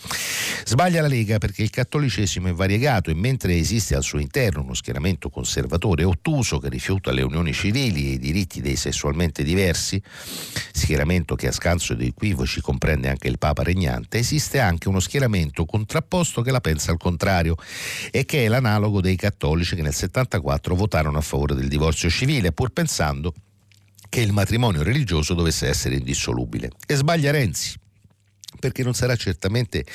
Sbaglia 0.66 1.02
la 1.02 1.08
Lega 1.08 1.38
perché 1.38 1.62
il 1.62 1.70
cattolicesimo 1.70 2.50
è 2.50 2.54
variegato 2.54 3.10
e 3.10 3.16
mentre 3.16 3.56
esiste 3.56 3.96
al 3.96 4.04
suo 4.04 4.20
interno 4.20 4.62
uno 4.62 4.74
schieramento 4.74 5.30
conservatore 5.30 6.02
e 6.02 6.06
ottuso 6.06 6.60
che 6.60 6.70
rifiuta 6.70 7.12
le 7.12 7.22
unioni 7.22 7.54
civili 7.54 8.10
e 8.10 8.14
i 8.14 8.20
diritti 8.20 8.62
dei 8.62 8.76
sessualmente 8.76 9.44
diversi, 9.46 10.02
schieramento 10.72 11.36
che 11.36 11.48
a 11.48 11.52
scanso 11.52 11.94
dei 11.94 12.08
equivoci 12.08 12.62
comprende 12.62 13.10
anche 13.10 13.28
il 13.28 13.38
Papa 13.38 13.64
regnante, 13.64 14.18
esiste 14.18 14.60
anche 14.60 14.90
uno 14.90 15.00
schieramento 15.00 15.66
contrapposto 15.66 16.42
che 16.42 16.52
la 16.52 16.62
pensa 16.62 16.92
al 16.92 16.98
contrario 16.98 17.56
e 18.12 18.26
che 18.26 18.46
è 18.46 18.48
l'analogo 18.48 19.02
dei 19.02 19.16
cattolici 19.16 19.76
che 19.76 19.82
nel 19.82 19.94
74 19.94 20.76
votarono 20.76 21.18
a 21.18 21.22
favore 21.22 21.56
del 21.56 21.68
divorzio 21.68 22.10
civile, 22.10 22.52
pur 22.52 22.72
pensando 22.72 23.34
che 24.10 24.22
il 24.22 24.34
matrimonio 24.34 24.84
religioso 24.84 25.34
dovesse 25.34 25.68
essere 25.68 25.96
indissolubile. 25.96 26.72
E 26.86 26.96
sbaglia 26.96 27.32
Renzi 27.32 27.84
perché 28.58 28.84
non 28.84 28.94
sarà 28.94 29.16
certamente 29.16 29.86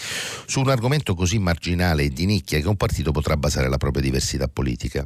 su 0.47 0.61
un 0.61 0.69
argomento 0.69 1.15
così 1.15 1.39
marginale 1.39 2.05
e 2.05 2.11
di 2.11 2.27
nicchia 2.27 2.61
che 2.61 2.69
un 2.69 2.77
partito 2.77 3.11
potrà 3.11 3.37
basare 3.37 3.69
la 3.69 3.79
propria 3.79 4.03
diversità 4.03 4.49
politica. 4.49 5.05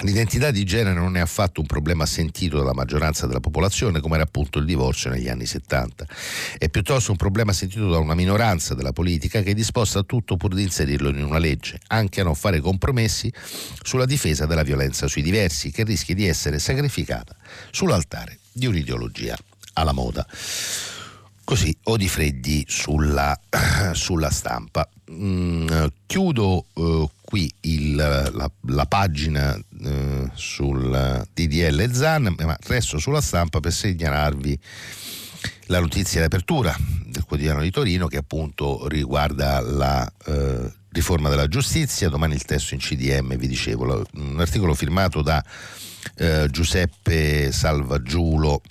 L'identità 0.00 0.50
di 0.50 0.62
genere 0.64 0.98
non 0.98 1.16
è 1.16 1.20
affatto 1.20 1.60
un 1.60 1.66
problema 1.66 2.04
sentito 2.04 2.58
dalla 2.58 2.74
maggioranza 2.74 3.26
della 3.26 3.40
popolazione 3.40 4.00
come 4.00 4.16
era 4.16 4.24
appunto 4.24 4.58
il 4.58 4.66
divorzio 4.66 5.08
negli 5.08 5.28
anni 5.28 5.46
70, 5.46 6.06
è 6.58 6.68
piuttosto 6.68 7.12
un 7.12 7.16
problema 7.16 7.54
sentito 7.54 7.88
da 7.88 7.96
una 7.96 8.14
minoranza 8.14 8.74
della 8.74 8.92
politica 8.92 9.40
che 9.40 9.52
è 9.52 9.54
disposta 9.54 10.00
a 10.00 10.02
tutto 10.02 10.36
pur 10.36 10.52
di 10.52 10.62
inserirlo 10.62 11.08
in 11.08 11.24
una 11.24 11.38
legge, 11.38 11.80
anche 11.86 12.20
a 12.20 12.24
non 12.24 12.34
fare 12.34 12.60
compromessi 12.60 13.32
sulla 13.82 14.04
difesa 14.04 14.44
della 14.44 14.62
violenza 14.62 15.08
sui 15.08 15.22
diversi 15.22 15.70
che 15.70 15.84
rischia 15.84 16.14
di 16.14 16.26
essere 16.26 16.58
sacrificata 16.58 17.34
sull'altare 17.70 18.38
di 18.52 18.66
un'ideologia 18.66 19.36
alla 19.72 19.92
moda. 19.92 20.26
Così, 21.42 21.74
Odi 21.84 22.08
Freddi 22.08 22.64
sulla, 22.66 23.38
sulla 23.92 24.30
stampa. 24.30 24.86
Mm, 25.08 25.68
chiudo 26.04 26.64
eh, 26.74 27.08
qui 27.26 27.52
il, 27.62 27.96
la, 27.96 28.50
la, 28.68 28.86
pagina 28.86 29.58
eh, 29.82 30.30
sul 30.34 31.26
DDL 31.34 31.90
ZAN, 31.90 32.34
ma 32.38 32.56
resto 32.66 32.98
sulla 32.98 33.20
stampa 33.20 33.58
per 33.58 33.72
segnalarvi 33.72 34.58
la 35.66 35.80
notizia 35.80 36.20
di 36.20 36.26
apertura 36.26 36.74
del 37.04 37.24
quotidiano 37.24 37.62
di 37.62 37.70
Torino 37.72 38.06
che 38.06 38.18
appunto 38.18 38.86
riguarda 38.86 39.60
la 39.60 40.10
eh, 40.26 40.72
riforma 40.90 41.28
della 41.28 41.48
giustizia, 41.48 42.08
domani 42.08 42.34
il 42.34 42.44
testo 42.44 42.74
in 42.74 42.80
CDM, 42.80 43.36
vi 43.36 43.48
dicevo, 43.48 44.06
un 44.14 44.38
articolo 44.38 44.72
firmato 44.74 45.20
da 45.20 45.44
eh, 46.14 46.46
Giuseppe 46.48 47.50
Salvaggiulo 47.50 48.62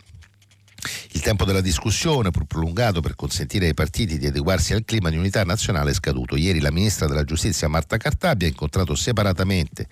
il 1.11 1.21
tempo 1.21 1.45
della 1.45 1.61
discussione, 1.61 2.32
pur 2.32 2.45
prolungato 2.45 3.01
per 3.01 3.15
consentire 3.15 3.67
ai 3.67 3.73
partiti 3.73 4.17
di 4.17 4.28
adeguarsi 4.28 4.73
al 4.73 4.84
clima 4.86 5.09
di 5.09 5.17
unità 5.17 5.43
nazionale, 5.43 5.91
è 5.91 5.93
scaduto. 5.93 6.36
Ieri 6.36 6.59
la 6.59 6.71
ministra 6.71 7.07
della 7.07 7.23
Giustizia 7.23 7.67
Marta 7.67 7.97
Cartabia 7.97 8.47
ha 8.47 8.49
incontrato 8.49 8.95
separatamente 8.95 9.88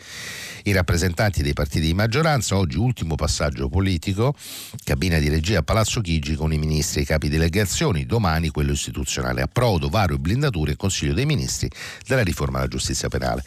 i 0.64 0.72
rappresentanti 0.72 1.42
dei 1.42 1.54
partiti 1.54 1.88
di 1.88 1.94
maggioranza. 1.94 2.58
Oggi 2.58 2.78
ultimo 2.78 3.16
passaggio 3.16 3.70
politico, 3.70 4.36
cabina 4.84 5.18
di 5.18 5.30
regia 5.30 5.60
a 5.60 5.64
Palazzo 5.64 6.02
Chigi 6.02 6.36
con 6.36 6.54
i 6.54 6.58
ministri 6.58 7.00
e 7.00 7.04
i 7.04 7.06
capi 7.06 7.30
delegazioni. 7.30 8.06
Domani 8.06 8.50
quello 8.50 8.74
istituzionale. 8.74 9.42
Approdo, 9.42 9.90
varo 9.90 10.16
e 10.16 10.20
blindature 10.20 10.72
in 10.72 10.78
Consiglio 10.78 11.14
dei 11.14 11.26
Ministri 11.26 11.70
della 12.06 12.24
riforma 12.24 12.58
della 12.58 12.70
giustizia 12.70 13.08
penale. 13.08 13.44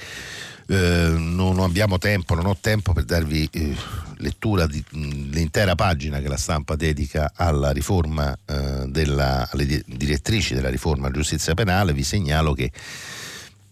Eh, 0.68 1.14
non 1.16 1.60
abbiamo 1.60 1.98
tempo, 1.98 2.34
non 2.34 2.46
ho 2.46 2.56
tempo 2.60 2.92
per 2.92 3.04
darvi 3.04 3.48
eh, 3.52 3.76
lettura 4.18 4.66
dell'intera 4.66 5.74
pagina 5.74 6.20
che 6.20 6.28
la 6.28 6.36
stampa 6.36 6.76
dedica 6.76 7.32
alla 7.34 7.70
riforma 7.70 8.36
eh, 8.44 8.84
della, 8.86 9.48
alle 9.50 9.82
direttrici 9.86 10.54
della 10.54 10.70
riforma 10.70 11.10
giustizia 11.10 11.54
penale, 11.54 11.92
vi 11.92 12.02
segnalo 12.02 12.52
che 12.52 12.70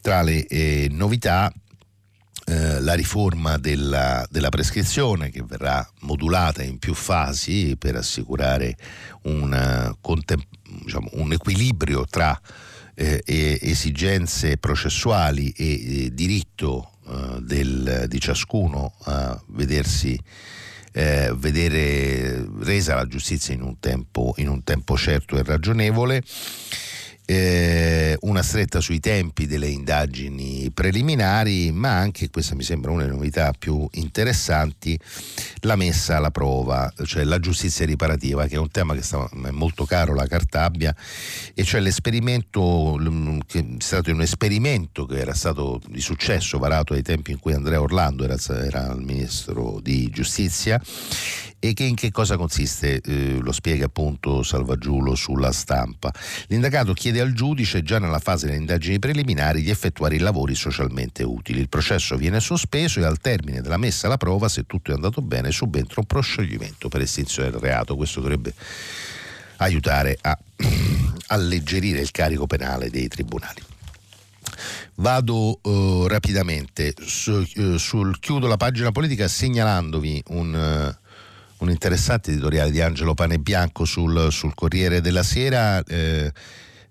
tra 0.00 0.22
le 0.22 0.46
eh, 0.46 0.88
novità 0.90 1.52
eh, 2.46 2.80
la 2.80 2.92
riforma 2.92 3.56
della, 3.56 4.26
della, 4.28 4.50
prescrizione 4.50 5.30
che 5.30 5.42
verrà 5.42 5.86
modulata 6.00 6.62
in 6.62 6.78
più 6.78 6.92
fasi 6.92 7.74
per 7.78 7.96
assicurare 7.96 8.76
una, 9.22 9.96
diciamo, 10.84 11.08
un 11.12 11.32
equilibrio 11.32 12.04
tra 12.04 12.38
eh, 12.94 13.22
esigenze 13.62 14.58
processuali 14.58 15.50
e 15.56 15.64
eh, 16.04 16.14
diritto 16.14 16.90
eh, 17.08 17.40
del, 17.40 18.06
di 18.08 18.20
ciascuno 18.20 18.94
a 19.04 19.40
vedersi 19.48 20.18
eh, 20.92 21.32
vedere 21.36 22.46
resa 22.60 22.94
la 22.94 23.06
giustizia 23.06 23.52
in 23.52 23.62
un 23.62 23.80
tempo, 23.80 24.34
in 24.36 24.48
un 24.48 24.62
tempo 24.62 24.96
certo 24.96 25.36
e 25.36 25.42
ragionevole 25.42 26.22
eh, 27.26 28.16
una 28.20 28.42
stretta 28.42 28.80
sui 28.80 29.00
tempi 29.00 29.46
delle 29.46 29.68
indagini 29.68 30.70
preliminari, 30.72 31.72
ma 31.72 31.96
anche, 31.96 32.30
questa 32.30 32.54
mi 32.54 32.62
sembra 32.62 32.90
una 32.90 33.02
delle 33.02 33.14
novità 33.14 33.52
più 33.58 33.88
interessanti, 33.92 34.98
la 35.60 35.76
messa 35.76 36.16
alla 36.16 36.30
prova, 36.30 36.92
cioè 37.04 37.24
la 37.24 37.38
giustizia 37.38 37.86
riparativa, 37.86 38.46
che 38.46 38.56
è 38.56 38.58
un 38.58 38.70
tema 38.70 38.94
che 38.94 39.02
sta, 39.02 39.28
è 39.44 39.50
molto 39.50 39.84
caro 39.84 40.12
alla 40.12 40.26
Cartabia, 40.26 40.94
e 41.54 41.64
cioè 41.64 41.80
l'esperimento, 41.80 42.98
che 43.46 43.58
è 43.58 43.64
stato 43.78 44.10
un 44.10 44.20
esperimento 44.20 45.06
che 45.06 45.18
era 45.18 45.34
stato 45.34 45.80
di 45.88 46.00
successo 46.00 46.58
varato 46.58 46.92
ai 46.92 47.02
tempi 47.02 47.30
in 47.30 47.38
cui 47.38 47.54
Andrea 47.54 47.80
Orlando 47.80 48.24
era, 48.24 48.36
era 48.64 48.92
il 48.92 49.02
ministro 49.02 49.80
di 49.82 50.10
giustizia 50.10 50.80
e 51.68 51.72
che 51.72 51.84
in 51.84 51.94
che 51.94 52.10
cosa 52.10 52.36
consiste? 52.36 53.00
Eh, 53.00 53.38
lo 53.40 53.50
spiega 53.50 53.86
appunto 53.86 54.42
Salvaggiulo 54.42 55.14
sulla 55.14 55.50
stampa. 55.50 56.12
L'indagato 56.48 56.92
chiede 56.92 57.20
al 57.20 57.32
giudice 57.32 57.82
già 57.82 57.98
nella 57.98 58.18
fase 58.18 58.44
delle 58.44 58.58
indagini 58.58 58.98
preliminari 58.98 59.62
di 59.62 59.70
effettuare 59.70 60.16
i 60.16 60.18
lavori 60.18 60.54
socialmente 60.54 61.22
utili. 61.22 61.60
Il 61.60 61.70
processo 61.70 62.16
viene 62.16 62.40
sospeso 62.40 63.00
e 63.00 63.04
al 63.04 63.18
termine 63.18 63.62
della 63.62 63.78
messa 63.78 64.08
alla 64.08 64.18
prova, 64.18 64.48
se 64.48 64.66
tutto 64.66 64.90
è 64.90 64.94
andato 64.94 65.22
bene, 65.22 65.50
subentra 65.52 66.00
un 66.00 66.06
proscioglimento 66.06 66.90
per 66.90 67.00
estinzione 67.00 67.50
del 67.50 67.60
reato. 67.60 67.96
Questo 67.96 68.20
dovrebbe 68.20 68.52
aiutare 69.56 70.18
a 70.20 70.38
alleggerire 71.28 72.00
il 72.00 72.10
carico 72.10 72.46
penale 72.46 72.90
dei 72.90 73.08
tribunali. 73.08 73.62
Vado 74.96 75.60
uh, 75.62 76.06
rapidamente 76.08 76.92
su, 76.98 77.32
uh, 77.56 77.78
sul 77.78 78.20
chiudo 78.20 78.46
la 78.46 78.58
pagina 78.58 78.92
politica 78.92 79.26
segnalandovi 79.26 80.22
un 80.28 80.54
uh, 80.54 81.03
un 81.58 81.70
interessante 81.70 82.30
editoriale 82.30 82.70
di 82.70 82.80
Angelo 82.80 83.14
Panebianco 83.14 83.84
sul, 83.84 84.28
sul 84.30 84.54
Corriere 84.54 85.00
della 85.00 85.22
Sera. 85.22 85.82
Eh, 85.82 86.32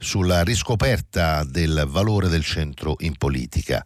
sulla 0.03 0.43
riscoperta 0.43 1.43
del 1.45 1.86
valore 1.88 2.28
del 2.28 2.43
centro 2.43 2.97
in 2.99 3.16
politica. 3.18 3.84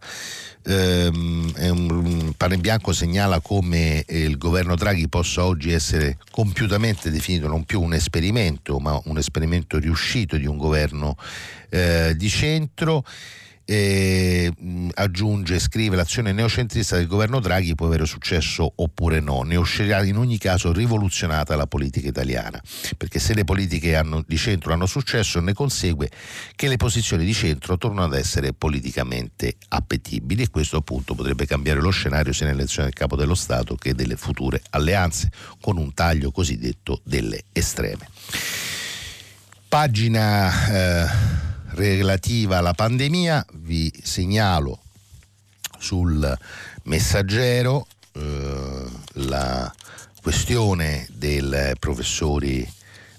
Ehm, 0.64 2.34
Pane 2.36 2.58
Bianco 2.58 2.92
segnala 2.92 3.40
come 3.40 4.04
il 4.08 4.36
governo 4.36 4.74
Draghi 4.74 5.08
possa 5.08 5.44
oggi 5.44 5.72
essere 5.72 6.18
compiutamente 6.30 7.10
definito 7.10 7.46
non 7.48 7.64
più 7.64 7.80
un 7.80 7.94
esperimento, 7.94 8.78
ma 8.78 9.00
un 9.04 9.16
esperimento 9.16 9.78
riuscito 9.78 10.36
di 10.36 10.46
un 10.46 10.58
governo 10.58 11.16
eh, 11.70 12.14
di 12.16 12.28
centro 12.28 13.04
eh, 13.70 14.50
aggiunge, 14.94 15.58
scrive 15.58 15.94
l'azione 15.94 16.32
neocentrista 16.32 16.96
del 16.96 17.06
governo 17.06 17.38
Draghi 17.38 17.74
può 17.74 17.84
avere 17.84 18.06
successo 18.06 18.72
oppure 18.76 19.20
no, 19.20 19.42
ne 19.42 19.56
uscirà 19.56 20.02
in 20.04 20.16
ogni 20.16 20.38
caso 20.38 20.72
rivoluzionata 20.72 21.54
la 21.54 21.66
politica 21.66 22.08
italiana, 22.08 22.62
perché 22.96 23.18
se 23.18 23.34
le 23.34 23.44
politiche 23.44 23.94
hanno, 23.94 24.24
di 24.26 24.38
centro 24.38 24.72
hanno 24.72 24.86
successo 24.86 25.40
ne 25.40 25.52
consegue 25.52 26.08
che 26.56 26.66
le 26.66 26.78
posizioni 26.78 27.26
di 27.26 27.34
centro 27.34 27.76
tornano 27.76 28.06
ad 28.06 28.18
essere 28.18 28.54
politicamente 28.54 29.56
appetibili 29.68 30.44
e 30.44 30.48
questo 30.48 30.78
appunto 30.78 31.14
potrebbe 31.14 31.44
cambiare 31.44 31.80
lo 31.80 31.90
scenario 31.90 32.32
sia 32.32 32.46
nell'elezione 32.46 32.88
del 32.88 32.96
capo 32.96 33.16
dello 33.16 33.34
Stato 33.34 33.74
che 33.74 33.94
delle 33.94 34.16
future 34.16 34.62
alleanze 34.70 35.30
con 35.60 35.76
un 35.76 35.92
taglio 35.92 36.30
cosiddetto 36.30 37.02
delle 37.04 37.44
estreme. 37.52 38.08
Pagina 39.68 41.04
eh, 41.04 41.56
relativa 41.70 42.58
alla 42.58 42.74
pandemia, 42.74 43.44
vi 43.54 43.92
segnalo 44.02 44.80
sul 45.78 46.36
messaggero 46.84 47.86
eh, 48.12 48.84
la 49.14 49.72
questione 50.20 51.06
dei 51.12 51.72
professori 51.78 52.68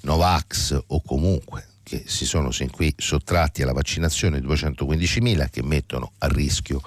Novax 0.01 0.83
o 0.87 1.01
comunque 1.01 1.67
che 1.83 2.03
si 2.05 2.25
sono 2.25 2.51
sin 2.51 2.69
qui 2.69 2.93
sottratti 2.97 3.63
alla 3.63 3.73
vaccinazione 3.73 4.39
215.000 4.39 5.49
che 5.49 5.63
mettono 5.63 6.11
a 6.19 6.27
rischio 6.27 6.81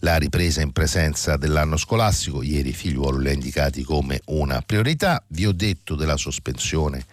la 0.00 0.16
ripresa 0.16 0.60
in 0.60 0.72
presenza 0.72 1.38
dell'anno 1.38 1.78
scolastico. 1.78 2.42
Ieri 2.42 2.72
Figliuolo 2.72 3.18
li 3.18 3.30
ha 3.30 3.32
indicati 3.32 3.82
come 3.82 4.20
una 4.26 4.60
priorità. 4.60 5.22
Vi 5.28 5.46
ho 5.46 5.52
detto 5.52 5.94
della 5.94 6.18
sospensione 6.18 7.06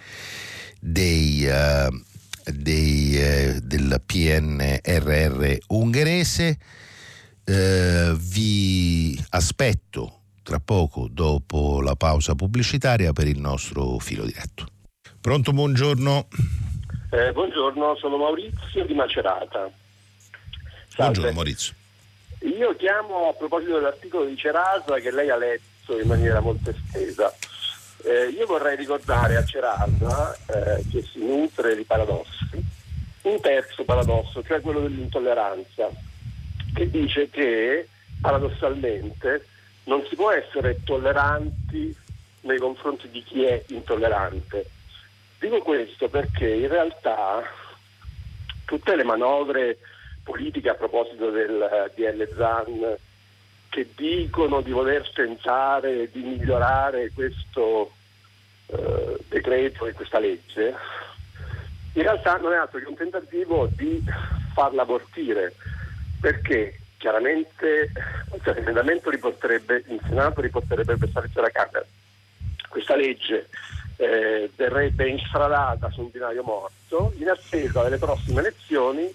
dei, 0.79 1.47
eh, 1.47 1.87
dei, 2.45 3.15
eh, 3.17 3.59
del 3.61 4.01
PNRR 4.05 5.57
ungherese. 5.67 6.57
Eh, 7.45 8.13
vi 8.15 9.21
aspetto 9.29 10.21
tra 10.43 10.59
poco 10.59 11.07
dopo 11.09 11.81
la 11.81 11.95
pausa 11.95 12.35
pubblicitaria 12.35 13.13
per 13.13 13.27
il 13.27 13.39
nostro 13.39 13.97
filo 13.99 14.25
diretto. 14.25 14.67
Pronto, 15.19 15.51
buongiorno. 15.51 16.27
Eh, 17.11 17.31
buongiorno, 17.31 17.95
sono 17.95 18.17
Maurizio 18.17 18.85
di 18.85 18.93
Macerata. 18.93 19.69
Salve. 20.89 20.95
Buongiorno 20.95 21.31
Maurizio. 21.31 21.73
Io 22.39 22.75
chiamo 22.75 23.29
a 23.29 23.33
proposito 23.33 23.75
dell'articolo 23.75 24.25
di 24.25 24.35
Cerasa 24.35 24.99
che 24.99 25.11
lei 25.11 25.29
ha 25.29 25.37
letto 25.37 25.97
in 25.97 26.07
maniera 26.07 26.41
molto 26.41 26.71
estesa. 26.71 27.33
Eh, 28.05 28.27
io 28.37 28.45
vorrei 28.45 28.75
ricordare 28.75 29.37
a 29.37 29.45
Cerasa, 29.45 30.35
eh, 30.47 30.83
che 30.91 31.01
si 31.03 31.19
nutre 31.25 31.73
di 31.73 31.83
paradossi, 31.83 32.61
un 33.21 33.39
terzo 33.39 33.85
paradosso, 33.85 34.43
cioè 34.43 34.59
quello 34.59 34.81
dell'intolleranza, 34.81 35.89
che 36.73 36.89
dice 36.89 37.29
che 37.29 37.87
paradossalmente 38.19 39.47
non 39.85 40.05
si 40.09 40.15
può 40.15 40.31
essere 40.31 40.81
tolleranti 40.83 41.95
nei 42.41 42.57
confronti 42.57 43.09
di 43.09 43.23
chi 43.23 43.45
è 43.45 43.63
intollerante. 43.67 44.65
Dico 45.39 45.59
questo 45.59 46.09
perché 46.09 46.47
in 46.49 46.67
realtà 46.67 47.41
tutte 48.65 48.95
le 48.97 49.03
manovre 49.03 49.77
politiche 50.23 50.69
a 50.69 50.75
proposito 50.75 51.29
del 51.29 51.91
DL 51.95 52.35
ZAN 52.35 52.97
che 53.73 53.89
dicono 53.95 54.61
di 54.61 54.69
voler 54.69 55.11
tentare 55.13 56.07
di 56.11 56.21
migliorare 56.21 57.09
questo 57.11 57.91
eh, 58.67 59.17
decreto 59.27 59.87
e 59.87 59.93
questa 59.93 60.19
legge, 60.19 60.75
in 61.93 62.03
realtà 62.03 62.37
non 62.37 62.53
è 62.53 62.57
altro 62.57 62.77
che 62.77 62.85
un 62.85 62.93
tentativo 62.95 63.67
di 63.75 63.99
farla 64.53 64.83
abortire, 64.83 65.55
perché 66.21 66.81
chiaramente 66.97 67.91
cioè, 68.43 68.53
l'emendamento 68.53 69.09
riporterebbe 69.09 69.83
in 69.87 69.99
Senato, 70.07 70.41
riporterebbe 70.41 70.95
per 70.95 71.09
salvezza 71.11 71.39
alla 71.39 71.49
Camera. 71.49 71.85
Questa 72.69 72.95
legge 72.95 73.49
eh, 73.95 74.51
verrebbe 74.55 75.07
infradata 75.07 75.89
su 75.89 76.01
un 76.01 76.11
binario 76.11 76.43
morto 76.43 77.11
in 77.17 77.27
attesa 77.27 77.81
delle 77.81 77.97
prossime 77.97 78.41
elezioni 78.41 79.11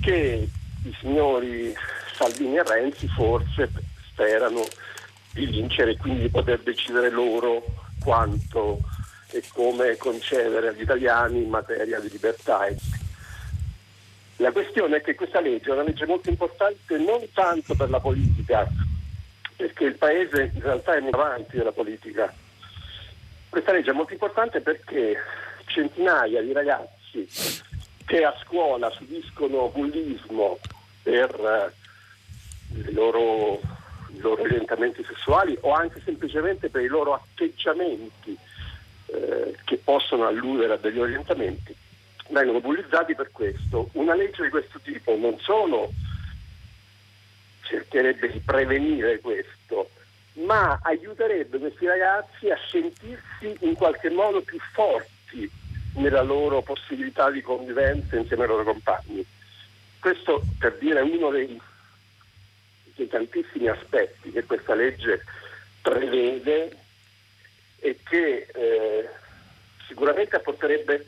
che 0.00 0.48
i 0.84 0.96
signori 1.00 1.74
Salvini 2.20 2.58
e 2.58 2.62
Renzi 2.62 3.08
forse 3.08 3.70
sperano 4.10 4.62
di 5.32 5.46
vincere 5.46 5.92
e 5.92 5.96
quindi 5.96 6.20
di 6.20 6.28
poter 6.28 6.60
decidere 6.60 7.08
loro 7.08 7.64
quanto 7.98 8.80
e 9.30 9.42
come 9.50 9.96
concedere 9.96 10.68
agli 10.68 10.82
italiani 10.82 11.42
in 11.42 11.48
materia 11.48 11.98
di 11.98 12.10
libertà. 12.10 12.68
La 14.36 14.52
questione 14.52 14.98
è 14.98 15.00
che 15.00 15.14
questa 15.14 15.40
legge 15.40 15.70
è 15.70 15.72
una 15.72 15.82
legge 15.82 16.04
molto 16.04 16.28
importante 16.28 16.98
non 16.98 17.26
tanto 17.32 17.74
per 17.74 17.88
la 17.88 18.00
politica, 18.00 18.68
perché 19.56 19.84
il 19.84 19.96
Paese 19.96 20.50
in 20.54 20.60
realtà 20.60 20.96
è 20.96 21.00
molto 21.00 21.22
avanti 21.22 21.56
della 21.56 21.72
politica. 21.72 22.30
Questa 23.48 23.72
legge 23.72 23.92
è 23.92 23.94
molto 23.94 24.12
importante 24.12 24.60
perché 24.60 25.16
centinaia 25.64 26.42
di 26.42 26.52
ragazzi 26.52 27.26
che 28.04 28.24
a 28.24 28.36
scuola 28.44 28.90
subiscono 28.90 29.68
bullismo 29.68 30.58
per 31.02 31.30
eh, 31.34 31.79
i 32.74 32.92
loro, 32.92 33.60
i 34.08 34.18
loro 34.20 34.42
orientamenti 34.42 35.04
sessuali 35.04 35.56
o 35.60 35.72
anche 35.72 36.00
semplicemente 36.04 36.68
per 36.68 36.82
i 36.82 36.88
loro 36.88 37.14
atteggiamenti 37.14 38.36
eh, 39.06 39.56
che 39.64 39.76
possono 39.78 40.26
alludere 40.26 40.74
a 40.74 40.76
degli 40.76 40.98
orientamenti, 40.98 41.74
vengono 42.28 42.60
bullizzati 42.60 43.14
per 43.14 43.30
questo. 43.32 43.88
Una 43.92 44.14
legge 44.14 44.44
di 44.44 44.50
questo 44.50 44.78
tipo 44.80 45.16
non 45.16 45.38
solo 45.40 45.90
cercherebbe 47.62 48.30
di 48.30 48.40
prevenire 48.40 49.20
questo, 49.20 49.90
ma 50.34 50.78
aiuterebbe 50.82 51.58
questi 51.58 51.86
ragazzi 51.86 52.50
a 52.50 52.58
sentirsi 52.68 53.56
in 53.60 53.74
qualche 53.74 54.10
modo 54.10 54.42
più 54.42 54.58
forti 54.72 55.50
nella 55.94 56.22
loro 56.22 56.62
possibilità 56.62 57.30
di 57.30 57.42
convivenza 57.42 58.16
insieme 58.16 58.44
ai 58.44 58.48
loro 58.48 58.64
compagni. 58.64 59.24
Questo 59.98 60.42
per 60.58 60.78
dire 60.78 61.00
uno 61.00 61.30
dei, 61.30 61.60
dei 63.00 63.08
tantissimi 63.08 63.68
aspetti 63.68 64.30
che 64.30 64.44
questa 64.44 64.74
legge 64.74 65.24
prevede 65.80 66.76
e 67.78 67.98
che 68.04 68.46
eh, 68.52 69.08
sicuramente 69.86 70.36
apporterebbe 70.36 71.06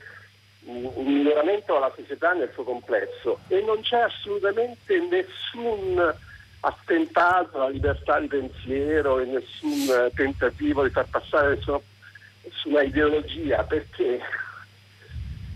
un 0.65 1.05
miglioramento 1.05 1.77
alla 1.77 1.93
società 1.95 2.33
nel 2.33 2.51
suo 2.53 2.63
complesso. 2.63 3.41
E 3.49 3.61
non 3.63 3.83
c'è 3.83 3.99
assolutamente 3.99 4.99
nessun 5.01 6.15
attentato 6.61 7.57
alla 7.57 7.69
libertà 7.69 8.21
di 8.21 8.29
pensiero 8.29 9.19
e 9.19 9.27
nessun 9.27 10.11
tentativo 10.15 10.85
di 10.85 10.91
far 10.91 11.09
passare 11.11 11.57
nessuna, 11.57 11.81
nessuna 12.43 12.83
ideologia 12.83 13.65
perché 13.65 14.21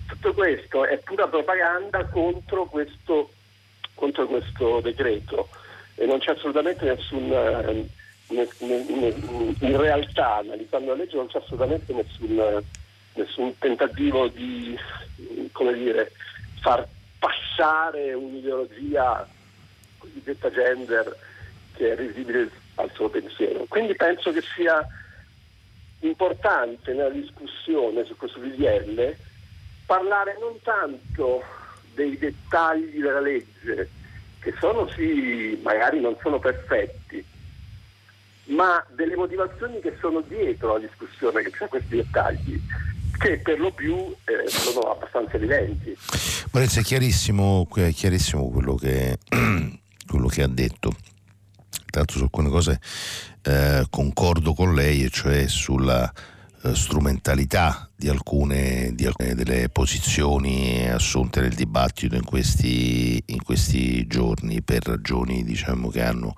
tutto 0.08 0.34
questo 0.34 0.84
è 0.84 0.98
pura 0.98 1.28
propaganda 1.28 2.04
contro 2.06 2.66
questo, 2.66 3.30
contro 3.94 4.26
questo 4.26 4.80
decreto 4.80 5.48
e 5.96 6.06
non 6.06 6.18
c'è 6.18 6.32
assolutamente 6.32 6.84
nessun 6.84 7.30
eh, 7.32 7.88
in 8.28 9.76
realtà 9.76 10.36
analizzando 10.38 10.90
la 10.90 10.96
legge 10.96 11.16
non 11.16 11.28
c'è 11.28 11.38
assolutamente 11.38 11.92
nessun, 11.92 12.62
nessun 13.14 13.58
tentativo 13.58 14.26
di 14.28 14.76
dire, 15.74 16.12
far 16.60 16.86
passare 17.18 18.12
un'ideologia 18.14 19.26
cosiddetta 19.98 20.50
gender 20.50 21.16
che 21.74 21.92
è 21.92 21.96
risibile 21.96 22.50
al 22.76 22.90
suo 22.94 23.08
pensiero. 23.08 23.64
Quindi 23.68 23.94
penso 23.94 24.32
che 24.32 24.42
sia 24.54 24.86
importante 26.00 26.92
nella 26.92 27.10
discussione 27.10 28.04
su 28.04 28.16
questo 28.16 28.38
DDL 28.40 29.16
parlare 29.86 30.36
non 30.40 30.60
tanto 30.62 31.42
dei 31.94 32.18
dettagli 32.18 33.00
della 33.00 33.20
legge, 33.20 33.88
che 34.46 34.54
sono 34.60 34.88
sì, 34.90 35.58
magari 35.64 36.00
non 36.00 36.16
sono 36.22 36.38
perfetti, 36.38 37.24
ma 38.44 38.84
delle 38.94 39.16
motivazioni 39.16 39.80
che 39.80 39.96
sono 39.98 40.20
dietro 40.20 40.74
la 40.74 40.86
discussione, 40.86 41.42
che 41.42 41.50
c'è 41.50 41.66
questi 41.66 41.96
dettagli 41.96 42.60
che 43.18 43.38
per 43.38 43.58
lo 43.58 43.72
più 43.72 43.96
eh, 43.96 44.48
sono 44.48 44.92
abbastanza 44.92 45.34
evidenti. 45.34 45.96
Maurizio, 46.52 46.80
è 46.80 46.84
chiarissimo, 46.84 47.66
è 47.74 47.92
chiarissimo 47.92 48.48
quello, 48.50 48.76
che, 48.76 49.18
quello 50.06 50.28
che 50.28 50.42
ha 50.42 50.48
detto. 50.48 50.92
Tanto 51.90 52.12
su 52.12 52.22
alcune 52.22 52.48
cose 52.48 52.78
eh, 53.42 53.84
concordo 53.90 54.54
con 54.54 54.74
lei, 54.76 55.02
e 55.02 55.08
cioè 55.08 55.48
sulla 55.48 56.12
strumentalità 56.74 57.90
di 57.94 58.08
alcune, 58.08 58.92
di 58.94 59.06
alcune, 59.06 59.34
delle 59.34 59.68
posizioni 59.68 60.88
assunte 60.88 61.40
nel 61.40 61.54
dibattito 61.54 62.14
in 62.14 62.24
questi, 62.24 63.22
in 63.26 63.42
questi 63.42 64.06
giorni 64.06 64.62
per 64.62 64.86
ragioni 64.86 65.44
diciamo, 65.44 65.88
che 65.88 66.02
hanno 66.02 66.34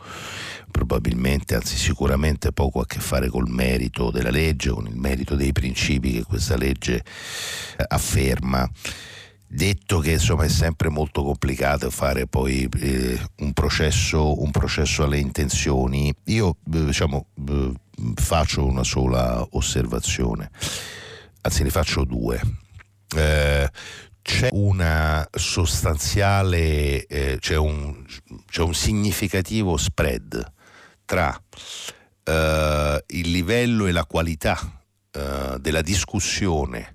probabilmente, 0.71 1.55
anzi 1.55 1.77
sicuramente 1.77 2.53
poco 2.53 2.81
a 2.81 2.87
che 2.87 3.01
fare 3.01 3.29
col 3.29 3.49
merito 3.49 4.11
della 4.11 4.31
legge, 4.31 4.71
con 4.71 4.87
il 4.87 4.97
merito 4.97 5.35
dei 5.35 5.53
principi 5.53 6.13
che 6.13 6.23
questa 6.23 6.57
legge 6.57 6.97
eh, 6.97 7.85
afferma. 7.89 8.69
Detto 9.51 10.01
che 10.01 10.13
insomma 10.13 10.45
è 10.45 10.49
sempre 10.49 10.91
molto 10.91 11.25
complicato 11.25 11.89
fare 11.91 12.27
poi 12.27 12.69
eh, 12.81 13.19
un, 13.39 13.55
processo, 13.55 14.43
un, 14.43 14.51
processo, 14.51 15.05
alle 15.05 15.19
intenzioni, 15.19 16.15
io 16.25 16.57
eh, 16.71 16.85
diciamo, 16.85 17.29
eh, 17.49 17.73
faccio 18.17 18.67
una 18.67 18.85
sola 18.85 19.47
osservazione, 19.53 20.51
anzi 21.41 21.63
ne 21.63 21.71
faccio 21.71 22.05
due. 22.05 22.39
Eh, 23.17 23.71
c'è 24.21 24.49
eh, 27.09 27.39
c'è, 27.41 27.57
un, 27.57 28.05
c'è, 28.51 28.61
un, 28.61 28.75
significativo 28.75 29.79
spread 29.79 30.53
tra 31.07 31.35
eh, 32.25 33.05
il 33.07 33.31
livello 33.31 33.87
e 33.87 33.93
la 33.93 34.05
qualità 34.05 34.59
eh, 35.11 35.57
della 35.59 35.81
discussione 35.81 36.93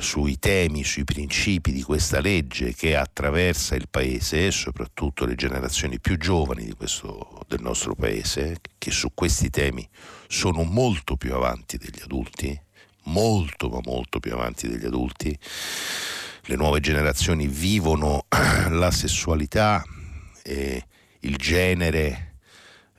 sui 0.00 0.38
temi, 0.38 0.84
sui 0.84 1.04
principi 1.04 1.72
di 1.72 1.82
questa 1.82 2.20
legge 2.20 2.74
che 2.74 2.96
attraversa 2.96 3.74
il 3.74 3.88
paese 3.88 4.50
soprattutto 4.50 5.24
le 5.24 5.34
generazioni 5.34 6.00
più 6.00 6.16
giovani 6.16 6.70
questo, 6.72 7.40
del 7.48 7.60
nostro 7.60 7.94
paese, 7.94 8.56
che 8.78 8.90
su 8.90 9.10
questi 9.14 9.50
temi 9.50 9.88
sono 10.28 10.62
molto 10.64 11.16
più 11.16 11.34
avanti 11.34 11.76
degli 11.78 12.00
adulti, 12.02 12.58
molto 13.04 13.68
ma 13.68 13.80
molto 13.84 14.20
più 14.20 14.32
avanti 14.32 14.68
degli 14.68 14.86
adulti. 14.86 15.36
Le 16.46 16.56
nuove 16.56 16.80
generazioni 16.80 17.46
vivono 17.46 18.26
la 18.70 18.90
sessualità 18.90 19.82
e 20.42 20.86
il 21.20 21.36
genere 21.36 22.33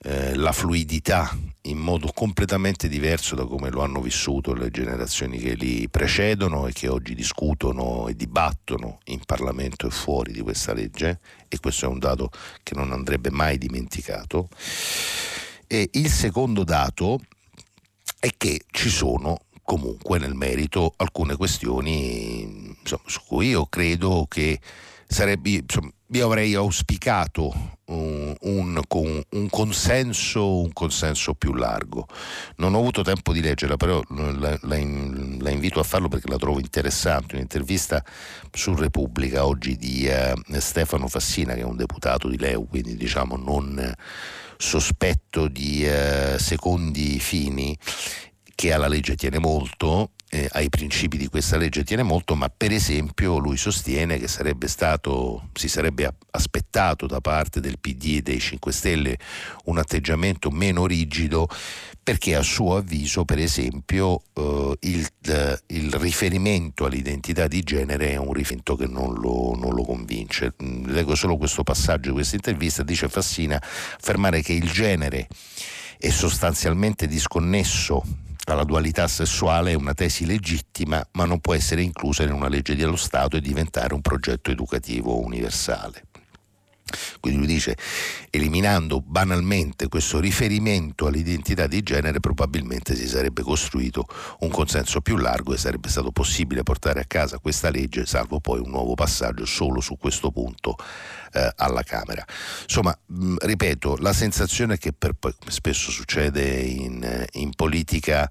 eh, 0.08 0.36
la 0.36 0.52
fluidità 0.52 1.36
in 1.64 1.80
modo 1.80 2.12
completamente 2.14 2.88
diverso 2.88 3.34
da 3.34 3.44
come 3.46 3.72
lo 3.72 3.82
hanno 3.82 4.02
vissuto 4.02 4.54
le 4.54 4.70
generazioni 4.70 5.40
che 5.40 5.56
li 5.56 5.90
precedono 5.90 6.68
e 6.68 6.74
che 6.74 6.88
oggi 6.88 7.16
discutono 7.16 8.08
e 8.08 8.16
dibattono 8.16 9.00
in 9.06 9.22
Parlamento 9.26 9.88
e 9.88 9.90
fuori 9.90 10.32
di 10.32 10.42
questa 10.42 10.74
legge 10.74 11.20
e 11.48 11.60
questo 11.60 11.86
è 11.86 11.88
un 11.88 11.98
dato 11.98 12.30
che 12.62 12.76
non 12.76 12.92
andrebbe 12.92 13.32
mai 13.32 13.58
dimenticato. 13.58 14.50
E 15.66 15.90
il 15.94 16.10
secondo 16.12 16.64
dato 16.64 17.22
è 18.20 18.30
che 18.38 18.62
ci 18.70 18.90
sono 18.90 19.40
comunque 19.64 20.20
nel 20.20 20.36
merito 20.36 20.94
alcune 20.98 21.36
questioni 21.36 22.76
insomma, 22.80 23.02
su 23.08 23.22
cui 23.26 23.48
io 23.48 23.66
credo 23.66 24.28
che 24.30 24.60
sarebbe, 25.08 25.50
insomma, 25.50 25.90
io 26.10 26.26
avrei 26.26 26.54
auspicato 26.54 27.78
un, 27.86 28.36
un, 28.42 28.82
un, 29.30 29.50
consenso, 29.50 30.60
un, 30.60 30.72
consenso, 30.72 31.34
più 31.34 31.54
largo. 31.54 32.08
Non 32.58 32.74
ho 32.74 32.80
avuto 32.80 33.02
tempo 33.02 33.34
di 33.34 33.42
leggerla, 33.42 33.76
però 33.76 34.02
la, 34.10 34.32
la, 34.32 34.58
la, 34.62 35.50
invito 35.50 35.80
a 35.80 35.84
farlo 35.84 36.08
perché 36.08 36.30
la 36.30 36.38
trovo 36.38 36.60
interessante. 36.60 37.36
Un'intervista 37.36 38.04
su 38.52 38.76
Repubblica 38.76 39.46
oggi 39.46 39.76
di 39.76 40.08
uh, 40.08 40.60
Stefano 40.60 41.08
Fassina, 41.08 41.54
che 41.54 41.62
è 41.62 41.66
un 41.66 41.76
deputato 41.76 42.28
di 42.28 42.38
Leu, 42.38 42.68
quindi 42.68 42.96
diciamo 42.96 43.36
non 43.36 43.94
sospetto 44.58 45.48
di 45.48 45.86
uh, 45.86 46.38
secondi 46.38 47.20
fini, 47.20 47.78
che 48.54 48.72
alla 48.72 48.88
legge 48.88 49.16
tiene 49.16 49.40
molto 49.40 50.12
eh, 50.36 50.50
ai 50.52 50.68
principi 50.68 51.16
di 51.16 51.28
questa 51.28 51.56
legge 51.56 51.86
tiene 51.86 52.04
molto, 52.04 52.36
ma 52.36 52.50
per 52.50 52.74
esempio 52.74 53.38
lui 53.38 53.56
sostiene 53.56 54.20
che 54.20 54.28
sarebbe 54.28 54.68
stato, 54.68 55.48
si 55.54 55.70
sarebbe 55.70 56.14
aspettato 56.32 57.08
da 57.08 57.22
parte 57.22 57.62
del 57.62 57.80
PD 57.80 58.18
e 58.18 58.22
dei 58.22 58.40
5 58.40 58.72
Stelle 58.74 59.18
un 59.66 59.78
atteggiamento 59.78 60.52
meno 60.52 60.86
rigido 60.86 61.48
perché 62.04 62.36
a 62.36 62.42
suo 62.42 62.76
avviso, 62.76 63.24
per 63.24 63.40
esempio, 63.40 64.22
eh, 64.34 64.78
il, 64.82 65.08
eh, 65.28 65.60
il, 65.68 65.92
riferimento 65.94 66.86
all'identità 66.86 67.48
di 67.48 67.64
genere 67.64 68.12
è 68.12 68.18
un 68.18 68.34
riferimento 68.34 68.76
che 68.76 68.88
non 68.88 69.14
lo, 69.14 69.56
non 69.56 69.74
lo 69.74 69.84
convince. 69.84 70.54
Mm, 70.62 70.86
leggo 70.88 71.16
solo 71.16 71.38
questo 71.38 71.64
passaggio 71.64 72.10
di 72.10 72.16
questa 72.16 72.36
intervista, 72.36 72.84
dice 72.84 73.08
Fassina, 73.08 73.56
affermare 73.56 74.42
che 74.42 74.54
il 74.54 74.70
genere 74.70 75.28
è 75.98 76.10
sostanzialmente 76.10 77.08
disconnesso 77.08 78.04
alla 78.52 78.64
dualità 78.64 79.08
sessuale 79.08 79.72
è 79.72 79.76
una 79.76 79.94
tesi 79.94 80.26
legittima, 80.26 81.06
ma 81.14 81.26
non 81.26 81.40
può 81.40 81.54
essere 81.54 81.82
inclusa 81.82 82.24
in 82.24 82.32
una 82.32 82.48
legge 82.48 82.76
dello 82.76 82.96
Stato 82.96 83.38
e 83.38 83.42
diventare 83.42 83.94
un 83.94 84.02
progetto 84.02 84.52
educativo 84.52 85.20
universale. 85.20 86.04
Quindi 87.20 87.40
lui 87.40 87.48
dice, 87.48 87.76
eliminando 88.30 89.02
banalmente 89.02 89.88
questo 89.88 90.20
riferimento 90.20 91.08
all'identità 91.08 91.66
di 91.66 91.82
genere, 91.82 92.20
probabilmente 92.20 92.96
si 92.96 93.08
sarebbe 93.08 93.42
costruito 93.42 94.06
un 94.42 94.50
consenso 94.50 95.02
più 95.02 95.18
largo 95.18 95.54
e 95.54 95.58
sarebbe 95.58 95.90
stato 95.90 96.12
possibile 96.12 96.62
portare 96.62 97.00
a 97.00 97.06
casa 97.06 97.40
questa 97.40 97.72
legge, 97.72 98.06
salvo 98.06 98.40
poi 98.40 98.60
un 98.60 98.70
nuovo 98.70 98.94
passaggio 98.94 99.46
solo 99.46 99.82
su 99.82 99.98
questo 99.98 100.32
punto 100.32 100.78
eh, 101.34 101.52
alla 101.56 101.82
Camera. 101.82 102.24
Insomma, 102.62 102.96
mh, 103.08 103.38
ripeto, 103.42 103.98
la 103.98 104.14
sensazione 104.14 104.78
che 104.78 104.94
per 104.94 105.16
spesso 105.48 105.90
succede 105.90 106.44
in, 106.60 107.26
in 107.34 107.50
politica, 107.56 108.30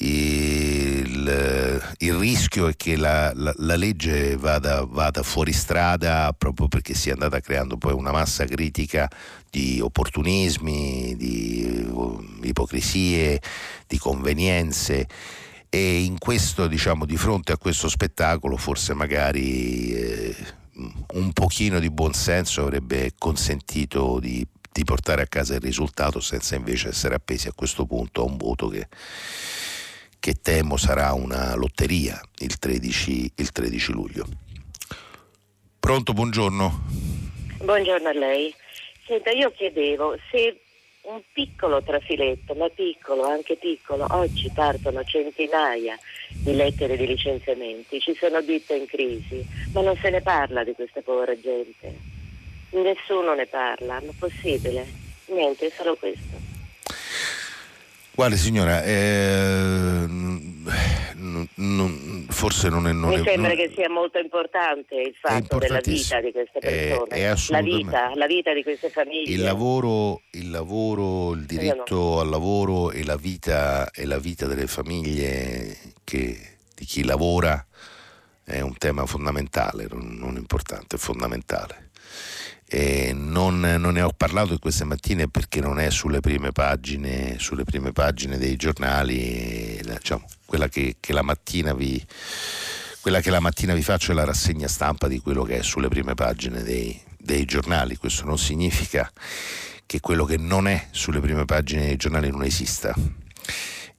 il, 0.00 1.94
il, 1.98 2.14
rischio 2.14 2.68
è 2.68 2.76
che 2.76 2.96
la, 2.96 3.32
la, 3.34 3.52
la 3.56 3.74
legge 3.74 4.36
vada, 4.36 4.84
vada, 4.84 5.22
fuori 5.22 5.52
strada 5.52 6.32
proprio 6.36 6.68
perché 6.68 6.94
si 6.94 7.08
è 7.08 7.12
andata 7.12 7.40
creando 7.40 7.76
poi 7.76 7.94
una 7.94 8.12
massa 8.12 8.44
critica 8.44 9.10
di 9.50 9.80
opportunismi, 9.80 11.16
di 11.16 11.88
uh, 11.90 12.22
ipocrisie, 12.42 13.40
di 13.86 13.98
convenienze. 13.98 15.08
E 15.68 16.02
in 16.02 16.18
questo, 16.18 16.66
diciamo, 16.68 17.04
di 17.04 17.16
fronte 17.16 17.52
a 17.52 17.58
questo 17.58 17.88
spettacolo 17.88 18.56
forse 18.56 18.94
magari 18.94 19.92
eh, 19.92 20.36
un 21.14 21.32
pochino 21.32 21.80
di 21.80 21.90
buonsenso 21.90 22.62
avrebbe 22.62 23.12
consentito 23.18 24.20
di, 24.20 24.46
di 24.72 24.84
portare 24.84 25.22
a 25.22 25.26
casa 25.26 25.54
il 25.54 25.60
risultato 25.60 26.20
senza 26.20 26.54
invece 26.54 26.88
essere 26.88 27.16
appesi 27.16 27.48
a 27.48 27.52
questo 27.52 27.84
punto 27.84 28.22
a 28.22 28.24
un 28.24 28.36
voto 28.36 28.68
che 28.68 28.86
che 30.20 30.34
temo 30.42 30.76
sarà 30.76 31.12
una 31.12 31.54
lotteria 31.54 32.20
il 32.38 32.58
13, 32.58 33.32
il 33.36 33.52
13 33.52 33.92
luglio. 33.92 34.26
Pronto, 35.78 36.12
buongiorno. 36.12 36.84
Buongiorno 37.62 38.08
a 38.08 38.12
lei. 38.12 38.54
Senta, 39.06 39.30
io 39.30 39.50
chiedevo 39.50 40.18
se 40.30 40.60
un 41.02 41.22
piccolo 41.32 41.82
trafiletto, 41.82 42.54
ma 42.54 42.68
piccolo, 42.68 43.22
anche 43.24 43.56
piccolo, 43.56 44.06
oggi 44.10 44.50
partono 44.54 45.02
centinaia 45.04 45.98
di 46.28 46.54
lettere 46.54 46.96
di 46.96 47.06
licenziamenti, 47.06 48.00
ci 48.00 48.14
sono 48.14 48.42
ditte 48.42 48.74
in 48.74 48.86
crisi, 48.86 49.44
ma 49.72 49.80
non 49.80 49.96
se 49.96 50.10
ne 50.10 50.20
parla 50.20 50.64
di 50.64 50.74
questa 50.74 51.00
povera 51.00 51.38
gente. 51.38 52.16
Nessuno 52.70 53.34
ne 53.34 53.46
parla, 53.46 54.00
ma 54.04 54.12
possibile? 54.18 54.86
Niente, 55.26 55.70
solo 55.70 55.96
questo. 55.96 56.57
Guardi 58.18 58.36
signora, 58.36 58.82
eh, 58.82 60.04
n- 60.04 60.66
n- 61.54 62.26
forse 62.28 62.68
non 62.68 62.88
è... 62.88 62.92
Non 62.92 63.10
Mi 63.10 63.20
è, 63.20 63.22
sembra 63.22 63.54
non... 63.54 63.56
che 63.56 63.70
sia 63.76 63.88
molto 63.88 64.18
importante 64.18 64.96
il 64.96 65.14
fatto 65.14 65.58
della 65.58 65.78
vita 65.78 66.20
di 66.20 66.32
queste 66.32 66.58
persone, 66.58 67.06
è, 67.10 67.30
è 67.30 67.36
la, 67.50 67.60
vita, 67.60 68.10
la 68.16 68.26
vita 68.26 68.52
di 68.52 68.64
queste 68.64 68.90
famiglie. 68.90 69.32
Il 69.32 69.42
lavoro, 69.42 70.22
il, 70.32 70.50
lavoro, 70.50 71.30
il 71.34 71.46
diritto 71.46 72.18
al 72.18 72.28
lavoro 72.28 72.90
e 72.90 73.04
la, 73.04 73.14
vita, 73.14 73.88
e 73.92 74.04
la 74.04 74.18
vita 74.18 74.46
delle 74.46 74.66
famiglie 74.66 75.76
che, 76.02 76.56
di 76.74 76.84
chi 76.84 77.04
lavora 77.04 77.64
è 78.42 78.60
un 78.62 78.76
tema 78.78 79.06
fondamentale, 79.06 79.86
non, 79.88 80.16
non 80.18 80.34
importante, 80.34 80.96
è 80.96 80.98
fondamentale. 80.98 81.87
Eh, 82.70 83.12
non, 83.14 83.60
non, 83.60 83.94
ne 83.94 84.02
ho 84.02 84.12
parlato 84.14 84.58
queste 84.58 84.84
mattine 84.84 85.26
perché 85.26 85.60
non 85.60 85.80
è 85.80 85.90
sulle 85.90 86.20
prime 86.20 86.52
pagine, 86.52 87.38
sulle 87.38 87.64
prime 87.64 87.92
pagine 87.92 88.36
dei 88.36 88.56
giornali, 88.56 89.80
diciamo, 89.82 90.26
quella, 90.44 90.68
che, 90.68 90.96
che 91.00 91.14
la 91.14 91.24
vi, 91.74 92.04
quella 93.00 93.20
che 93.20 93.30
la 93.30 93.40
mattina 93.40 93.72
vi 93.72 93.82
faccio 93.82 94.12
è 94.12 94.14
la 94.14 94.24
rassegna 94.24 94.68
stampa 94.68 95.08
di 95.08 95.18
quello 95.18 95.44
che 95.44 95.58
è 95.58 95.62
sulle 95.62 95.88
prime 95.88 96.12
pagine 96.12 96.62
dei, 96.62 97.00
dei 97.18 97.46
giornali. 97.46 97.96
Questo 97.96 98.26
non 98.26 98.36
significa 98.36 99.10
che 99.86 100.00
quello 100.00 100.26
che 100.26 100.36
non 100.36 100.68
è 100.68 100.88
sulle 100.90 101.20
prime 101.20 101.46
pagine 101.46 101.86
dei 101.86 101.96
giornali 101.96 102.30
non 102.30 102.44
esista. 102.44 102.94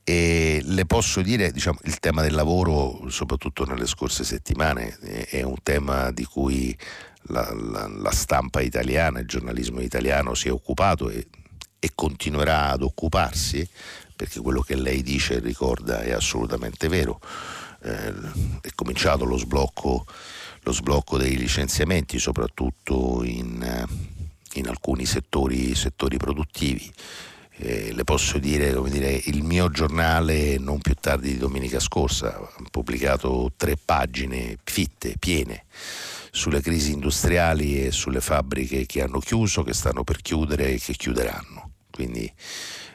E 0.04 0.62
le 0.64 0.86
posso 0.86 1.22
dire, 1.22 1.52
diciamo, 1.52 1.80
il 1.84 2.00
tema 2.00 2.22
del 2.22 2.34
lavoro, 2.34 3.10
soprattutto 3.10 3.66
nelle 3.66 3.88
scorse 3.88 4.24
settimane, 4.24 4.96
è 5.28 5.42
un 5.42 5.58
tema 5.64 6.12
di 6.12 6.24
cui 6.24 6.78
la, 7.24 7.54
la, 7.54 7.88
la 7.88 8.12
stampa 8.12 8.62
italiana, 8.62 9.20
il 9.20 9.28
giornalismo 9.28 9.82
italiano 9.82 10.34
si 10.34 10.48
è 10.48 10.52
occupato 10.52 11.10
e, 11.10 11.28
e 11.80 11.92
continuerà 11.94 12.70
ad 12.70 12.82
occuparsi, 12.82 13.68
perché 14.16 14.40
quello 14.40 14.62
che 14.62 14.76
lei 14.76 15.02
dice 15.02 15.36
e 15.36 15.40
ricorda 15.40 16.02
è 16.02 16.12
assolutamente 16.12 16.88
vero. 16.88 17.20
Eh, 17.82 18.14
è 18.62 18.70
cominciato 18.76 19.24
lo 19.24 19.38
sblocco, 19.38 20.06
lo 20.62 20.72
sblocco, 20.72 21.18
dei 21.18 21.38
licenziamenti, 21.38 22.20
soprattutto 22.20 23.24
in, 23.24 23.86
in 24.54 24.68
alcuni 24.68 25.06
settori, 25.06 25.76
settori 25.76 26.18
produttivi. 26.18 26.92
Eh, 27.62 27.94
le 27.94 28.04
posso 28.06 28.38
dire, 28.38 28.74
dire, 28.90 29.22
il 29.26 29.44
mio 29.44 29.70
giornale 29.70 30.58
non 30.58 30.80
più 30.80 30.94
tardi 30.94 31.32
di 31.32 31.38
domenica 31.38 31.80
scorsa 31.80 32.38
ha 32.38 32.50
pubblicato 32.72 33.52
tre 33.58 33.76
pagine 33.78 34.58
fitte, 34.64 35.16
piene 35.20 35.66
sulle 36.32 36.62
crisi 36.62 36.92
industriali 36.92 37.86
e 37.86 37.92
sulle 37.92 38.22
fabbriche 38.22 38.86
che 38.86 39.02
hanno 39.02 39.20
chiuso, 39.20 39.64
che 39.64 39.74
stanno 39.74 40.04
per 40.04 40.22
chiudere 40.22 40.74
e 40.74 40.80
che 40.80 40.94
chiuderanno. 40.94 41.72
Quindi 41.92 42.32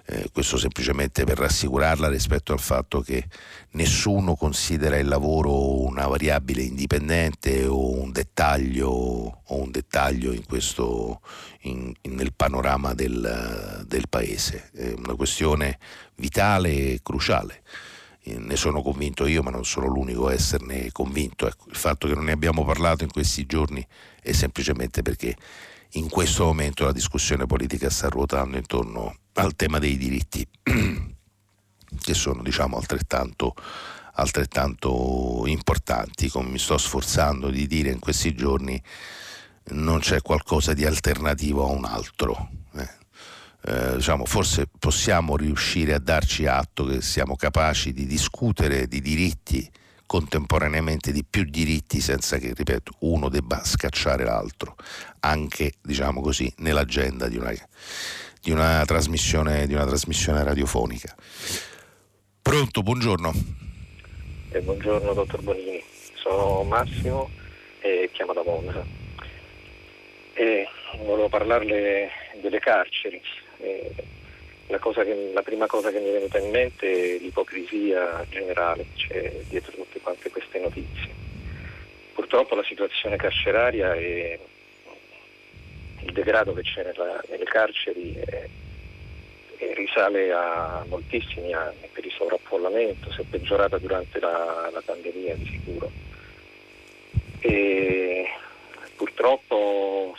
eh, 0.06 0.28
questo 0.32 0.58
semplicemente 0.58 1.24
per 1.24 1.38
rassicurarla 1.38 2.08
rispetto 2.08 2.52
al 2.52 2.60
fatto 2.60 3.00
che 3.00 3.26
nessuno 3.72 4.34
considera 4.34 4.98
il 4.98 5.08
lavoro 5.08 5.82
una 5.82 6.06
variabile 6.06 6.62
indipendente 6.62 7.66
o 7.66 7.90
un 7.90 8.12
dettaglio, 8.12 8.88
o 8.88 9.60
un 9.60 9.70
dettaglio 9.70 10.32
in 10.32 10.44
questo, 10.44 11.20
in, 11.62 11.92
in, 12.02 12.14
nel 12.14 12.34
panorama 12.34 12.94
del, 12.94 13.84
del 13.86 14.08
Paese. 14.08 14.70
È 14.72 14.92
una 14.96 15.14
questione 15.14 15.78
vitale 16.16 16.70
e 16.70 17.00
cruciale 17.02 17.62
ne 18.24 18.56
sono 18.56 18.82
convinto 18.82 19.26
io, 19.26 19.42
ma 19.42 19.50
non 19.50 19.64
sono 19.64 19.86
l'unico 19.86 20.28
a 20.28 20.32
esserne 20.32 20.90
convinto. 20.92 21.46
Ecco, 21.46 21.68
il 21.68 21.76
fatto 21.76 22.08
che 22.08 22.14
non 22.14 22.24
ne 22.24 22.32
abbiamo 22.32 22.64
parlato 22.64 23.04
in 23.04 23.10
questi 23.10 23.44
giorni 23.46 23.86
è 24.20 24.32
semplicemente 24.32 25.02
perché 25.02 25.36
in 25.92 26.08
questo 26.08 26.44
momento 26.44 26.84
la 26.84 26.92
discussione 26.92 27.46
politica 27.46 27.90
sta 27.90 28.08
ruotando 28.08 28.56
intorno 28.56 29.16
al 29.34 29.54
tema 29.54 29.78
dei 29.78 29.96
diritti, 29.96 30.46
che 30.62 32.14
sono 32.14 32.42
diciamo 32.42 32.76
altrettanto, 32.76 33.54
altrettanto 34.14 35.44
importanti, 35.46 36.28
come 36.28 36.48
mi 36.48 36.58
sto 36.58 36.78
sforzando 36.78 37.50
di 37.50 37.66
dire 37.66 37.90
in 37.90 37.98
questi 37.98 38.34
giorni, 38.34 38.82
non 39.66 40.00
c'è 40.00 40.20
qualcosa 40.22 40.72
di 40.72 40.84
alternativo 40.84 41.64
a 41.64 41.70
un 41.70 41.84
altro. 41.84 42.48
Eh 42.74 43.02
eh, 43.66 43.96
diciamo, 43.96 44.26
forse 44.26 44.66
possiamo 44.78 45.36
riuscire 45.36 45.94
a 45.94 45.98
darci 45.98 46.46
atto 46.46 46.84
che 46.84 47.00
siamo 47.00 47.34
capaci 47.34 47.94
di 47.94 48.04
discutere 48.04 48.86
di 48.86 49.00
diritti 49.00 49.70
contemporaneamente 50.06 51.12
di 51.12 51.24
più 51.24 51.44
diritti 51.44 52.00
senza 52.00 52.36
che, 52.36 52.52
ripeto, 52.54 52.92
uno 53.00 53.30
debba 53.30 53.64
scacciare 53.64 54.24
l'altro, 54.24 54.76
anche 55.20 55.72
diciamo 55.80 56.20
così, 56.20 56.52
nell'agenda 56.58 57.26
di 57.26 57.38
una, 57.38 57.52
di 58.40 58.50
una, 58.50 58.84
trasmissione, 58.84 59.66
di 59.66 59.72
una 59.72 59.86
trasmissione 59.86 60.44
radiofonica. 60.44 61.14
Pronto, 62.42 62.82
buongiorno. 62.82 63.32
Eh, 64.50 64.60
buongiorno 64.60 65.14
dottor 65.14 65.40
Bonini, 65.40 65.82
sono 66.16 66.62
Massimo 66.64 67.30
e 67.80 68.10
chiamo 68.12 68.34
da 68.34 68.42
Monza. 68.44 68.84
E 70.34 70.68
volevo 70.98 71.30
parlarle 71.30 72.10
delle 72.42 72.58
carceri. 72.58 73.22
La, 74.68 74.78
che, 74.78 75.30
la, 75.32 75.42
prima 75.42 75.66
cosa 75.66 75.90
che 75.90 76.00
mi 76.00 76.08
è 76.08 76.12
venuta 76.12 76.38
in 76.38 76.50
mente 76.50 77.16
è 77.16 77.18
l'ipocrisia 77.18 78.24
generale 78.28 78.86
che 78.94 79.06
c'è 79.06 79.32
dietro 79.48 79.72
tutte 79.72 80.00
quante 80.00 80.30
queste 80.30 80.58
notizie. 80.58 81.12
Purtroppo 82.12 82.54
la 82.54 82.64
situazione 82.64 83.16
carceraria 83.16 83.94
e 83.94 84.38
il 86.00 86.12
degrado 86.12 86.52
che 86.54 86.62
c'è 86.62 86.82
nella, 86.82 87.20
nelle 87.28 87.44
carceri 87.44 88.14
è, 88.14 88.48
è 89.58 89.74
risale 89.74 90.32
a 90.32 90.84
moltissimi 90.88 91.52
anni 91.52 91.88
per 91.92 92.04
il 92.04 92.12
sovraffollamento, 92.12 93.12
si 93.12 93.20
è 93.20 93.24
peggiorata 93.24 93.78
durante 93.78 94.18
la, 94.20 94.70
la 94.72 94.82
pandemia 94.84 95.34
di 95.34 95.46
sicuro. 95.46 95.90
E 97.40 98.26
purtroppo 98.96 100.16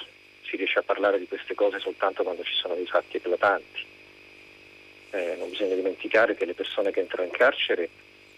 si 0.56 0.62
riesce 0.62 0.80
a 0.80 0.84
parlare 0.84 1.20
di 1.20 1.28
queste 1.28 1.54
cose 1.54 1.80
soltanto 1.80 2.24
quando 2.24 2.44
ci 2.44 2.54
sono 2.54 2.76
dei 2.76 2.88
fatti 2.88 3.18
eclatanti. 3.18 3.86
Eh, 5.12 5.36
non 5.38 5.50
bisogna 5.50 5.76
dimenticare 5.76 6.36
che 6.36 6.46
le 6.46 6.54
persone 6.54 6.92
che 6.92 7.02
entrano 7.02 7.28
in 7.28 7.34
carcere, 7.34 7.90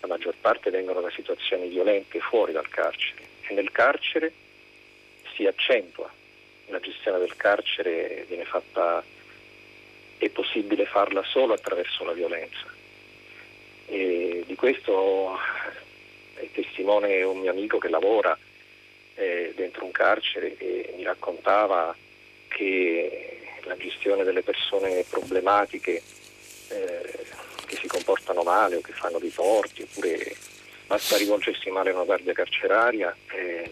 la 0.02 0.08
maggior 0.08 0.36
parte 0.40 0.72
vengono 0.72 1.02
da 1.02 1.12
situazioni 1.12 1.68
violente 1.68 2.20
fuori 2.20 2.52
dal 2.52 2.68
carcere 2.70 3.22
e 3.48 3.54
nel 3.54 3.72
carcere 3.72 4.32
si 5.36 5.46
accentua. 5.46 6.12
La 6.70 6.80
gestione 6.80 7.20
del 7.20 7.36
carcere 7.36 8.26
viene 8.28 8.46
fatta, 8.46 9.04
è 10.18 10.30
possibile 10.30 10.86
farla 10.86 11.24
solo 11.24 11.54
attraverso 11.54 12.04
la 12.04 12.14
violenza. 12.14 12.66
E 13.86 14.44
di 14.46 14.56
questo 14.56 15.38
è 16.34 16.50
testimone 16.52 17.22
un 17.24 17.40
mio 17.40 17.52
amico 17.52 17.78
che 17.78 17.90
lavora 17.90 18.38
eh, 19.16 19.54
dentro 19.56 19.86
un 19.86 19.92
carcere 19.92 20.58
e 20.58 20.94
mi 20.96 21.04
raccontava 21.04 21.96
che 22.48 23.40
la 23.64 23.78
gestione 23.78 24.24
delle 24.24 24.44
persone 24.44 25.04
problematiche 25.10 26.02
eh, 26.70 27.26
che 27.66 27.76
si 27.76 27.88
comportano 27.88 28.44
male 28.44 28.78
o 28.78 28.82
che 28.82 28.94
fanno 28.94 29.20
dei 29.20 29.34
torti 29.34 29.82
oppure 29.82 30.36
basta 30.88 31.18
rivolgersi 31.18 31.70
male 31.70 31.90
a 31.90 31.96
una 31.96 32.06
guardia 32.06 32.34
carceraria 32.34 33.16
eh, 33.32 33.70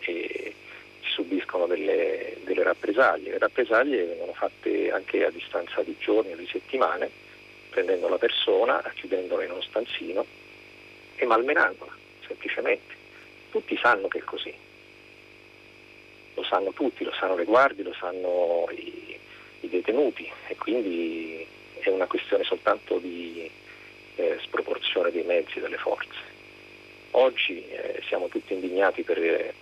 e 0.00 0.54
subiscono 1.14 1.66
delle, 1.66 2.36
delle, 2.44 2.62
rappresaglie. 2.62 3.30
Le 3.32 3.38
rappresaglie 3.38 4.04
vengono 4.04 4.32
fatte 4.32 4.90
anche 4.90 5.24
a 5.24 5.30
distanza 5.30 5.82
di 5.82 5.96
giorni 5.98 6.32
o 6.32 6.36
di 6.36 6.46
settimane, 6.46 7.08
prendendo 7.70 8.08
la 8.08 8.18
persona, 8.18 8.82
chiudendola 8.94 9.44
in 9.44 9.52
uno 9.52 9.62
stanzino 9.62 10.24
e 11.16 11.24
malmenandola, 11.24 11.92
semplicemente. 12.26 12.94
Tutti 13.50 13.78
sanno 13.80 14.08
che 14.08 14.18
è 14.18 14.22
così. 14.22 14.52
Lo 16.34 16.42
sanno 16.44 16.72
tutti, 16.72 17.04
lo 17.04 17.12
sanno 17.12 17.36
le 17.36 17.44
guardie, 17.44 17.84
lo 17.84 17.94
sanno 17.94 18.66
i, 18.70 19.18
i 19.60 19.68
detenuti 19.68 20.30
e 20.48 20.56
quindi 20.56 21.46
è 21.80 21.88
una 21.90 22.06
questione 22.06 22.44
soltanto 22.44 22.98
di 22.98 23.50
eh, 24.16 24.38
sproporzione 24.42 25.10
dei 25.10 25.22
mezzi 25.22 25.58
e 25.58 25.60
delle 25.60 25.76
forze. 25.76 26.32
Oggi 27.12 27.64
eh, 27.68 28.02
siamo 28.08 28.28
tutti 28.28 28.52
indignati 28.52 29.02
per 29.02 29.18
eh, 29.18 29.54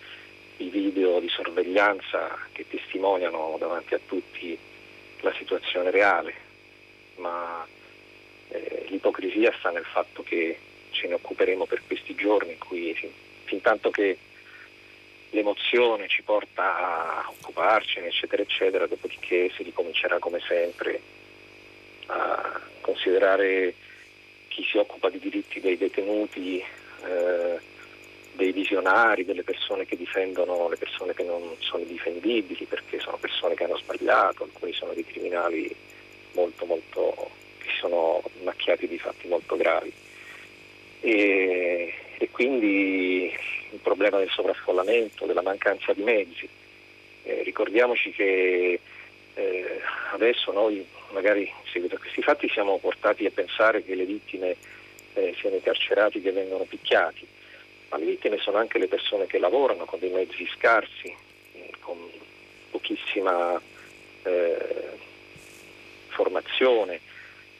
i 0.58 0.68
video 0.68 1.20
di 1.20 1.28
sorveglianza 1.28 2.38
che 2.52 2.66
testimoniano 2.68 3.56
davanti 3.58 3.94
a 3.94 4.00
tutti 4.04 4.56
la 5.20 5.32
situazione 5.34 5.90
reale, 5.90 6.34
ma 7.16 7.66
eh, 8.48 8.86
l'ipocrisia 8.88 9.52
sta 9.58 9.70
nel 9.70 9.84
fatto 9.84 10.22
che 10.22 10.58
ce 10.90 11.08
ne 11.08 11.14
occuperemo 11.14 11.66
per 11.66 11.82
questi 11.86 12.14
giorni 12.14 12.52
in 12.52 12.58
cui 12.58 12.94
fin, 12.94 13.10
fin 13.44 13.60
tanto 13.60 13.90
che 13.90 14.16
l'emozione 15.32 16.08
ci 16.08 16.22
porta 16.22 16.76
a 16.76 17.28
occuparcene, 17.28 18.06
eccetera, 18.06 18.42
eccetera, 18.42 18.86
dopodiché 18.86 19.50
si 19.56 19.62
ricomincerà 19.62 20.18
come 20.18 20.40
sempre 20.46 21.00
a 22.06 22.60
considerare 22.80 23.74
chi 24.48 24.64
si 24.64 24.76
occupa 24.76 25.08
di 25.08 25.18
diritti 25.18 25.60
dei 25.60 25.76
detenuti 25.78 26.58
eh, 26.58 27.58
dei 28.34 28.52
visionari, 28.52 29.24
delle 29.24 29.42
persone 29.42 29.84
che 29.84 29.96
difendono 29.96 30.68
le 30.68 30.76
persone 30.76 31.14
che 31.14 31.22
non 31.22 31.54
sono 31.58 31.84
difendibili 31.84 32.64
perché 32.64 32.98
sono 32.98 33.16
persone 33.18 33.54
che 33.54 33.64
hanno 33.64 33.76
sbagliato, 33.76 34.44
alcuni 34.44 34.72
sono 34.72 34.92
dei 34.92 35.04
criminali 35.04 35.74
molto 36.32 36.64
molto 36.64 37.30
che 37.58 37.68
sono 37.78 38.22
macchiati 38.42 38.88
di 38.88 38.98
fatti 38.98 39.28
molto 39.28 39.56
gravi. 39.56 39.92
E, 41.00 41.94
e 42.18 42.30
quindi 42.30 43.34
il 43.72 43.80
problema 43.80 44.18
del 44.18 44.30
sovraffollamento, 44.30 45.26
della 45.26 45.42
mancanza 45.42 45.92
di 45.92 46.02
mezzi. 46.02 46.48
Eh, 47.24 47.42
ricordiamoci 47.42 48.10
che 48.12 48.80
eh, 49.34 49.80
adesso 50.12 50.52
noi 50.52 50.86
magari 51.12 51.42
in 51.42 51.70
seguito 51.70 51.94
a 51.94 51.98
questi 51.98 52.22
fatti 52.22 52.48
siamo 52.48 52.78
portati 52.78 53.24
a 53.26 53.30
pensare 53.30 53.84
che 53.84 53.94
le 53.94 54.04
vittime 54.04 54.56
eh, 55.14 55.34
siano 55.38 55.56
i 55.56 55.62
carcerati 55.62 56.20
che 56.20 56.32
vengono 56.32 56.64
picchiati 56.64 57.26
ma 57.92 57.98
le 57.98 58.06
vittime 58.06 58.38
sono 58.38 58.56
anche 58.56 58.78
le 58.78 58.88
persone 58.88 59.26
che 59.26 59.38
lavorano 59.38 59.84
con 59.84 59.98
dei 59.98 60.08
mezzi 60.08 60.48
scarsi, 60.56 61.14
con 61.80 61.98
pochissima 62.70 63.60
eh, 64.22 64.88
formazione 66.08 67.00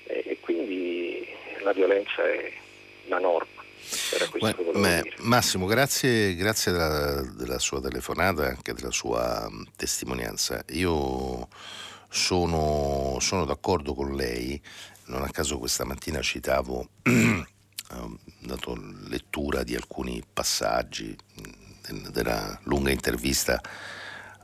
e 0.04 0.38
quindi 0.40 1.28
la 1.60 1.72
violenza 1.72 2.26
è 2.26 2.50
la 3.08 3.18
norma. 3.18 3.61
Beh, 4.74 5.14
Massimo, 5.18 5.66
grazie, 5.66 6.34
grazie 6.34 6.72
della, 6.72 7.22
della, 7.22 7.58
sua 7.58 7.80
telefonata 7.80 8.46
e 8.46 8.50
anche 8.50 8.72
della 8.72 8.90
sua 8.90 9.48
testimonianza. 9.76 10.64
Io 10.70 11.48
sono, 12.08 13.18
sono 13.20 13.44
d'accordo 13.44 13.94
con 13.94 14.14
lei, 14.14 14.60
non 15.06 15.22
a 15.22 15.30
caso 15.30 15.58
questa 15.58 15.84
mattina 15.84 16.20
citavo 16.20 16.88
ho 17.02 18.18
dato 18.40 18.76
lettura 19.08 19.62
di 19.62 19.74
alcuni 19.74 20.22
passaggi 20.32 21.16
della 22.10 22.58
lunga 22.64 22.90
intervista 22.90 23.60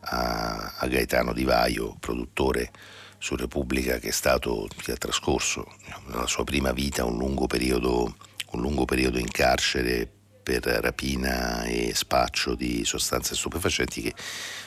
a, 0.01 0.75
a 0.77 0.87
Gaetano 0.87 1.33
Di 1.33 1.45
Vaio, 1.45 1.97
produttore 2.01 2.71
su 3.19 3.37
Repubblica 3.37 3.99
che 3.99 4.09
è 4.09 4.13
stato, 4.13 4.69
che 4.77 4.93
ha 4.93 4.97
trascorso 4.97 5.67
nella 6.07 6.27
sua 6.27 6.45
prima 6.45 6.73
vita 6.73 7.05
un 7.05 7.19
lungo 7.19 7.47
periodo, 7.47 8.17
un 8.51 8.61
lungo 8.61 8.85
periodo 8.85 9.19
in 9.19 9.31
carcere 9.31 10.09
per 10.43 10.63
rapina 10.63 11.65
e 11.65 11.93
spaccio 11.95 12.55
di 12.55 12.85
sostanze 12.85 13.35
stupefacenti 13.35 14.01
che 14.01 14.15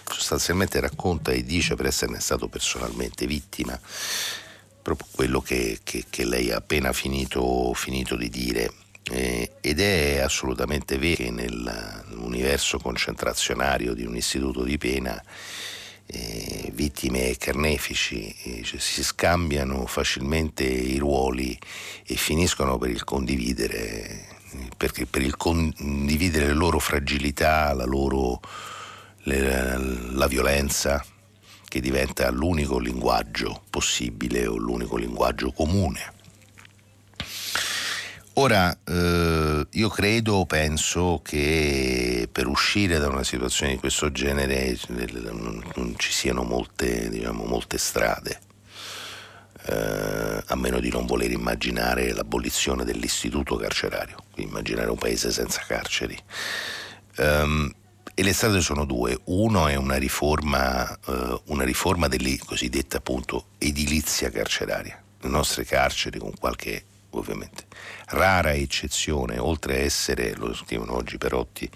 sostanzialmente 0.06 0.80
racconta 0.80 1.32
e 1.32 1.44
dice 1.44 1.76
per 1.76 1.88
esserne 1.88 2.20
stato 2.20 2.48
personalmente 2.48 3.26
vittima 3.26 3.80
proprio 4.82 5.08
quello 5.12 5.42
che, 5.42 5.80
che, 5.84 6.06
che 6.10 6.26
lei 6.26 6.52
ha 6.52 6.58
appena 6.58 6.92
finito, 6.94 7.74
finito 7.74 8.16
di 8.16 8.30
dire. 8.30 8.72
Eh, 9.12 9.54
ed 9.62 9.80
è 9.80 10.20
assolutamente 10.20 10.98
vero 10.98 11.24
che 11.24 11.32
nell'universo 11.32 12.78
concentrazionario 12.78 13.94
di 13.94 14.06
un 14.06 14.16
istituto 14.16 14.64
di 14.64 14.78
pena 14.78 15.22
eh, 16.12 16.72
vittime 16.74 17.30
e 17.30 17.38
carnefici 17.38 18.36
eh, 18.44 18.64
cioè, 18.64 18.80
si 18.80 19.04
scambiano 19.04 19.86
facilmente 19.86 20.64
i 20.64 20.98
ruoli 20.98 21.58
e 22.06 22.16
finiscono 22.16 22.78
per 22.78 22.90
il 22.90 23.04
condividere, 23.04 24.26
perché 24.76 25.06
per 25.06 25.22
il 25.22 25.38
condividere 25.38 26.48
le 26.48 26.54
loro 26.54 26.80
fragilità, 26.80 27.74
la 27.74 27.86
loro 27.86 28.40
le, 29.24 29.78
la 30.12 30.28
violenza, 30.28 31.04
che 31.68 31.80
diventa 31.80 32.30
l'unico 32.30 32.78
linguaggio 32.80 33.64
possibile 33.70 34.46
o 34.46 34.58
l'unico 34.58 34.98
linguaggio 34.98 35.52
comune. 35.52 36.20
Ora, 38.36 38.76
eh, 38.86 39.68
io 39.70 39.90
credo, 39.90 40.46
penso 40.46 41.20
che 41.22 42.30
per 42.32 42.48
uscire 42.48 42.98
da 42.98 43.10
una 43.10 43.26
situazione 43.26 43.74
di 43.74 43.78
questo 43.78 44.10
genere 44.12 44.78
non 44.88 45.94
ci 45.98 46.12
siano 46.14 46.44
molte, 46.44 47.10
diciamo, 47.10 47.44
molte 47.44 47.78
strade, 47.78 48.40
eh, 49.66 50.44
a 50.46 50.56
meno 50.56 50.80
di 50.80 50.90
non 50.90 51.06
voler 51.06 51.32
immaginare 51.32 52.14
l'abolizione 52.14 52.86
dell'istituto 52.86 53.58
carcerario, 53.58 54.24
immaginare 54.36 54.90
un 54.90 54.98
paese 54.98 55.30
senza 55.32 55.64
carceri. 55.68 56.18
Um, 57.18 57.70
e 58.14 58.24
le 58.24 58.34
strade 58.34 58.62
sono 58.62 58.86
due. 58.86 59.20
Uno 59.26 59.68
è 59.68 59.76
una 59.76 59.98
riforma, 59.98 60.90
eh, 60.90 61.42
una 61.46 61.64
riforma 61.64 62.08
della 62.08 62.30
cosiddetta 62.46 62.98
appunto 62.98 63.48
edilizia 63.58 64.30
carceraria. 64.30 65.02
Le 65.20 65.30
nostre 65.30 65.66
carceri 65.66 66.18
con 66.18 66.34
qualche 66.38 66.86
ovviamente. 67.12 67.66
Rara 68.08 68.54
eccezione, 68.54 69.38
oltre 69.38 69.76
a 69.76 69.80
essere, 69.80 70.36
lo 70.36 70.54
scrivono 70.54 70.96
oggi 70.96 71.18
Perotti 71.18 71.70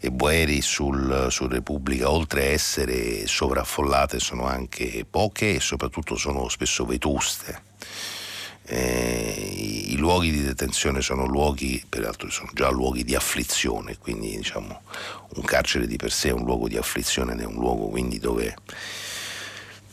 e 0.00 0.10
Boeri 0.10 0.62
sul, 0.62 1.26
sul 1.30 1.50
Repubblica, 1.50 2.10
oltre 2.10 2.42
a 2.42 2.50
essere 2.50 3.26
sovraffollate 3.26 4.18
sono 4.18 4.46
anche 4.46 5.04
poche 5.08 5.56
e 5.56 5.60
soprattutto 5.60 6.16
sono 6.16 6.48
spesso 6.48 6.84
vetuste. 6.84 7.68
Eh, 8.64 9.84
i 9.88 9.96
luoghi 9.96 10.30
di 10.30 10.42
detenzione 10.42 11.00
sono 11.00 11.26
luoghi, 11.26 11.84
peraltro 11.88 12.30
sono 12.30 12.50
già 12.54 12.70
luoghi 12.70 13.02
di 13.02 13.16
afflizione, 13.16 13.98
quindi 13.98 14.36
diciamo 14.36 14.82
un 15.34 15.42
carcere 15.42 15.86
di 15.86 15.96
per 15.96 16.12
sé 16.12 16.28
è 16.28 16.32
un 16.32 16.44
luogo 16.44 16.68
di 16.68 16.76
afflizione 16.76 17.32
ed 17.32 17.40
è 17.40 17.44
un 17.44 17.54
luogo 17.54 17.88
quindi 17.88 18.18
dove, 18.18 18.54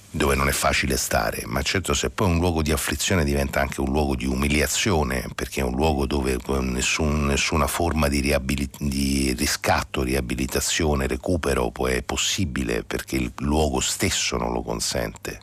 dove 0.10 0.36
non 0.36 0.48
è 0.48 0.52
facile 0.52 0.98
stare, 0.98 1.44
ma 1.46 1.62
certo 1.62 1.94
se 1.94 2.10
poi 2.10 2.30
un 2.30 2.40
luogo 2.40 2.62
di 2.62 2.72
afflizione 2.72 3.24
diventa 3.24 3.60
anche 3.60 3.82
un 3.82 3.92
luogo 3.92 4.16
di 4.16 4.26
umiliazione, 4.26 5.28
perché 5.36 5.62
è 5.62 5.64
un 5.64 5.76
luogo 5.76 6.06
dove 6.06 6.38
nessun, 6.62 7.26
nessuna 7.26 7.68
forma 7.68 8.08
di, 8.08 8.22
riabilit- 8.22 8.82
di 8.82 9.34
riscatto, 9.38 10.04
riabilitazione, 10.04 11.08
recupero 11.08 11.72
è 11.88 12.02
possibile 12.02 12.84
perché 12.84 13.18
il 13.18 13.32
luogo 13.38 13.80
stesso 13.80 14.38
non 14.38 14.54
lo 14.54 14.62
consente 14.62 15.42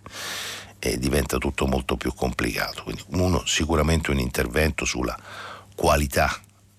e 0.79 0.99
diventa 0.99 1.39
tutto 1.39 1.67
molto 1.67 1.97
più 1.97 2.13
complicato. 2.15 2.83
Quindi 2.85 3.03
uno 3.11 3.45
sicuramente 3.47 4.11
un 4.11 4.19
intervento 4.19 4.85
sulla 4.85 5.17
qualità 5.75 6.35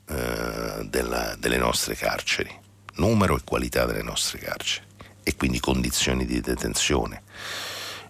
eh, 0.07 0.85
della, 0.87 1.35
delle 1.37 1.57
nostre 1.57 1.95
carceri, 1.95 2.49
numero 2.95 3.37
e 3.37 3.41
qualità 3.43 3.85
delle 3.85 4.03
nostre 4.03 4.39
carceri 4.39 4.85
e 5.23 5.35
quindi 5.35 5.59
condizioni 5.59 6.25
di 6.25 6.39
detenzione. 6.39 7.23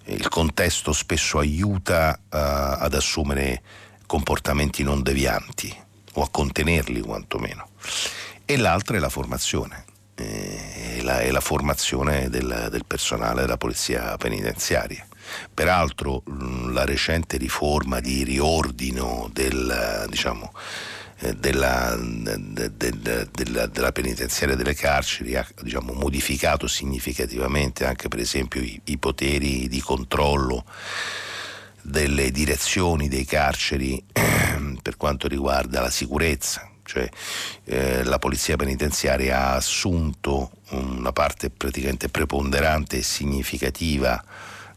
Il 0.06 0.30
contesto 0.30 0.94
spesso 0.94 1.40
aiuta 1.40 2.20
uh, 2.20 2.28
ad 2.30 2.94
assumere 2.94 3.62
comportamenti 4.06 4.84
non 4.84 5.02
devianti 5.02 5.76
o 6.14 6.22
a 6.22 6.30
contenerli 6.30 7.02
quantomeno. 7.02 7.70
E 8.46 8.58
l'altra 8.58 8.98
è 8.98 9.00
la 9.00 9.10
formazione, 9.10 9.86
eh, 10.16 10.98
è, 10.98 11.02
la, 11.02 11.20
è 11.20 11.32
la 11.32 11.42
formazione 11.42 12.30
del, 12.30 12.68
del 12.70 12.86
personale 12.86 13.42
della 13.42 13.58
polizia 13.58 14.16
penitenziaria 14.18 15.06
Peraltro 15.54 16.24
la 16.72 16.86
recente 16.86 17.38
riforma 17.38 18.00
di 18.00 18.24
riordino 18.24 19.30
del, 19.32 20.06
diciamo, 20.10 20.52
eh, 20.54 20.95
della, 21.38 21.96
de, 21.98 22.76
de, 22.76 22.92
de, 23.00 23.28
della, 23.32 23.68
della, 23.68 23.92
penitenziaria 23.92 24.56
delle 24.56 24.76
carceri 24.76 25.36
ha 25.36 25.48
diciamo, 25.62 25.94
modificato 25.94 26.68
significativamente 26.68 27.86
anche 27.86 28.10
per 28.10 28.20
esempio 28.20 28.62
i, 28.62 28.80
i 28.86 28.98
poteri 28.98 29.68
di 29.70 29.80
controllo 29.80 30.66
delle 31.82 32.32
direzioni 32.32 33.08
dei 33.08 33.26
carceri 33.26 34.04
per 34.82 34.98
quanto 34.98 35.28
riguarda 35.28 35.82
la 35.82 35.90
sicurezza, 35.90 36.70
cioè 36.84 37.08
eh, 37.66 38.04
la 38.04 38.20
polizia 38.20 38.56
penitenziaria 38.56 39.38
ha 39.38 39.56
assunto 39.56 40.52
una 40.70 41.14
parte 41.14 41.50
praticamente 41.50 42.10
preponderante 42.10 42.98
e 42.98 43.04
significativa 43.04 44.22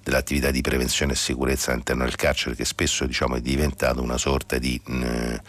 dell'attività 0.02 0.50
di 0.50 0.60
prevenzione 0.60 1.12
e 1.12 1.16
sicurezza 1.16 1.72
all'interno 1.72 2.04
del 2.04 2.16
carcere 2.16 2.54
che 2.54 2.64
spesso 2.64 3.04
diciamo, 3.06 3.36
è 3.36 3.40
diventata 3.40 4.00
una 4.00 4.18
sorta 4.18 4.58
di 4.58 4.80
eh, 4.86 5.40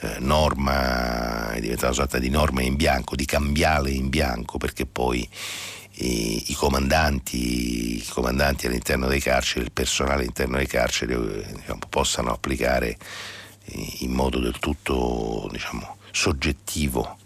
eh, 0.00 0.16
norma, 0.20 1.50
è 1.50 1.60
diventata 1.60 1.88
una 1.88 1.96
sorta 1.96 2.18
di 2.18 2.28
norma 2.28 2.62
in 2.62 2.76
bianco, 2.76 3.16
di 3.16 3.24
cambiale 3.24 3.90
in 3.90 4.08
bianco, 4.08 4.58
perché 4.58 4.86
poi 4.86 5.28
i, 5.92 6.50
i, 6.50 6.54
comandanti, 6.54 7.96
i 7.96 8.04
comandanti, 8.08 8.66
all'interno 8.66 9.06
dei 9.06 9.20
carceri, 9.20 9.64
il 9.64 9.72
personale 9.72 10.22
all'interno 10.22 10.56
dei 10.56 10.66
carceri 10.66 11.12
eh, 11.12 11.52
diciamo, 11.54 11.80
possano 11.88 12.32
applicare 12.32 12.96
in 13.72 14.10
modo 14.10 14.40
del 14.40 14.58
tutto 14.58 15.48
diciamo, 15.52 15.96
soggettivo 16.10 17.18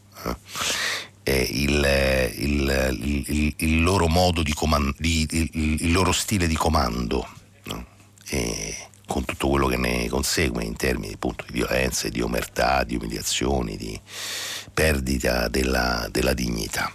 eh, 1.23 1.49
il, 1.51 2.33
il, 2.37 3.25
il, 3.27 3.55
il, 3.57 3.83
loro 3.83 4.09
modo 4.09 4.43
di 4.43 4.53
comando, 4.53 4.95
il, 4.99 5.93
loro 5.93 6.13
stile 6.13 6.47
di 6.47 6.55
comando. 6.55 7.27
No? 7.65 7.87
E, 8.29 8.84
con 9.07 9.25
tutto 9.25 9.49
quello 9.49 9.67
che 9.67 9.77
ne 9.77 10.09
consegue 10.09 10.65
in 10.65 10.77
termini 10.77 11.15
appunto, 11.15 11.45
di 11.47 11.53
violenze, 11.53 12.11
di 12.11 12.21
omertà, 12.21 12.85
di 12.85 12.97
umiliazioni, 12.97 13.77
di 13.77 13.99
perdita 14.73 15.49
della, 15.49 16.09
della 16.11 16.33
dignità. 16.33 16.93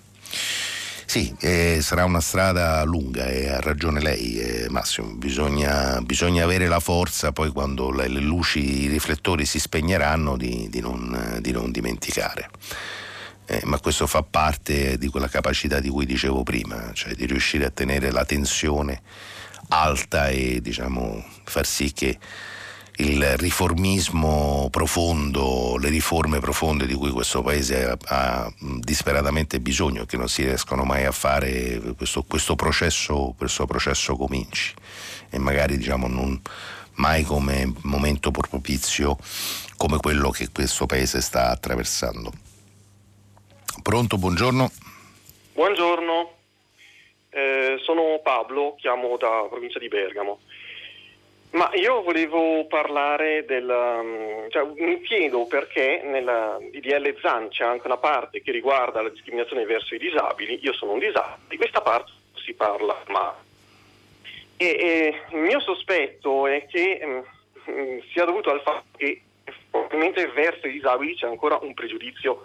Sì, 1.10 1.36
eh, 1.39 1.80
sarà 1.82 2.05
una 2.05 2.20
strada 2.20 2.84
lunga 2.84 3.26
e 3.30 3.49
ha 3.49 3.60
ragione 3.60 3.99
lei 3.99 4.38
eh, 4.39 4.70
Massimo, 4.70 5.07
bisogna, 5.16 5.99
bisogna, 6.01 6.43
avere 6.43 6.68
la 6.68 6.80
forza 6.80 7.32
poi 7.32 7.49
quando 7.49 7.89
le, 7.89 8.07
le 8.07 8.20
luci, 8.20 8.84
i 8.84 8.88
riflettori 8.88 9.43
si 9.47 9.57
spegneranno 9.57 10.38
di, 10.38 10.68
di, 10.70 10.80
non, 10.82 11.39
di 11.41 11.51
non, 11.51 11.72
dimenticare. 11.72 12.51
Eh, 13.47 13.62
ma 13.64 13.80
questo 13.80 14.05
fa 14.05 14.22
parte 14.22 14.99
di 14.99 15.07
quella 15.07 15.28
capacità 15.28 15.80
di 15.80 15.89
cui 15.89 16.05
dicevo 16.05 16.43
prima, 16.43 16.91
cioè 16.93 17.16
di 17.16 17.26
riuscire 17.26 17.66
a 17.66 17.72
tenere 17.72 18.12
la 18.12 18.24
tensione 18.24 19.01
alta 19.70 20.30
e 20.30 20.61
diciamo, 20.61 21.24
far 21.43 21.65
sì 21.65 21.91
che 21.93 22.17
il 22.97 23.38
riformismo 23.38 24.67
profondo, 24.70 25.78
le 25.78 25.89
riforme 25.89 26.39
profonde 26.39 26.86
di 26.86 26.93
cui 26.93 27.11
questo 27.11 27.41
paese 27.41 27.89
ha, 27.89 27.97
ha 28.05 28.53
disperatamente 28.80 29.61
bisogno, 29.61 30.05
che 30.05 30.17
non 30.17 30.28
si 30.28 30.43
riescono 30.43 30.84
mai 30.84 31.05
a 31.05 31.11
fare, 31.11 31.80
questo, 31.95 32.24
questo, 32.24 32.55
processo, 32.55 33.34
questo 33.38 33.65
processo 33.65 34.15
cominci 34.15 34.74
e 35.30 35.38
magari 35.38 35.78
diciamo 35.78 36.07
non 36.07 36.41
mai 36.95 37.24
come 37.24 37.72
momento 37.84 38.32
propizio 38.32 39.17
come 39.78 39.97
quello 39.97 40.30
che 40.30 40.49
questo 40.51 40.86
paese 40.86 41.22
sta 41.22 41.51
attraversando. 41.51 42.34
Pronto, 43.82 44.17
buongiorno. 44.17 44.72
Buongiorno. 45.53 46.39
Eh, 47.32 47.80
sono 47.84 48.20
Pablo, 48.24 48.76
chiamo 48.78 49.16
da 49.18 49.46
provincia 49.50 49.80
di 49.80 49.88
Bergamo. 49.88 50.40
Ma 51.52 51.72
io 51.74 52.04
volevo 52.04 52.66
parlare 52.68 53.44
del... 53.46 53.68
Um, 53.68 54.50
cioè, 54.50 54.66
mi 54.76 55.02
chiedo 55.02 55.46
perché 55.48 56.02
nella 56.04 56.60
DDL 56.60 57.20
ZAN 57.20 57.50
c'è 57.50 57.64
anche 57.64 57.88
una 57.88 57.98
parte 57.98 58.42
che 58.42 58.52
riguarda 58.52 59.02
la 59.02 59.10
discriminazione 59.10 59.66
verso 59.66 59.96
i 59.96 60.00
disabili, 60.00 60.60
io 60.62 60.74
sono 60.74 60.92
un 60.92 61.00
disabile, 61.00 61.48
di 61.48 61.58
questa 61.58 61.82
parte 61.82 62.12
si 62.36 62.54
parla 62.54 62.96
ma 63.08 63.36
e, 64.56 64.66
e 64.66 65.22
il 65.32 65.38
mio 65.38 65.60
sospetto 65.60 66.46
è 66.46 66.68
che 66.68 67.00
um, 67.66 68.02
sia 68.12 68.26
dovuto 68.26 68.52
al 68.52 68.62
fatto 68.62 68.86
che 68.98 69.22
probabilmente 69.72 70.28
verso 70.28 70.68
i 70.68 70.74
disabili 70.74 71.16
c'è 71.16 71.28
ancora 71.28 71.58
un 71.62 71.74
pregiudizio 71.74 72.44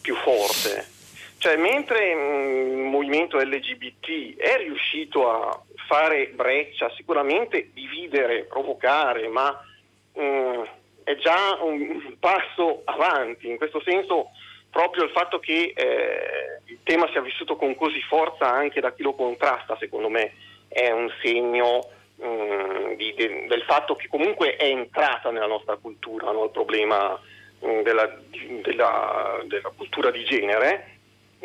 più 0.00 0.14
forte 0.14 0.94
cioè, 1.38 1.56
mentre 1.56 2.14
mm, 2.14 2.78
il 2.78 2.84
movimento 2.84 3.38
LGBT 3.38 4.36
è 4.36 4.56
riuscito 4.58 5.30
a 5.30 5.62
fare 5.86 6.28
breccia, 6.28 6.90
sicuramente 6.96 7.70
dividere, 7.72 8.44
provocare, 8.44 9.28
ma 9.28 9.58
um, 10.12 10.66
è 11.04 11.14
già 11.16 11.58
un 11.60 12.16
passo 12.18 12.82
avanti. 12.84 13.48
In 13.48 13.58
questo 13.58 13.80
senso, 13.82 14.30
proprio 14.70 15.04
il 15.04 15.10
fatto 15.10 15.38
che 15.38 15.72
eh, 15.76 16.60
il 16.64 16.78
tema 16.82 17.08
sia 17.12 17.20
vissuto 17.20 17.56
con 17.56 17.74
così 17.76 18.00
forza 18.02 18.50
anche 18.50 18.80
da 18.80 18.92
chi 18.92 19.02
lo 19.02 19.14
contrasta, 19.14 19.76
secondo 19.78 20.08
me, 20.08 20.32
è 20.68 20.90
un 20.90 21.10
segno 21.22 21.86
um, 22.16 22.96
di, 22.96 23.12
de, 23.14 23.46
del 23.46 23.62
fatto 23.62 23.94
che 23.94 24.08
comunque 24.08 24.56
è 24.56 24.64
entrata 24.64 25.30
nella 25.30 25.46
nostra 25.46 25.76
cultura 25.76 26.32
no? 26.32 26.44
il 26.44 26.50
problema 26.50 27.20
della, 27.58 28.18
della, 28.62 29.40
della 29.46 29.72
cultura 29.74 30.10
di 30.10 30.24
genere 30.24 30.95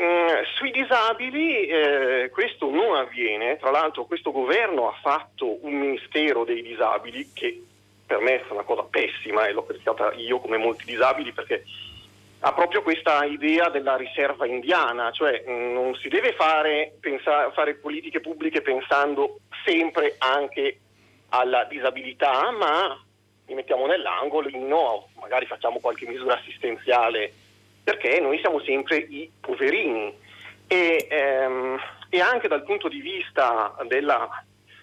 Mm, 0.02 0.44
sui 0.56 0.72
disabili 0.72 1.68
eh, 1.68 2.32
questo 2.32 2.72
non 2.72 2.96
avviene, 2.96 3.58
tra 3.58 3.70
l'altro 3.70 4.06
questo 4.06 4.32
governo 4.32 4.88
ha 4.88 4.98
fatto 5.00 5.64
un 5.64 5.74
ministero 5.74 6.44
dei 6.44 6.64
disabili 6.64 7.30
che 7.32 7.62
per 8.04 8.20
me 8.20 8.42
è 8.42 8.46
una 8.50 8.64
cosa 8.64 8.82
pessima 8.82 9.46
e 9.46 9.52
l'ho 9.52 9.64
criticata 9.64 10.12
io 10.14 10.40
come 10.40 10.58
molti 10.58 10.86
disabili 10.86 11.32
perché 11.34 11.66
ha 12.40 12.52
proprio 12.52 12.82
questa 12.82 13.26
idea 13.26 13.70
della 13.70 13.96
riserva 13.96 14.48
indiana, 14.48 15.12
cioè 15.12 15.44
mh, 15.46 15.52
mm, 15.52 15.74
non 15.74 15.94
si 15.94 16.08
deve 16.08 16.34
fare, 16.34 16.96
pensa, 17.00 17.52
fare 17.52 17.76
politiche 17.76 18.22
pubbliche 18.22 18.64
pensando 18.64 19.42
sempre 19.64 20.16
anche 20.18 20.80
alla 21.30 21.64
disabilità, 21.66 22.50
ma 22.50 23.00
li 23.46 23.54
mettiamo 23.54 23.86
nell'angolino, 23.86 25.10
magari 25.20 25.46
facciamo 25.46 25.80
qualche 25.80 26.08
misura 26.08 26.40
assistenziale 26.40 27.34
perché 27.84 28.20
noi 28.20 28.40
siamo 28.40 28.60
sempre 28.62 28.98
i 28.98 29.30
poverini. 29.40 30.14
E, 30.68 31.08
ehm, 31.10 31.80
e 32.10 32.20
anche 32.20 32.48
dal 32.48 32.64
punto 32.64 32.88
di 32.88 33.00
vista 33.00 33.76
della 33.88 34.30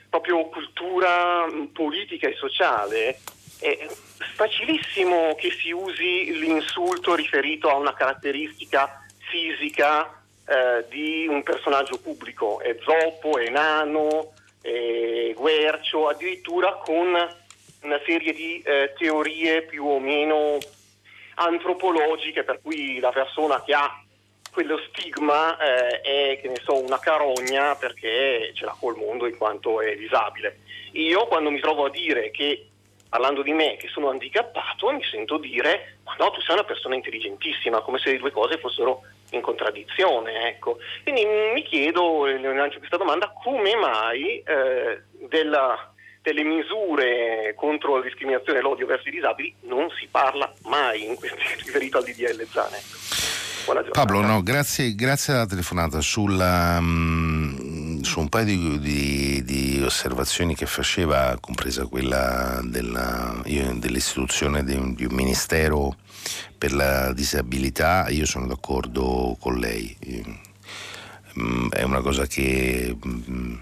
proprio 0.09 0.49
cultura 0.49 1.47
politica 1.73 2.29
e 2.29 2.35
sociale 2.35 3.19
è 3.61 3.87
facilissimo 4.35 5.35
che 5.37 5.51
si 5.51 5.71
usi 5.71 6.39
l'insulto 6.39 7.15
riferito 7.15 7.69
a 7.69 7.77
una 7.77 7.93
caratteristica 7.93 9.05
fisica 9.19 10.23
eh, 10.47 10.87
di 10.89 11.27
un 11.29 11.43
personaggio 11.43 11.99
pubblico, 11.99 12.61
è 12.61 12.77
zoppo, 12.81 13.39
è 13.39 13.51
nano, 13.51 14.33
è 14.63 15.33
guercio, 15.35 16.09
addirittura 16.09 16.73
con 16.75 17.09
una 17.83 18.01
serie 18.07 18.33
di 18.33 18.63
eh, 18.63 18.95
teorie 18.97 19.63
più 19.63 19.85
o 19.87 20.01
meno 20.01 20.59
antropologiche 21.39 22.43
per 22.43 22.61
cui 22.61 22.99
la 22.99 23.11
persona 23.11 23.63
che 23.63 23.75
ha 23.75 24.03
quello 24.51 24.79
stigma 24.89 25.57
eh, 25.59 26.01
è 26.01 26.41
che 26.41 26.49
ne 26.49 26.61
so, 26.63 26.83
una 26.83 26.99
carogna 26.99 27.77
perché 27.77 28.51
ce 28.55 28.65
l'ha 28.65 28.77
col 28.79 28.97
mondo 28.97 29.27
in 29.27 29.37
quanto 29.37 29.81
è 29.81 29.95
disabile. 29.97 30.61
Io 30.93 31.27
quando 31.27 31.51
mi 31.51 31.61
trovo 31.61 31.85
a 31.85 31.91
dire 31.91 32.31
che, 32.31 32.67
parlando 33.09 33.43
di 33.43 33.53
me, 33.53 33.77
che 33.77 33.89
sono 33.89 34.09
handicappato, 34.09 34.91
mi 34.91 35.05
sento 35.05 35.39
dire 35.39 35.99
ma 36.05 36.17
no, 36.19 36.31
tu 36.31 36.41
sei 36.41 36.55
una 36.55 36.65
persona 36.65 36.95
intelligentissima, 36.95 37.83
come 37.83 37.99
se 37.99 38.11
le 38.11 38.19
due 38.19 38.31
cose 38.31 38.59
fossero 38.59 39.03
in 39.31 39.43
contraddizione. 39.43 40.49
Ecco. 40.49 40.79
Quindi 41.03 41.25
mi 41.25 41.63
chiedo, 41.63 42.27
lancio 42.27 42.79
questa 42.79 42.97
domanda, 42.97 43.33
come 43.43 43.77
mai 43.77 44.43
eh, 44.43 45.03
della 45.29 45.93
delle 46.23 46.43
misure 46.43 47.55
contro 47.57 47.97
la 47.97 48.03
discriminazione 48.03 48.59
e 48.59 48.63
l'odio 48.63 48.87
verso 48.87 49.09
i 49.09 49.13
disabili 49.13 49.55
non 49.63 49.89
si 49.99 50.09
parla 50.11 50.53
mai 50.65 51.05
in 51.05 51.15
questo 51.15 51.37
riferito 51.65 51.99
al 51.99 52.05
DDL 52.05 52.47
Zane. 52.51 53.37
Pablo, 53.91 54.23
no, 54.23 54.43
grazie, 54.43 54.95
grazie 54.95 55.35
alla 55.35 55.45
telefonata. 55.45 56.01
Sulla, 56.01 56.79
um, 56.81 58.01
su 58.01 58.21
un 58.21 58.31
paio 58.31 58.47
di, 58.47 58.79
di, 58.79 59.45
di, 59.45 59.83
osservazioni 59.83 60.55
che 60.55 60.65
faceva, 60.65 61.37
compresa 61.39 61.85
quella 61.85 62.61
della, 62.65 63.43
io, 63.45 63.75
dell'istituzione 63.75 64.65
di 64.65 64.75
un, 64.75 64.95
di 64.95 65.05
un, 65.05 65.15
ministero 65.15 65.97
per 66.57 66.73
la 66.73 67.13
disabilità, 67.13 68.09
io 68.09 68.25
sono 68.25 68.47
d'accordo 68.47 69.37
con 69.39 69.59
lei. 69.59 69.95
Mm, 71.39 71.69
è 71.69 71.83
una 71.83 72.01
cosa 72.01 72.27
che 72.27 72.97
mm, 73.07 73.55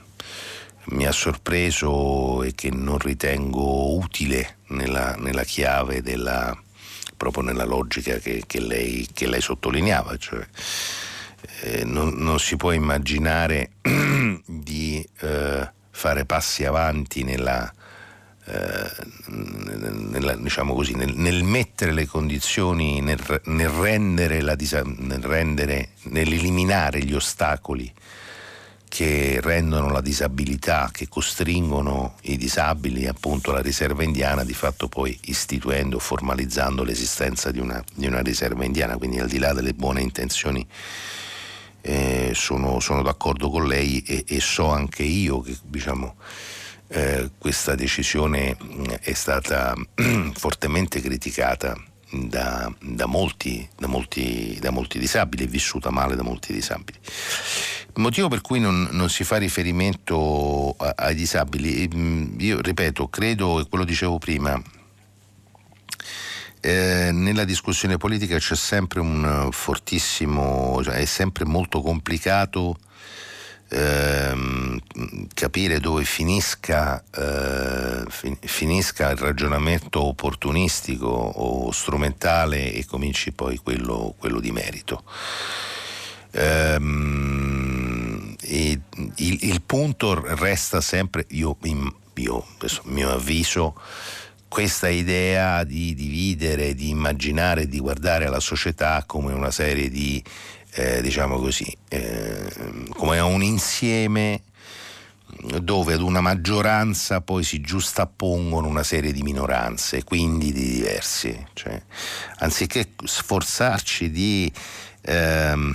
mi 0.87 1.07
ha 1.07 1.12
sorpreso 1.12 2.43
e 2.43 2.55
che 2.55 2.70
non 2.70 2.99
ritengo 2.99 3.95
utile 3.97 4.59
nella, 4.68 5.14
nella 5.18 5.45
chiave 5.45 6.03
della, 6.03 6.57
proprio 7.16 7.43
nella 7.43 7.64
logica 7.64 8.18
che, 8.18 8.45
che, 8.47 8.61
lei, 8.61 9.09
che 9.12 9.26
lei, 9.26 9.41
sottolineava, 9.41 10.16
cioè 10.16 10.47
eh, 11.62 11.84
non, 11.84 12.14
non, 12.16 12.39
si 12.39 12.57
può 12.57 12.72
immaginare 12.72 13.72
di 14.47 15.07
eh, 15.20 15.70
fare 15.91 16.24
passi 16.24 16.64
avanti 16.64 17.24
nella, 17.24 17.72
eh, 18.45 18.91
nella, 19.26 20.37
diciamo 20.37 20.74
così, 20.74 20.95
nel, 20.95 21.14
nel, 21.14 21.43
mettere 21.43 21.93
le 21.93 22.07
condizioni, 22.07 23.01
nel, 23.01 23.20
nel 23.45 23.68
rendere, 23.68 24.41
la, 24.41 24.57
nel 24.57 25.22
rendere, 25.22 25.91
nell'eliminare 26.05 27.01
gli 27.03 27.14
ostacoli 27.14 27.93
che 28.97 29.41
rendono 29.43 29.91
la 29.91 30.01
disabilità, 30.01 30.89
che 30.91 31.07
costringono 31.07 32.15
i 32.23 32.39
disabili 32.39 33.07
appunto 33.07 33.51
alla 33.51 33.61
riserva 33.61 34.03
indiana, 34.03 34.43
di 34.43 34.55
fatto 34.55 34.89
poi 34.89 35.19
istituendo, 35.25 35.99
formalizzando 35.99 36.83
l'esistenza 36.83 37.51
di 37.51 37.59
una, 37.59 37.85
di 37.95 38.07
una 38.07 38.23
riserva 38.23 38.65
indiana, 38.65 38.97
quindi 38.97 39.19
al 39.19 39.29
di 39.29 39.37
là 39.37 39.53
delle 39.53 39.75
buone 39.75 40.01
intenzioni 40.01 40.67
eh, 41.83 42.31
sono, 42.33 42.81
sono, 42.81 43.03
d'accordo 43.03 43.51
con 43.51 43.67
lei 43.67 44.03
e, 44.03 44.25
e, 44.27 44.41
so 44.41 44.69
anche 44.71 45.03
io 45.03 45.43
che 45.43 45.55
diciamo, 45.63 46.15
eh, 46.89 47.33
questa 47.37 47.75
decisione 47.75 48.57
è 49.03 49.13
stata 49.13 49.75
fortemente 50.33 51.03
criticata 51.03 51.77
da, 52.29 52.73
da, 52.81 53.07
molti, 53.07 53.69
da, 53.77 53.87
molti, 53.87 54.59
da 54.61 54.71
molti 54.71 54.99
disabili, 54.99 55.45
è 55.45 55.49
vissuta 55.49 55.91
male 55.91 56.17
da 56.17 56.23
molti 56.23 56.53
disabili. 56.53 56.99
Il 57.03 58.03
motivo 58.03 58.29
per 58.29 58.41
cui 58.41 58.61
non, 58.61 58.89
non 58.93 59.09
si 59.09 59.25
fa 59.25 59.37
riferimento 59.37 60.75
a, 60.77 60.95
ai 60.97 61.14
disabili, 61.14 61.89
mm, 61.95 62.41
io 62.41 62.61
ripeto, 62.61 63.09
credo, 63.09 63.61
e 63.61 63.69
quello 63.69 63.85
dicevo 63.85 64.19
prima, 64.19 64.61
eh, 66.61 67.11
nella 67.12 67.45
discussione 67.45 67.97
politica 67.97 68.39
c'è 68.39 68.57
sempre 68.57 69.01
un 69.01 69.49
fortissimo, 69.53 70.83
cioè 70.83 70.97
è 70.97 71.05
sempre 71.05 71.45
molto 71.45 71.81
complicato 71.81 72.77
ehm, 73.69 74.81
capire 75.35 75.81
dove 75.81 76.05
finisca, 76.05 77.03
eh, 77.14 78.05
finisca, 78.41 79.11
il 79.11 79.17
ragionamento 79.17 80.03
opportunistico 80.03 81.07
o 81.07 81.71
strumentale 81.73 82.73
e 82.73 82.85
cominci 82.85 83.33
poi 83.33 83.57
quello, 83.59 84.14
quello 84.19 84.41
di 84.41 84.53
merito. 84.53 85.03
Ehm, 86.33 87.57
il, 88.49 88.81
il, 89.17 89.62
punto 89.64 90.23
resta 90.37 90.81
sempre, 90.81 91.25
io, 91.31 91.57
io 92.14 92.47
adesso, 92.57 92.83
mio 92.85 93.11
avviso, 93.11 93.75
questa 94.49 94.89
idea 94.89 95.64
di 95.64 95.95
dividere, 95.95 96.75
di 96.75 96.91
immaginare, 96.91 97.67
di 97.67 97.79
guardare 97.79 98.29
la 98.29 98.41
società 98.41 99.03
come 99.07 99.33
una 99.33 99.51
serie 99.51 99.91
di, 99.91 100.23
eh, 100.77 101.01
diciamo 101.01 101.39
così, 101.39 101.74
eh, 101.89 102.53
come 102.91 103.18
un 103.18 103.43
insieme 103.43 104.43
dove 105.61 105.95
ad 105.95 106.03
una 106.03 106.20
maggioranza 106.20 107.20
poi 107.20 107.43
si 107.43 107.61
giustappongono 107.61 108.68
una 108.68 108.83
serie 108.83 109.12
di 109.12 109.22
minoranze, 109.22 110.05
quindi 110.05 110.53
di 110.53 110.70
diversi. 110.74 111.47
Cioè, 111.55 111.83
anziché 112.39 112.91
sforzarci 113.03 114.11
di, 114.11 114.53
ehm, 115.01 115.74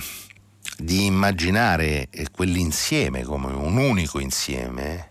di 0.78 1.06
immaginare 1.06 2.08
quell'insieme 2.30 3.24
come 3.24 3.52
un 3.52 3.76
unico 3.76 4.20
insieme, 4.20 5.10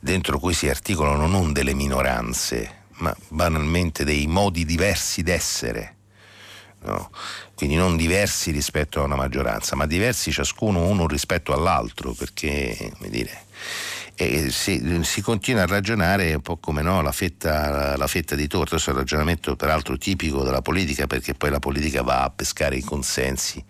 dentro 0.00 0.38
cui 0.38 0.54
si 0.54 0.68
articolano 0.68 1.26
non 1.26 1.52
delle 1.52 1.74
minoranze, 1.74 2.86
ma 2.96 3.14
banalmente 3.28 4.04
dei 4.04 4.26
modi 4.26 4.64
diversi 4.64 5.22
d'essere. 5.22 5.96
No? 6.84 7.10
Quindi 7.54 7.76
non 7.76 7.96
diversi 7.96 8.50
rispetto 8.50 9.00
a 9.00 9.04
una 9.04 9.16
maggioranza, 9.16 9.76
ma 9.76 9.86
diversi 9.86 10.32
ciascuno 10.32 10.84
uno 10.84 11.06
rispetto 11.06 11.52
all'altro, 11.52 12.12
perché, 12.12 12.92
come 12.96 13.08
dire, 13.08 13.44
e 14.14 14.50
si, 14.50 15.00
si, 15.04 15.22
continua 15.22 15.62
a 15.62 15.66
ragionare 15.66 16.34
un 16.34 16.42
po' 16.42 16.58
come 16.58 16.82
no, 16.82 17.00
la, 17.00 17.12
fetta, 17.12 17.96
la 17.96 18.06
fetta 18.06 18.34
di 18.34 18.46
torta, 18.46 18.70
questo 18.70 18.90
è 18.90 18.92
un 18.92 18.98
ragionamento 18.98 19.56
peraltro 19.56 19.96
tipico 19.96 20.44
della 20.44 20.60
politica 20.60 21.06
perché 21.06 21.34
poi 21.34 21.50
la 21.50 21.58
politica 21.58 22.02
va 22.02 22.24
a 22.24 22.30
pescare 22.30 22.76
i 22.76 22.82
consensi 22.82 23.62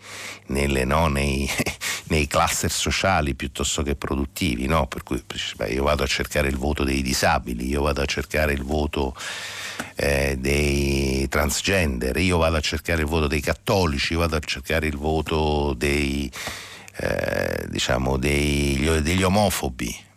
nelle, 0.47 0.85
no, 0.85 1.07
nei, 1.07 1.49
nei, 2.09 2.27
cluster 2.27 2.71
sociali 2.71 3.35
piuttosto 3.35 3.83
che 3.83 3.95
produttivi, 3.95 4.67
no? 4.67 4.87
per 4.89 5.05
cui 5.05 5.23
beh, 5.57 5.69
io 5.69 5.85
vado 5.85 6.03
a 6.03 6.07
cercare 6.07 6.49
il 6.49 6.57
voto 6.57 6.83
dei 6.83 7.03
disabili, 7.03 7.69
io 7.69 7.83
vado 7.83 8.03
a 8.03 8.07
cercare 8.07 8.53
il 8.53 8.63
voto 8.63 9.15
eh, 9.95 10.37
dei 10.39 11.29
transgender, 11.29 12.17
io 12.17 12.39
vado 12.39 12.57
a 12.57 12.61
cercare 12.61 13.03
il 13.03 13.09
voto 13.09 13.27
dei 13.27 13.41
cattolici, 13.41 14.15
vado 14.15 14.37
a 14.37 14.41
cercare 14.41 14.87
il 14.87 14.97
voto 14.97 15.75
dei, 15.77 16.31
eh, 16.97 17.67
diciamo, 17.69 18.17
dei, 18.17 19.03
degli 19.03 19.23
omofobi. 19.23 20.11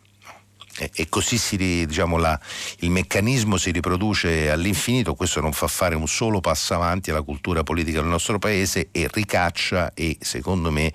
E, 0.78 1.08
così 1.08 1.38
si, 1.38 1.56
diciamo, 1.56 2.18
la, 2.18 2.38
il 2.80 2.90
meccanismo 2.90 3.56
si 3.56 3.72
riproduce 3.72 4.52
all'infinito, 4.52 5.14
questo 5.14 5.40
non 5.40 5.54
fa 5.54 5.68
fare 5.68 5.96
un 5.96 6.08
solo 6.08 6.42
passo 6.42 6.74
avanti 6.74 7.12
alla 7.12 7.22
cultura 7.22 7.64
politica 7.64 8.02
del 8.02 8.10
nostro 8.10 8.40
paese 8.40 8.90
e 8.92 9.08
ricaccia 9.10 9.94
e 9.94 10.18
secondo 10.20 10.72
me 10.72 10.92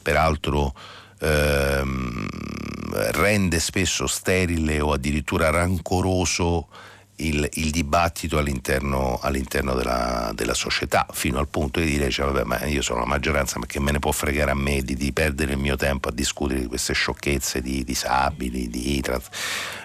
peraltro 0.00 0.72
ehm, 1.20 2.26
rende 3.10 3.58
spesso 3.58 4.06
sterile 4.06 4.80
o 4.80 4.92
addirittura 4.92 5.50
rancoroso 5.50 6.68
il, 7.18 7.48
il 7.54 7.70
dibattito 7.70 8.38
all'interno, 8.38 9.18
all'interno 9.20 9.74
della, 9.74 10.30
della, 10.34 10.54
società, 10.54 11.06
fino 11.12 11.38
al 11.38 11.48
punto 11.48 11.80
di 11.80 11.86
dire, 11.86 12.10
cioè, 12.10 12.26
vabbè, 12.26 12.44
ma 12.44 12.64
io 12.66 12.82
sono 12.82 13.00
la 13.00 13.06
maggioranza, 13.06 13.58
ma 13.58 13.66
che 13.66 13.80
me 13.80 13.92
ne 13.92 13.98
può 13.98 14.12
fregare 14.12 14.50
a 14.50 14.54
me 14.54 14.82
di, 14.82 14.94
di 14.94 15.12
perdere 15.12 15.52
il 15.52 15.58
mio 15.58 15.76
tempo 15.76 16.08
a 16.08 16.12
discutere 16.12 16.60
di 16.60 16.66
queste 16.66 16.92
sciocchezze 16.92 17.60
di 17.60 17.84
disabili, 17.84 18.68
di 18.68 19.00
trans, 19.00 19.28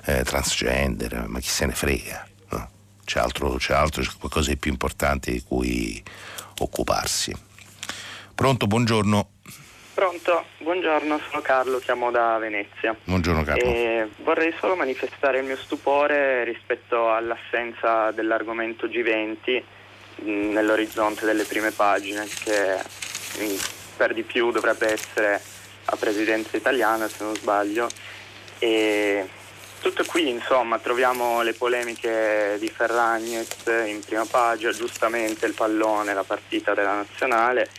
eh, 0.05 0.23
transgender, 0.23 1.25
ma 1.27 1.39
chi 1.39 1.49
se 1.49 1.65
ne 1.65 1.73
frega? 1.73 2.27
No? 2.49 2.69
C'è, 3.03 3.19
altro, 3.19 3.55
c'è 3.55 3.73
altro, 3.73 4.01
c'è 4.01 4.11
qualcosa 4.19 4.49
di 4.49 4.57
più 4.57 4.71
importante 4.71 5.31
di 5.31 5.41
cui 5.41 6.03
occuparsi. 6.59 7.33
Pronto, 8.35 8.67
buongiorno. 8.67 9.32
Pronto, 9.93 10.45
buongiorno, 10.57 11.19
sono 11.29 11.41
Carlo, 11.43 11.77
chiamo 11.77 12.09
da 12.09 12.39
Venezia. 12.39 12.95
Buongiorno 13.03 13.43
Carlo. 13.43 13.63
E 13.63 14.09
vorrei 14.23 14.51
solo 14.59 14.75
manifestare 14.75 15.37
il 15.37 15.45
mio 15.45 15.55
stupore 15.55 16.43
rispetto 16.43 17.13
all'assenza 17.13 18.09
dell'argomento 18.09 18.87
G20 18.87 19.63
nell'orizzonte 20.23 21.25
delle 21.25 21.43
prime 21.43 21.69
pagine, 21.69 22.27
che 22.43 22.81
per 23.95 24.15
di 24.15 24.23
più 24.23 24.49
dovrebbe 24.49 24.91
essere 24.91 25.39
a 25.85 25.95
presidenza 25.95 26.57
italiana, 26.57 27.07
se 27.07 27.23
non 27.23 27.35
sbaglio. 27.35 27.87
E 28.57 29.29
tutto 29.79 30.03
qui, 30.05 30.27
insomma, 30.27 30.79
troviamo 30.79 31.43
le 31.43 31.53
polemiche 31.53 32.55
di 32.57 32.67
Ferragnez 32.67 33.67
in 33.85 34.01
prima 34.03 34.25
pagina, 34.25 34.71
giustamente 34.71 35.45
il 35.45 35.53
pallone, 35.53 36.15
la 36.15 36.23
partita 36.23 36.73
della 36.73 36.95
nazionale 36.95 37.69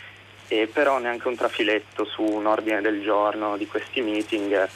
e 0.47 0.69
però 0.71 0.99
neanche 0.99 1.27
un 1.27 1.35
trafiletto 1.35 2.05
su 2.05 2.21
un 2.21 2.45
ordine 2.45 2.81
del 2.81 3.01
giorno 3.01 3.57
di 3.57 3.67
questi 3.67 4.01
meeting. 4.01 4.67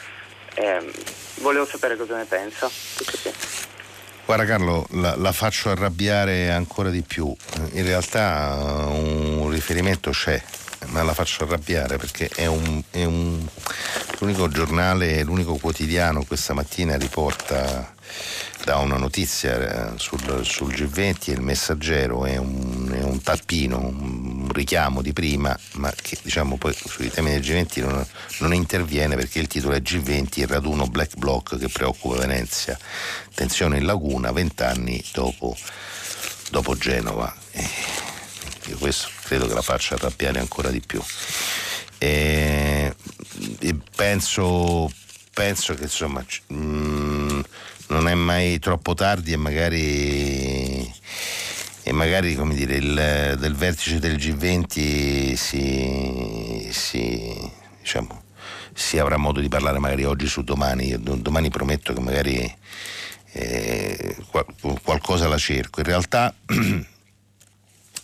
Eh, 0.56 0.92
volevo 1.36 1.66
sapere 1.66 1.96
cosa 1.96 2.18
ne 2.18 2.26
pensa. 2.26 2.70
Guarda 4.26 4.46
Carlo, 4.46 4.86
la, 4.92 5.16
la, 5.16 5.32
faccio 5.32 5.72
arrabbiare 5.72 6.52
ancora 6.52 6.90
di 6.90 7.02
più. 7.02 7.36
In 7.72 7.84
realtà 7.84 8.86
un 8.88 9.50
riferimento 9.50 10.12
c'è, 10.12 10.40
ma 10.90 11.02
la 11.02 11.14
faccio 11.14 11.46
arrabbiare 11.46 11.98
perché 11.98 12.30
è, 12.36 12.46
un, 12.46 12.82
è 12.92 13.06
un, 13.06 13.44
l'unico 14.20 14.48
giornale, 14.48 15.24
l'unico 15.24 15.56
quotidiano 15.56 16.26
questa 16.26 16.54
mattina 16.54 16.96
riporta 16.96 17.96
da 18.64 18.78
una 18.78 18.98
notizia 18.98 19.94
eh, 19.94 19.98
sul, 19.98 20.46
sul 20.46 20.74
G20 20.74 21.30
e 21.30 21.32
il 21.32 21.42
messaggero 21.42 22.26
è 22.26 22.38
un, 22.38 22.92
è 22.94 23.02
un 23.02 23.22
tappino, 23.24 23.80
un 23.80 24.39
richiamo 24.52 25.02
di 25.02 25.14
prima, 25.14 25.58
ma 25.74 25.92
che 25.92 26.18
diciamo 26.22 26.58
poi 26.58 26.74
sui 26.74 27.10
temi 27.10 27.32
del 27.32 27.42
G20 27.42 27.82
non, 27.82 28.06
non 28.40 28.54
interviene 28.54 29.16
perché 29.16 29.40
il 29.40 29.48
titolo 29.48 29.76
è 29.76 29.80
G20 29.80 30.40
il 30.40 30.48
raduno 30.48 30.88
Black 30.88 31.16
Bloc 31.16 31.58
che 31.58 31.70
preoccupa 31.70 32.20
Venezia. 32.20 32.78
Tensione 33.34 33.78
in 33.78 33.86
laguna, 33.86 34.32
vent'anni 34.32 35.04
dopo, 35.14 35.56
dopo 36.52 36.76
Genova. 36.76 37.34
E 37.52 37.68
io 38.68 38.78
questo 38.78 39.10
credo 39.24 39.48
che 39.48 39.54
la 39.54 39.62
faccia 39.62 39.96
arrabbiare 39.96 40.40
ancora 40.40 40.70
di 40.70 40.82
più. 40.82 41.02
E, 41.98 42.96
e 43.60 43.76
penso, 43.96 44.92
penso 45.34 45.74
che 45.74 45.84
insomma. 45.84 46.24
Mh, 46.48 46.56
mm, 46.56 47.40
non 47.90 48.08
è 48.08 48.14
mai 48.14 48.60
troppo 48.60 48.94
tardi 48.94 49.34
e 49.34 49.38
magari, 49.38 50.94
e 51.90 51.92
magari 51.92 52.36
come 52.36 52.54
dire, 52.54 52.76
il, 52.76 53.36
del 53.40 53.56
vertice 53.56 53.98
del 53.98 54.18
G20 54.18 55.34
si, 55.34 56.70
si, 56.72 57.52
diciamo, 57.80 58.22
si, 58.76 59.00
avrà 59.00 59.18
modo 59.18 59.40
di 59.40 59.48
parlare 59.48 59.80
magari 59.80 60.04
oggi 60.04 60.28
su 60.28 60.44
domani. 60.44 60.90
Io 60.90 61.00
domani 61.00 61.50
prometto 61.50 61.92
che 61.92 62.00
magari 62.00 62.56
eh, 63.32 64.16
qualcosa 64.84 65.28
la 65.28 65.40
cerco. 65.40 65.80
In 65.80 65.88
realtà 65.88 66.32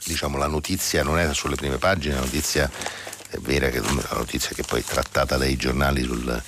diciamo, 0.04 0.38
la 0.40 0.48
notizia 0.48 1.04
non 1.04 1.20
era 1.20 1.34
sulle 1.34 1.56
prime 1.56 1.78
pagine, 1.78 2.16
la 2.16 2.22
notizia 2.22 2.68
è 3.30 3.38
vera 3.38 3.70
che 3.70 3.82
la 3.82 4.18
notizia 4.18 4.56
che 4.56 4.64
poi 4.64 4.80
è 4.80 4.84
trattata 4.84 5.38
dai 5.38 5.56
giornali 5.58 6.02
sul 6.02 6.44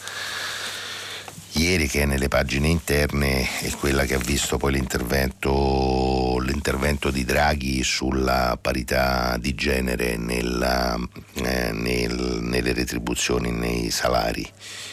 ieri 1.57 1.87
che 1.87 2.03
è 2.03 2.05
nelle 2.05 2.27
pagine 2.27 2.67
interne 2.67 3.47
è 3.61 3.69
quella 3.71 4.05
che 4.05 4.13
ha 4.13 4.19
visto 4.19 4.57
poi 4.57 4.73
l'intervento, 4.73 6.37
l'intervento 6.39 7.09
di 7.09 7.25
Draghi 7.25 7.83
sulla 7.83 8.57
parità 8.61 9.37
di 9.37 9.55
genere 9.55 10.17
nella, 10.17 10.95
eh, 11.35 11.71
nel, 11.71 12.39
nelle 12.41 12.73
retribuzioni, 12.73 13.51
nei 13.51 13.89
salari. 13.89 14.47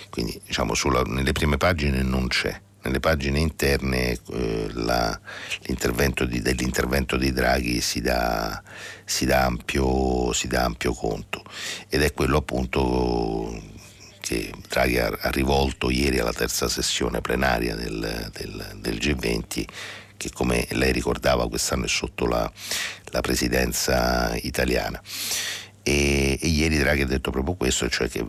Quindi 0.09 0.41
diciamo 0.47 0.75
sulla, 0.75 1.03
nelle 1.03 1.33
prime 1.33 1.59
pagine 1.59 2.03
non 2.03 2.29
c'è 2.29 2.59
nelle 2.85 3.01
pagine 3.01 3.39
interne 3.39 4.19
eh, 4.33 4.69
la, 4.73 5.19
l'intervento 5.63 6.25
di, 6.25 6.43
dell'intervento 6.43 7.17
di 7.17 7.33
Draghi 7.33 7.81
si 7.81 8.01
dà, 8.01 8.63
si, 9.05 9.25
dà 9.25 9.45
ampio, 9.45 10.33
si 10.33 10.49
dà, 10.49 10.65
ampio, 10.65 10.93
conto 10.93 11.43
ed 11.89 12.03
è 12.03 12.13
quello 12.13 12.37
appunto 12.37 13.73
che 14.25 14.51
Draghi 14.69 14.99
ha, 14.99 15.15
ha 15.21 15.31
rivolto 15.31 15.91
ieri 15.91 16.19
alla 16.19 16.33
terza 16.33 16.67
sessione 16.67 17.21
plenaria 17.21 17.75
del, 17.75 18.31
del, 18.33 18.77
del, 18.77 18.95
G20 18.95 19.65
che 20.17 20.31
come 20.33 20.67
lei 20.71 20.93
ricordava 20.93 21.47
quest'anno 21.47 21.85
è 21.85 21.89
sotto 21.89 22.25
la, 22.25 22.51
la 23.11 23.21
presidenza 23.21 24.35
italiana. 24.37 24.99
E, 25.83 26.39
e 26.41 26.49
ieri 26.49 26.79
Draghi 26.79 27.03
ha 27.03 27.07
detto 27.07 27.31
proprio 27.31 27.55
questo, 27.55 27.91
cioè 27.91 28.09
che 28.09 28.25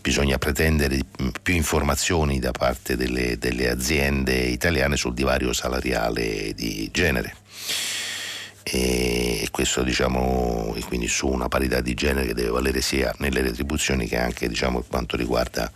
bisogna 0.00 0.38
pretendere 0.38 1.00
più 1.42 1.54
informazioni 1.54 2.38
da 2.38 2.52
parte 2.52 2.96
delle, 2.96 3.36
delle 3.36 3.68
aziende 3.68 4.34
italiane 4.34 4.96
sul 4.96 5.12
divario 5.12 5.52
salariale 5.52 6.54
di 6.54 6.88
genere 6.90 7.34
e 8.62 9.48
questo 9.50 9.82
diciamo 9.82 10.74
e 10.76 10.84
quindi 10.84 11.08
su 11.08 11.26
una 11.26 11.48
parità 11.48 11.80
di 11.80 11.94
genere 11.94 12.26
che 12.26 12.34
deve 12.34 12.50
valere 12.50 12.80
sia 12.80 13.12
nelle 13.18 13.42
retribuzioni 13.42 14.06
che 14.06 14.18
anche 14.18 14.48
diciamo, 14.48 14.80
per 14.80 14.88
quanto 14.88 15.16
riguarda 15.16 15.70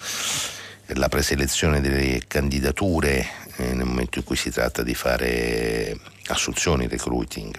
la 0.89 1.09
preselezione 1.09 1.81
delle 1.81 2.23
candidature 2.27 3.27
eh, 3.56 3.73
nel 3.73 3.86
momento 3.86 4.19
in 4.19 4.24
cui 4.24 4.36
si 4.36 4.51
tratta 4.51 4.82
di 4.82 4.94
fare 4.94 5.98
assunzioni, 6.27 6.89
recruiting. 6.89 7.59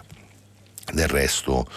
Del 0.94 1.08
resto 1.08 1.68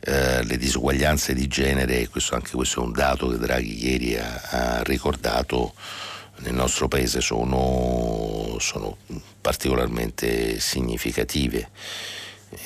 eh, 0.00 0.44
le 0.44 0.56
disuguaglianze 0.56 1.34
di 1.34 1.48
genere, 1.48 2.08
questo, 2.08 2.36
anche 2.36 2.52
questo 2.52 2.80
è 2.80 2.84
un 2.84 2.92
dato 2.92 3.28
che 3.28 3.38
Draghi 3.38 3.84
ieri 3.84 4.16
ha, 4.16 4.40
ha 4.50 4.82
ricordato, 4.84 5.74
nel 6.38 6.54
nostro 6.54 6.88
paese 6.88 7.20
sono, 7.20 8.56
sono 8.60 8.96
particolarmente 9.40 10.60
significative. 10.60 11.70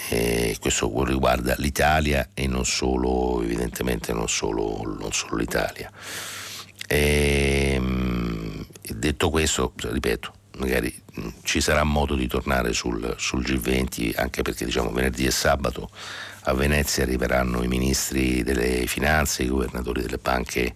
E 0.09 0.57
questo 0.61 0.91
riguarda 1.05 1.55
l'Italia 1.59 2.31
e 2.35 2.47
non 2.47 2.65
solo, 2.65 3.43
evidentemente 3.43 4.13
non 4.13 4.29
solo, 4.29 4.83
non 4.99 5.13
solo 5.13 5.37
l'Italia. 5.37 5.91
E, 6.87 7.73
ehm, 7.75 8.67
detto 8.83 9.31
questo, 9.31 9.73
ripeto, 9.77 10.33
magari 10.59 11.03
ci 11.43 11.61
sarà 11.61 11.85
modo 11.85 12.15
di 12.15 12.27
tornare 12.27 12.73
sul, 12.73 13.15
sul 13.19 13.43
G20 13.43 14.13
anche 14.17 14.43
perché 14.43 14.65
diciamo 14.65 14.91
venerdì 14.91 15.27
e 15.27 15.31
sabato 15.31 15.91
a 16.43 16.55
Venezia 16.55 17.03
arriveranno 17.03 17.63
i 17.63 17.69
ministri 17.69 18.43
delle 18.43 18.87
finanze, 18.87 19.43
i 19.43 19.49
governatori 19.49 20.01
delle 20.01 20.19
banche 20.19 20.75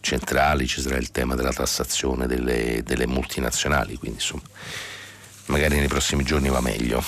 centrali, 0.00 0.66
ci 0.66 0.80
sarà 0.80 0.96
il 0.96 1.10
tema 1.10 1.34
della 1.34 1.52
tassazione 1.52 2.26
delle, 2.26 2.82
delle 2.82 3.06
multinazionali, 3.06 3.96
quindi 3.96 4.18
insomma 4.18 4.42
magari 5.46 5.78
nei 5.78 5.88
prossimi 5.88 6.24
giorni 6.24 6.48
va 6.48 6.60
meglio. 6.60 7.02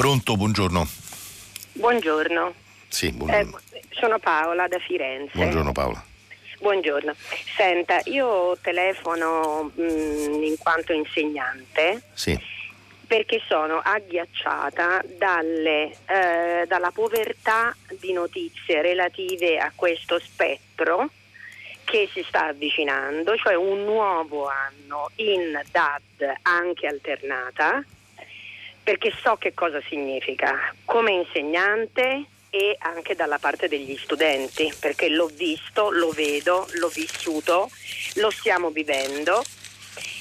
Pronto, 0.00 0.34
buongiorno. 0.34 0.88
Buongiorno. 1.72 2.54
Sì, 2.88 3.12
buongiorno. 3.12 3.60
Eh, 3.72 3.82
sono 3.90 4.18
Paola 4.18 4.66
da 4.66 4.78
Firenze. 4.78 5.32
Buongiorno 5.34 5.72
Paola. 5.72 6.02
Buongiorno. 6.58 7.14
Senta, 7.54 8.00
io 8.04 8.56
telefono 8.62 9.70
mh, 9.74 9.82
mm, 9.82 10.42
in 10.42 10.56
quanto 10.56 10.94
insegnante. 10.94 12.00
Sì 12.14 12.58
perché 13.06 13.42
sono 13.46 13.80
agghiacciata 13.84 15.02
dalle, 15.18 15.90
eh, 16.06 16.64
dalla 16.68 16.92
povertà 16.92 17.76
di 17.98 18.12
notizie 18.12 18.82
relative 18.82 19.58
a 19.58 19.72
questo 19.74 20.20
spettro 20.20 21.10
che 21.82 22.08
si 22.12 22.24
sta 22.26 22.46
avvicinando, 22.46 23.36
cioè 23.36 23.54
un 23.54 23.82
nuovo 23.82 24.46
anno 24.46 25.10
in 25.16 25.60
DAD 25.72 26.34
anche 26.42 26.86
alternata, 26.86 27.84
perché 28.90 29.12
so 29.22 29.36
che 29.36 29.54
cosa 29.54 29.80
significa 29.88 30.74
come 30.84 31.12
insegnante 31.12 32.24
e 32.50 32.76
anche 32.80 33.14
dalla 33.14 33.38
parte 33.38 33.68
degli 33.68 33.96
studenti, 33.96 34.74
perché 34.80 35.08
l'ho 35.08 35.30
visto, 35.32 35.92
lo 35.92 36.10
vedo, 36.10 36.66
l'ho 36.72 36.88
vissuto, 36.88 37.70
lo 38.14 38.30
stiamo 38.30 38.70
vivendo. 38.70 39.44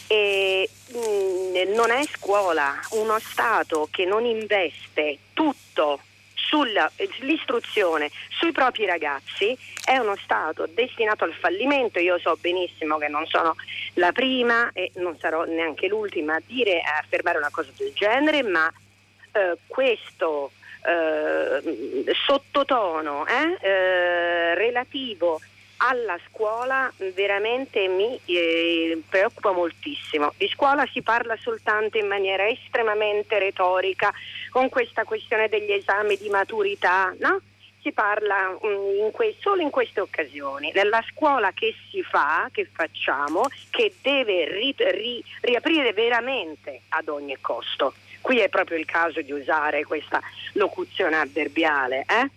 E 0.06 0.70
mh, 0.86 0.98
mm, 1.00 1.74
non 1.74 1.90
è 1.90 2.04
scuola, 2.16 2.80
uno 2.92 3.18
Stato 3.18 3.88
che 3.90 4.06
non 4.06 4.24
investe 4.24 5.18
tutto 5.34 6.02
sull'istruzione 6.50 8.10
sui 8.30 8.52
propri 8.52 8.86
ragazzi 8.86 9.56
è 9.86 9.98
uno 9.98 10.16
Stato 10.18 10.68
destinato 10.74 11.24
al 11.24 11.34
fallimento. 11.34 12.00
Io 12.00 12.18
so 12.18 12.38
benissimo 12.42 12.98
che 12.98 13.08
non 13.08 13.26
sono 13.28 13.56
la 13.94 14.12
prima 14.12 14.72
e 14.74 14.92
non 14.96 15.18
sarò 15.18 15.44
neanche 15.46 15.88
l'ultima 15.88 16.36
a 16.36 16.42
dire 16.46 16.82
a 16.82 16.98
affermare 16.98 17.38
una 17.38 17.52
cosa 17.52 17.70
del 17.78 17.92
genere, 17.94 18.42
ma 18.44 18.72
eh, 19.32 19.58
questo 19.68 20.52
eh, 20.86 22.14
sottotono 22.26 23.26
eh, 23.28 23.58
eh 23.62 24.56
relativo 24.56 25.40
alla 25.82 26.20
scuola 26.28 26.92
veramente 27.14 27.88
mi 27.88 28.20
eh, 28.26 29.02
preoccupa 29.08 29.52
moltissimo. 29.52 30.34
Di 30.38 30.48
scuola 30.50 30.86
si 30.92 31.02
parla 31.02 31.38
soltanto 31.38 31.98
in 31.98 32.08
maniera 32.08 32.48
estremamente 32.48 33.40
retorica 33.40 34.14
con 34.50 34.70
questa 34.70 35.04
questione 35.04 35.48
degli 35.48 35.72
esami 35.72 36.18
di 36.18 36.30
maturità, 36.30 37.14
no? 37.20 37.42
Si 37.82 37.94
parla 37.94 38.58
um, 38.60 39.06
in 39.06 39.12
que- 39.12 39.36
solo 39.40 39.62
in 39.62 39.70
queste 39.70 40.02
occasioni. 40.02 40.72
Nella 40.74 41.02
scuola 41.12 41.54
che 41.54 41.74
si 41.90 42.04
fa, 42.04 42.50
che 42.52 42.68
facciamo, 42.70 43.48
che 43.70 43.94
deve 44.02 44.50
ri- 44.50 44.76
ri- 44.78 45.24
riaprire 45.42 45.94
veramente 45.94 46.82
ad 46.90 47.08
ogni 47.08 47.38
costo. 47.40 47.94
Qui 48.20 48.40
è 48.40 48.50
proprio 48.50 48.78
il 48.78 48.86
caso 48.86 49.22
di 49.22 49.32
usare 49.32 49.86
questa 49.86 50.20
locuzione 50.54 51.16
avverbiale. 51.16 52.06
Eh? 52.06 52.30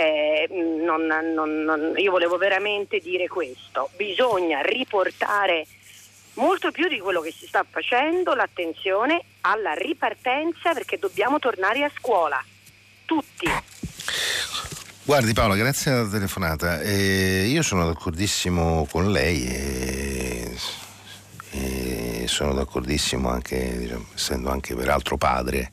Eh, 0.00 0.48
non, 0.82 1.04
non, 1.04 1.62
non, 1.62 1.92
io 1.96 2.10
volevo 2.10 2.38
veramente 2.38 3.00
dire 3.00 3.28
questo, 3.28 3.90
bisogna 3.96 4.62
riportare 4.62 5.66
molto 6.34 6.70
più 6.70 6.88
di 6.88 6.98
quello 6.98 7.20
che 7.20 7.30
si 7.30 7.46
sta 7.46 7.66
facendo 7.68 8.34
l'attenzione 8.34 9.22
alla 9.42 9.74
ripartenza 9.74 10.72
perché 10.72 10.98
dobbiamo 10.98 11.38
tornare 11.38 11.84
a 11.84 11.90
scuola, 11.94 12.42
tutti. 13.04 13.46
Guardi 15.02 15.34
Paola, 15.34 15.54
grazie 15.56 15.90
alla 15.90 16.08
telefonata. 16.08 16.80
Eh, 16.80 17.44
io 17.48 17.60
sono 17.60 17.84
d'accordissimo 17.84 18.86
con 18.90 19.12
lei 19.12 19.46
e, 19.48 20.56
e 21.50 22.24
sono 22.26 22.54
d'accordissimo 22.54 23.28
anche, 23.28 23.76
diciamo, 23.76 24.06
essendo 24.14 24.48
anche 24.48 24.74
peraltro 24.74 25.18
padre 25.18 25.72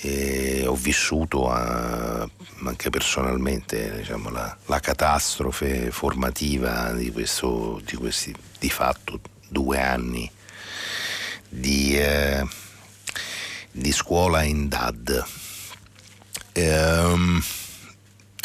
e 0.00 0.64
ho 0.66 0.76
vissuto 0.76 1.50
a, 1.50 2.28
anche 2.64 2.90
personalmente 2.90 3.96
diciamo, 3.96 4.30
la, 4.30 4.56
la, 4.66 4.78
catastrofe 4.78 5.90
formativa 5.90 6.92
di, 6.92 7.10
questo, 7.10 7.80
di, 7.84 7.96
questi 7.96 8.34
di 8.60 8.70
fatto 8.70 9.20
due 9.48 9.80
anni 9.80 10.30
di, 11.48 11.98
eh, 11.98 12.46
di 13.72 13.92
scuola 13.92 14.42
in 14.42 14.68
DAD. 14.68 15.24
Ehm, 16.52 17.42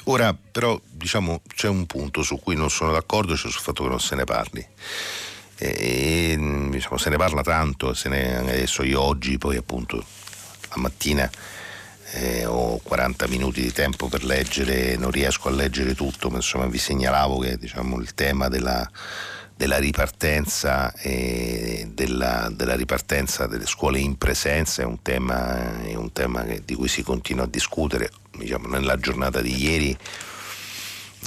ora 0.05 0.33
però 0.33 0.79
diciamo, 0.89 1.41
c'è 1.53 1.67
un 1.67 1.85
punto 1.85 2.23
su 2.23 2.39
cui 2.39 2.55
non 2.55 2.71
sono 2.71 2.91
d'accordo, 2.91 3.35
cioè 3.35 3.51
sul 3.51 3.61
fatto 3.61 3.83
che 3.83 3.89
non 3.89 3.99
se 3.99 4.15
ne 4.15 4.23
parli. 4.23 4.67
E, 5.55 6.67
diciamo, 6.71 6.97
se 6.97 7.09
ne 7.09 7.17
parla 7.17 7.43
tanto, 7.43 7.93
se 7.93 8.09
ne, 8.09 8.37
adesso 8.37 8.81
io 8.83 9.01
oggi 9.01 9.37
poi 9.37 9.55
appunto 9.55 10.03
la 10.75 10.81
mattina 10.81 11.29
eh, 12.13 12.45
ho 12.45 12.79
40 12.83 13.27
minuti 13.27 13.61
di 13.61 13.71
tempo 13.71 14.07
per 14.07 14.23
leggere, 14.23 14.95
non 14.97 15.11
riesco 15.11 15.47
a 15.47 15.51
leggere 15.51 15.95
tutto, 15.95 16.29
ma 16.29 16.37
insomma 16.37 16.67
vi 16.67 16.77
segnalavo 16.77 17.39
che 17.39 17.57
diciamo, 17.57 17.99
il 17.99 18.13
tema 18.13 18.49
della, 18.49 18.87
della 19.55 19.77
ripartenza 19.77 20.93
e 20.93 21.89
della, 21.91 22.49
della, 22.51 22.75
ripartenza 22.75 23.47
delle 23.47 23.65
scuole 23.65 23.99
in 23.99 24.17
presenza 24.17 24.83
è 24.83 24.85
un 24.85 25.01
tema, 25.01 25.81
è 25.81 25.95
un 25.95 26.11
tema 26.11 26.43
che, 26.43 26.61
di 26.63 26.75
cui 26.75 26.87
si 26.87 27.01
continua 27.01 27.45
a 27.45 27.47
discutere. 27.47 28.11
Diciamo, 28.37 28.67
nella 28.67 28.97
giornata 28.97 29.41
di 29.41 29.55
ieri 29.55 29.97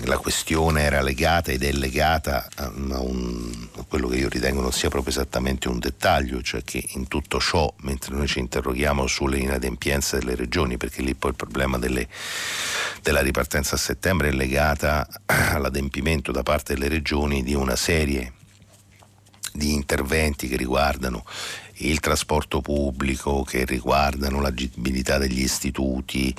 la 0.04 0.18
questione 0.18 0.82
era 0.82 1.00
legata 1.00 1.50
ed 1.50 1.62
è 1.62 1.72
legata 1.72 2.48
a, 2.56 2.70
un, 3.00 3.68
a, 3.76 3.84
quello 3.88 4.08
che 4.08 4.16
io 4.16 4.28
ritengo 4.28 4.60
non 4.60 4.72
sia 4.72 4.88
proprio 4.88 5.12
esattamente 5.12 5.68
un 5.68 5.78
dettaglio, 5.78 6.42
cioè 6.42 6.62
che 6.62 6.84
in 6.94 7.08
tutto 7.08 7.40
ciò, 7.40 7.72
mentre 7.80 8.14
noi 8.14 8.26
ci 8.26 8.38
interroghiamo 8.38 9.06
sulle 9.06 9.38
inadempienze 9.38 10.18
delle 10.18 10.34
regioni, 10.34 10.76
perché 10.76 11.02
lì 11.02 11.14
poi 11.14 11.30
il 11.30 11.36
problema 11.36 11.78
delle, 11.78 12.06
della 13.02 13.20
ripartenza 13.20 13.74
a 13.76 13.78
settembre 13.78 14.28
è 14.28 14.32
legata 14.32 15.06
all'adempimento 15.26 16.32
da 16.32 16.42
parte 16.42 16.74
delle 16.74 16.88
regioni 16.88 17.42
di 17.42 17.54
una 17.54 17.76
serie 17.76 18.32
interventi 19.58 20.48
che 20.48 20.56
riguardano 20.56 21.24
il 21.78 22.00
trasporto 22.00 22.60
pubblico, 22.60 23.42
che 23.42 23.64
riguardano 23.64 24.40
l'agibilità 24.40 25.18
degli 25.18 25.40
istituti. 25.40 26.34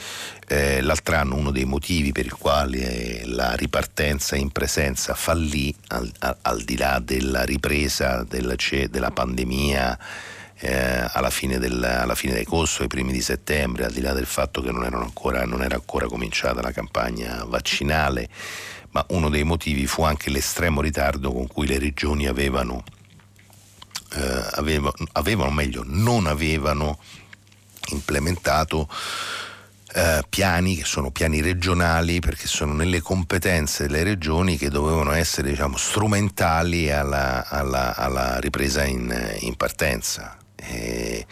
Eh, 0.47 0.81
l'altro 0.81 1.15
anno 1.15 1.35
uno 1.35 1.51
dei 1.51 1.65
motivi 1.65 2.11
per 2.11 2.25
i 2.25 2.29
quali 2.29 3.21
la 3.25 3.53
ripartenza 3.53 4.35
in 4.35 4.51
presenza 4.51 5.13
fallì, 5.13 5.73
al, 5.89 6.11
al, 6.19 6.37
al 6.41 6.61
di 6.63 6.77
là 6.77 6.99
della 7.03 7.43
ripresa 7.43 8.23
della, 8.27 8.55
della 8.89 9.11
pandemia, 9.11 9.99
eh, 10.59 11.07
alla, 11.11 11.29
fine 11.29 11.59
del, 11.59 11.83
alla, 11.83 12.15
fine 12.15 12.33
del, 12.33 12.45
corso, 12.45 12.81
ai 12.81 12.87
primi 12.87 13.11
di 13.11 13.21
settembre, 13.21 13.85
al 13.85 13.91
di 13.91 14.01
là 14.01 14.13
del 14.13 14.25
fatto 14.25 14.61
che 14.61 14.71
non, 14.71 14.83
ancora, 14.83 15.45
non 15.45 15.61
era 15.61 15.75
ancora 15.75 16.07
cominciata 16.07 16.61
la 16.61 16.71
campagna 16.71 17.43
vaccinale, 17.45 18.27
ma 18.91 19.05
uno 19.09 19.29
dei 19.29 19.43
motivi 19.43 19.85
fu 19.85 20.03
anche 20.03 20.29
l'estremo 20.29 20.81
ritardo 20.81 21.31
con 21.31 21.47
cui 21.47 21.67
le 21.67 21.77
regioni 21.77 22.25
avevano, 22.25 22.83
eh, 24.13 24.49
avevano, 24.53 24.93
avevano 25.13 25.51
meglio, 25.51 25.83
non 25.85 26.27
avevano 26.27 26.99
implementato 27.89 28.89
eh, 29.93 30.23
piani 30.27 30.75
che 30.75 30.85
sono 30.85 31.11
piani 31.11 31.41
regionali 31.41 32.19
perché 32.19 32.47
sono 32.47 32.73
nelle 32.73 33.01
competenze 33.01 33.87
delle 33.87 34.03
regioni 34.03 34.57
che 34.57 34.69
dovevano 34.69 35.11
essere 35.11 35.49
diciamo, 35.49 35.77
strumentali 35.77 36.91
alla, 36.91 37.47
alla, 37.47 37.95
alla 37.95 38.39
ripresa 38.39 38.83
in, 38.83 39.37
in 39.39 39.55
partenza. 39.55 40.37
E, 40.55 41.25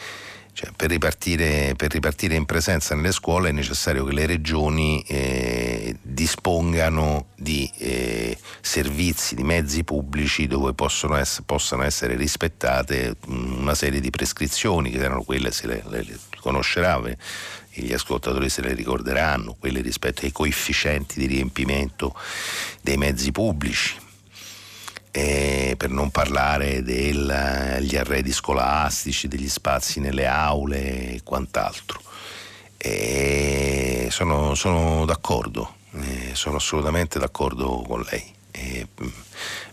cioè, 0.55 0.71
per, 0.73 0.89
ripartire, 0.89 1.73
per, 1.75 1.91
ripartire, 1.91 2.35
in 2.35 2.45
presenza 2.45 2.95
nelle 2.95 3.11
scuole 3.11 3.49
è 3.49 3.51
necessario 3.51 4.05
che 4.05 4.13
le 4.13 4.25
regioni 4.25 5.03
eh, 5.05 5.97
dispongano 6.01 7.27
di 7.35 7.69
eh, 7.77 8.37
servizi, 8.61 9.35
di 9.35 9.43
mezzi 9.43 9.83
pubblici 9.83 10.47
dove 10.47 10.73
ess- 11.19 11.41
possano 11.45 11.83
essere 11.83 12.15
rispettate 12.15 13.17
una 13.27 13.75
serie 13.75 13.99
di 13.99 14.09
prescrizioni 14.09 14.91
che 14.91 14.99
erano 14.99 15.23
quelle, 15.23 15.51
se 15.51 15.67
le, 15.67 15.83
le, 15.89 16.03
le 16.03 16.19
conoscerà, 16.39 17.01
gli 17.73 17.91
ascoltatori 17.91 18.47
se 18.47 18.61
le 18.61 18.73
ricorderanno, 18.73 19.57
quelle 19.59 19.81
rispetto 19.81 20.23
ai 20.23 20.31
coefficienti 20.31 21.19
di 21.19 21.25
riempimento 21.25 22.15
dei 22.81 22.95
mezzi 22.95 23.33
pubblici 23.33 24.03
eh, 25.17 25.75
per 25.77 25.91
non 25.91 26.11
parlare 26.11 26.83
degli 26.83 27.95
arredi 27.95 28.33
scolastici, 28.33 29.29
degli 29.29 29.47
spazi 29.47 30.01
nelle 30.01 30.27
aule 30.27 31.13
e 31.13 31.21
quant'altro. 31.23 32.01
E 32.75 34.09
sono, 34.11 34.55
sono, 34.55 35.05
d'accordo, 35.05 35.75
eh, 35.93 36.31
sono 36.33 36.57
assolutamente 36.57 37.17
d'accordo 37.17 37.81
con 37.87 38.01
lei. 38.01 38.29
E, 38.51 38.87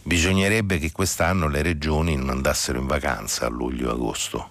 bisognerebbe 0.05 0.79
che 0.79 0.93
quest'anno 0.93 1.49
le 1.49 1.63
regioni 1.63 2.15
non 2.15 2.31
andassero 2.31 2.79
in 2.79 2.87
vacanza 2.87 3.47
a 3.47 3.49
luglio 3.49 3.91
agosto. 3.91 4.51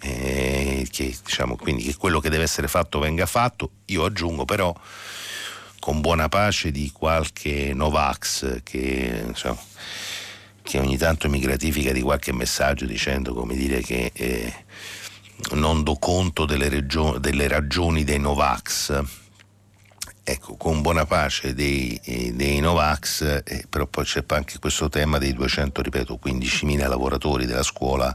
Eh, 0.00 0.86
che, 0.88 1.16
diciamo, 1.24 1.56
quindi 1.56 1.82
che 1.82 1.96
quello 1.96 2.20
che 2.20 2.30
deve 2.30 2.44
essere 2.44 2.68
fatto 2.68 3.00
venga 3.00 3.26
fatto. 3.26 3.70
Io 3.86 4.04
aggiungo 4.04 4.44
però 4.44 4.72
con 5.80 6.00
buona 6.00 6.28
pace 6.28 6.70
di 6.70 6.90
qualche 6.92 7.72
Novax 7.74 8.62
che 8.62 9.24
insomma, 9.26 9.58
che 10.68 10.78
ogni 10.78 10.98
tanto 10.98 11.30
mi 11.30 11.38
gratifica 11.38 11.92
di 11.92 12.02
qualche 12.02 12.30
messaggio 12.30 12.84
dicendo 12.84 13.32
come 13.32 13.56
dire 13.56 13.80
che 13.80 14.10
eh, 14.12 14.52
non 15.52 15.82
do 15.82 15.96
conto 15.96 16.44
delle, 16.44 16.68
regio- 16.68 17.16
delle, 17.16 17.48
ragioni 17.48 18.04
dei 18.04 18.18
Novax. 18.18 19.02
Ecco, 20.22 20.56
con 20.58 20.82
buona 20.82 21.06
pace 21.06 21.54
dei, 21.54 21.98
eh, 22.04 22.34
dei 22.34 22.60
Novax, 22.60 23.40
eh, 23.46 23.64
però 23.66 23.86
poi 23.86 24.04
c'è 24.04 24.22
anche 24.26 24.58
questo 24.58 24.90
tema 24.90 25.16
dei 25.16 25.32
200, 25.32 25.80
ripeto, 25.80 26.20
15.000 26.22 26.86
lavoratori 26.86 27.46
della 27.46 27.62
scuola 27.62 28.14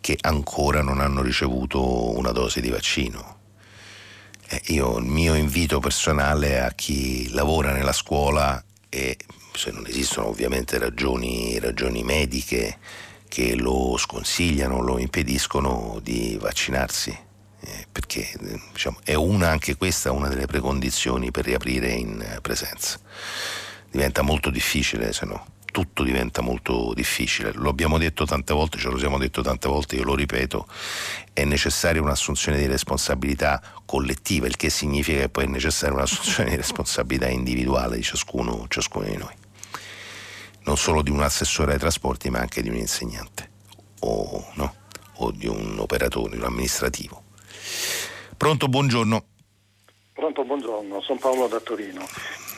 che 0.00 0.16
ancora 0.22 0.80
non 0.80 1.00
hanno 1.00 1.20
ricevuto 1.20 2.16
una 2.16 2.30
dose 2.30 2.62
di 2.62 2.70
vaccino. 2.70 3.40
Eh, 4.48 4.62
io 4.68 4.96
il 4.96 5.04
mio 5.04 5.34
invito 5.34 5.80
personale 5.80 6.62
a 6.62 6.70
chi 6.70 7.28
lavora 7.32 7.72
nella 7.72 7.92
scuola 7.92 8.64
è 8.88 9.14
se 9.54 9.70
non 9.70 9.86
esistono 9.86 10.28
ovviamente 10.28 10.78
ragioni, 10.78 11.58
ragioni 11.58 12.02
mediche 12.02 12.78
che 13.28 13.54
lo 13.56 13.96
sconsigliano, 13.96 14.80
lo 14.80 14.98
impediscono 14.98 15.98
di 16.02 16.36
vaccinarsi, 16.40 17.16
eh, 17.60 17.86
perché 17.90 18.30
diciamo, 18.72 18.98
è 19.04 19.14
una 19.14 19.48
anche 19.48 19.76
questa 19.76 20.12
una 20.12 20.28
delle 20.28 20.46
precondizioni 20.46 21.30
per 21.30 21.44
riaprire 21.44 21.90
in 21.92 22.38
presenza. 22.42 22.98
Diventa 23.90 24.22
molto 24.22 24.50
difficile 24.50 25.12
se 25.12 25.26
no 25.26 25.46
tutto 25.72 26.04
diventa 26.04 26.42
molto 26.42 26.92
difficile. 26.94 27.50
Lo 27.54 27.70
abbiamo 27.70 27.98
detto 27.98 28.24
tante 28.24 28.52
volte, 28.52 28.78
ce 28.78 28.90
lo 28.90 28.98
siamo 28.98 29.18
detto 29.18 29.40
tante 29.40 29.68
volte, 29.68 29.96
io 29.96 30.04
lo 30.04 30.14
ripeto, 30.14 30.68
è 31.32 31.44
necessaria 31.44 32.00
un'assunzione 32.00 32.58
di 32.58 32.66
responsabilità 32.66 33.60
collettiva, 33.84 34.46
il 34.46 34.56
che 34.56 34.70
significa 34.70 35.20
che 35.20 35.28
poi 35.30 35.44
è 35.44 35.48
necessaria 35.48 35.94
un'assunzione 35.94 36.50
di 36.50 36.56
responsabilità 36.56 37.28
individuale 37.28 37.96
di 37.96 38.02
ciascuno, 38.02 38.66
ciascuno 38.68 39.06
di 39.06 39.16
noi 39.16 39.40
non 40.64 40.76
solo 40.76 41.02
di 41.02 41.10
un 41.10 41.22
assessore 41.22 41.72
ai 41.72 41.78
trasporti 41.78 42.30
ma 42.30 42.38
anche 42.38 42.62
di 42.62 42.68
un 42.68 42.76
insegnante 42.76 43.50
o, 44.00 44.44
no? 44.54 44.74
o 45.16 45.30
di 45.30 45.46
un 45.46 45.78
operatore, 45.78 46.36
un 46.36 46.44
amministrativo. 46.44 47.22
Pronto, 48.36 48.68
buongiorno. 48.68 49.24
Pronto, 50.12 50.44
buongiorno, 50.44 51.00
sono 51.00 51.18
Paolo 51.18 51.46
da 51.46 51.60
Torino. 51.60 52.06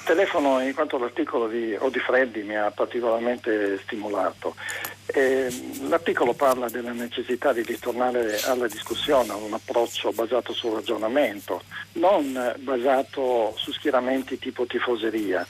Telefono 0.04 0.60
in 0.60 0.74
quanto 0.74 0.98
l'articolo 0.98 1.48
di 1.48 1.74
Odi 1.78 1.98
Freddi 1.98 2.42
mi 2.42 2.56
ha 2.56 2.70
particolarmente 2.70 3.78
stimolato. 3.82 4.54
Eh, 5.06 5.48
l'articolo 5.88 6.34
parla 6.34 6.68
della 6.68 6.92
necessità 6.92 7.52
di 7.52 7.62
ritornare 7.62 8.38
alla 8.42 8.66
discussione, 8.66 9.30
a 9.30 9.36
un 9.36 9.54
approccio 9.54 10.12
basato 10.12 10.52
sul 10.52 10.72
ragionamento, 10.72 11.62
non 11.92 12.54
basato 12.58 13.54
su 13.56 13.72
schieramenti 13.72 14.38
tipo 14.38 14.66
tifoseria. 14.66 15.46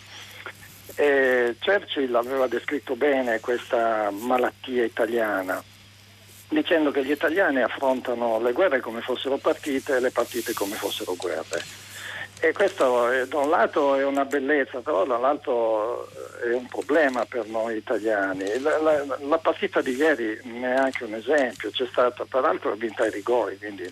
Eh, 0.96 1.56
Churchill 1.60 2.14
aveva 2.14 2.46
descritto 2.46 2.94
bene 2.94 3.40
questa 3.40 4.10
malattia 4.10 4.84
italiana, 4.84 5.62
dicendo 6.48 6.90
che 6.90 7.04
gli 7.04 7.10
italiani 7.10 7.62
affrontano 7.62 8.40
le 8.40 8.52
guerre 8.52 8.80
come 8.80 9.00
fossero 9.00 9.38
partite 9.38 9.96
e 9.96 10.00
le 10.00 10.10
partite 10.10 10.52
come 10.52 10.76
fossero 10.76 11.14
guerre. 11.16 11.62
E 12.40 12.52
questo 12.52 13.10
eh, 13.10 13.26
da 13.26 13.38
un 13.38 13.48
lato 13.48 13.96
è 13.96 14.04
una 14.04 14.24
bellezza, 14.24 14.80
però 14.80 15.04
dall'altro 15.06 16.08
è 16.42 16.52
un 16.52 16.66
problema 16.66 17.24
per 17.24 17.46
noi 17.46 17.76
italiani. 17.76 18.60
La, 18.60 18.78
la, 18.78 19.18
la 19.18 19.38
partita 19.38 19.80
di 19.80 19.94
ieri 19.94 20.38
ne 20.42 20.74
è 20.74 20.76
anche 20.76 21.04
un 21.04 21.14
esempio, 21.14 21.70
c'è 21.70 21.86
stata, 21.90 22.26
peraltro 22.28 22.74
vinta 22.74 23.04
ai 23.04 23.10
rigori, 23.10 23.56
quindi 23.56 23.90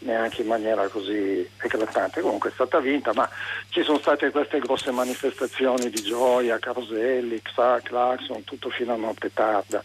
neanche 0.00 0.42
in 0.42 0.48
maniera 0.48 0.88
così 0.88 1.48
eclatante, 1.58 2.20
comunque 2.20 2.50
è 2.50 2.52
stata 2.52 2.78
vinta, 2.78 3.12
ma 3.14 3.28
ci 3.68 3.82
sono 3.82 3.98
state 3.98 4.30
queste 4.30 4.58
grosse 4.58 4.90
manifestazioni 4.90 5.90
di 5.90 6.02
gioia, 6.02 6.58
caroselli, 6.58 7.40
claxon, 7.42 8.44
tutto 8.44 8.70
fino 8.70 8.92
a 8.92 8.96
notte 8.96 9.32
tarda. 9.32 9.82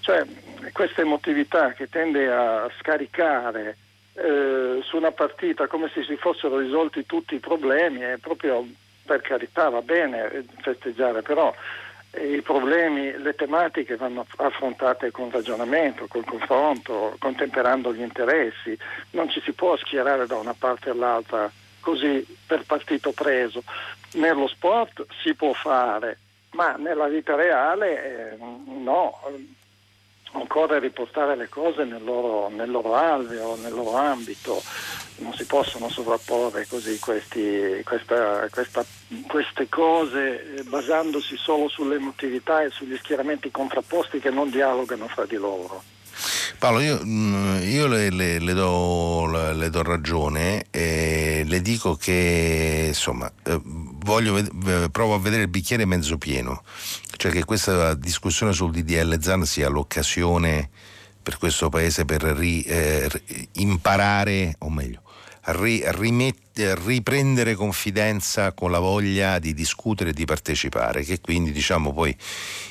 Cioè 0.00 0.24
questa 0.72 1.02
emotività 1.02 1.72
che 1.72 1.88
tende 1.88 2.30
a 2.30 2.68
scaricare 2.80 3.76
eh, 4.14 4.80
su 4.82 4.96
una 4.96 5.12
partita 5.12 5.66
come 5.66 5.90
se 5.92 6.02
si 6.04 6.16
fossero 6.16 6.58
risolti 6.58 7.06
tutti 7.06 7.34
i 7.34 7.40
problemi 7.40 8.00
è 8.00 8.16
proprio 8.20 8.66
per 9.04 9.20
carità 9.20 9.68
va 9.68 9.82
bene 9.82 10.44
festeggiare, 10.60 11.22
però 11.22 11.54
i 12.20 12.42
problemi, 12.42 13.16
le 13.16 13.34
tematiche 13.34 13.96
vanno 13.96 14.26
affrontate 14.36 15.10
con 15.10 15.30
ragionamento, 15.30 16.06
col 16.08 16.24
confronto, 16.24 17.16
contemperando 17.18 17.92
gli 17.94 18.02
interessi, 18.02 18.76
non 19.10 19.30
ci 19.30 19.40
si 19.40 19.52
può 19.52 19.76
schierare 19.76 20.26
da 20.26 20.36
una 20.36 20.54
parte 20.56 20.90
all'altra 20.90 21.50
così 21.80 22.24
per 22.46 22.64
partito 22.64 23.12
preso. 23.12 23.62
Nello 24.14 24.46
sport 24.46 25.06
si 25.22 25.34
può 25.34 25.52
fare, 25.54 26.18
ma 26.50 26.76
nella 26.76 27.08
vita 27.08 27.34
reale 27.34 28.32
eh, 28.32 28.36
no, 28.38 29.18
occorre 30.32 30.78
riportare 30.78 31.36
le 31.36 31.48
cose 31.48 31.84
nel 31.84 32.02
loro, 32.02 32.48
nel 32.48 32.70
loro 32.70 32.94
alveo, 32.94 33.56
nel 33.56 33.72
loro 33.72 33.96
ambito 33.96 34.62
non 35.16 35.32
si 35.34 35.44
possono 35.44 35.88
sovrapporre 35.88 36.66
così 36.66 36.98
questi, 36.98 37.80
questa, 37.84 38.48
questa, 38.50 38.84
queste 39.28 39.68
cose 39.68 40.56
eh, 40.56 40.62
basandosi 40.64 41.36
solo 41.36 41.68
sull'emotività 41.68 42.62
e 42.62 42.70
sugli 42.70 42.96
schieramenti 42.96 43.50
contrapposti 43.50 44.18
che 44.18 44.30
non 44.30 44.50
dialogano 44.50 45.06
fra 45.08 45.24
di 45.24 45.36
loro. 45.36 45.82
Paolo, 46.58 46.80
io, 46.80 47.00
mm, 47.04 47.62
io 47.62 47.86
le, 47.86 48.10
le, 48.10 48.38
le, 48.38 48.52
do, 48.52 49.26
le, 49.52 49.70
do, 49.70 49.82
ragione 49.82 50.66
e 50.70 51.42
le 51.44 51.60
dico 51.60 51.96
che 51.96 52.84
insomma 52.88 53.30
eh, 53.42 53.60
voglio, 54.04 54.42
provo 54.90 55.14
a 55.14 55.18
vedere 55.18 55.42
il 55.42 55.48
bicchiere 55.48 55.84
mezzo 55.84 56.18
pieno, 56.18 56.62
cioè 57.16 57.30
che 57.30 57.44
questa 57.44 57.94
discussione 57.94 58.52
sul 58.52 58.70
DDL 58.70 59.20
ZAN 59.20 59.44
sia 59.44 59.68
l'occasione 59.68 60.70
per 61.22 61.38
questo 61.38 61.68
paese 61.68 62.04
per 62.04 62.22
ri, 62.22 62.62
eh, 62.62 63.08
imparare, 63.52 64.56
o 64.58 64.70
meglio, 64.70 65.02
ri, 65.44 65.82
rimette, 65.84 66.74
riprendere 66.76 67.54
confidenza 67.54 68.52
con 68.52 68.70
la 68.70 68.78
voglia 68.78 69.38
di 69.38 69.54
discutere 69.54 70.10
e 70.10 70.12
di 70.12 70.24
partecipare, 70.24 71.02
che 71.02 71.20
quindi 71.20 71.50
diciamo 71.50 71.92
poi 71.92 72.16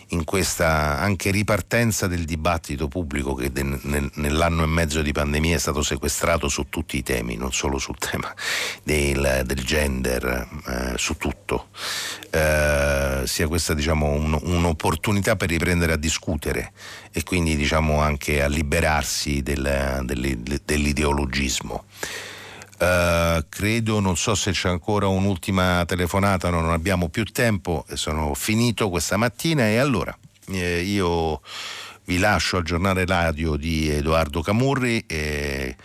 in 0.09 0.23
questa 0.23 0.99
anche 0.99 1.31
ripartenza 1.31 2.07
del 2.07 2.25
dibattito 2.25 2.87
pubblico 2.87 3.33
che 3.33 3.51
de, 3.51 3.63
nel, 3.63 4.09
nell'anno 4.15 4.63
e 4.63 4.67
mezzo 4.67 5.01
di 5.01 5.11
pandemia 5.11 5.55
è 5.55 5.59
stato 5.59 5.81
sequestrato 5.81 6.47
su 6.47 6.67
tutti 6.69 6.97
i 6.97 7.03
temi, 7.03 7.35
non 7.35 7.51
solo 7.51 7.77
sul 7.77 7.97
tema 7.97 8.33
del, 8.83 9.43
del 9.45 9.63
gender, 9.63 10.47
eh, 10.67 10.93
su 10.97 11.17
tutto, 11.17 11.67
eh, 12.29 13.23
sia 13.25 13.47
questa 13.47 13.73
diciamo, 13.73 14.07
un, 14.07 14.37
un'opportunità 14.41 15.35
per 15.35 15.49
riprendere 15.49 15.93
a 15.93 15.97
discutere 15.97 16.71
e 17.11 17.23
quindi 17.23 17.55
diciamo, 17.55 18.01
anche 18.01 18.41
a 18.41 18.47
liberarsi 18.47 19.41
del, 19.41 20.03
dell'ideologismo. 20.63 21.85
Uh, 22.81 23.45
credo, 23.47 23.99
non 23.99 24.17
so 24.17 24.33
se 24.33 24.53
c'è 24.53 24.67
ancora 24.67 25.05
un'ultima 25.05 25.85
telefonata, 25.85 26.49
no, 26.49 26.61
non 26.61 26.71
abbiamo 26.71 27.09
più 27.09 27.23
tempo, 27.25 27.85
sono 27.93 28.33
finito 28.33 28.89
questa 28.89 29.17
mattina 29.17 29.67
e 29.67 29.77
allora 29.77 30.17
eh, 30.47 30.81
io 30.81 31.41
vi 32.05 32.17
lascio 32.17 32.57
al 32.57 32.63
giornale 32.63 33.05
radio 33.05 33.55
di 33.55 33.87
Edoardo 33.87 34.41
Camurri, 34.41 35.03
eh, 35.05 35.75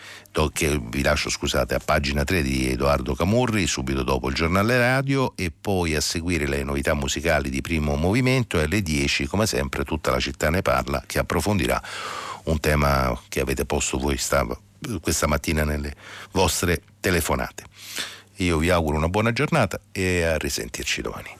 che 0.51 0.79
vi 0.81 1.03
lascio 1.03 1.29
scusate 1.29 1.75
a 1.75 1.79
pagina 1.83 2.23
3 2.23 2.41
di 2.41 2.69
Edoardo 2.69 3.13
Camurri, 3.13 3.67
subito 3.67 4.01
dopo 4.01 4.29
il 4.29 4.35
giornale 4.35 4.79
radio 4.79 5.33
e 5.35 5.51
poi 5.51 5.93
a 5.93 6.01
seguire 6.01 6.47
le 6.47 6.63
novità 6.63 6.95
musicali 6.95 7.51
di 7.51 7.61
primo 7.61 7.95
movimento 7.95 8.59
e 8.59 8.63
alle 8.63 8.81
10 8.81 9.27
come 9.27 9.45
sempre 9.45 9.83
tutta 9.83 10.09
la 10.09 10.19
città 10.19 10.49
ne 10.49 10.63
parla 10.63 11.03
che 11.05 11.19
approfondirà 11.19 11.79
un 12.45 12.59
tema 12.59 13.19
che 13.29 13.39
avete 13.39 13.65
posto 13.65 13.97
voi 13.99 14.17
stava 14.17 14.57
questa 15.01 15.27
mattina 15.27 15.63
nelle 15.63 15.93
vostre 16.31 16.81
telefonate. 16.99 17.63
Io 18.37 18.57
vi 18.57 18.69
auguro 18.69 18.97
una 18.97 19.09
buona 19.09 19.31
giornata 19.31 19.79
e 19.91 20.23
a 20.23 20.37
risentirci 20.37 21.01
domani. 21.01 21.35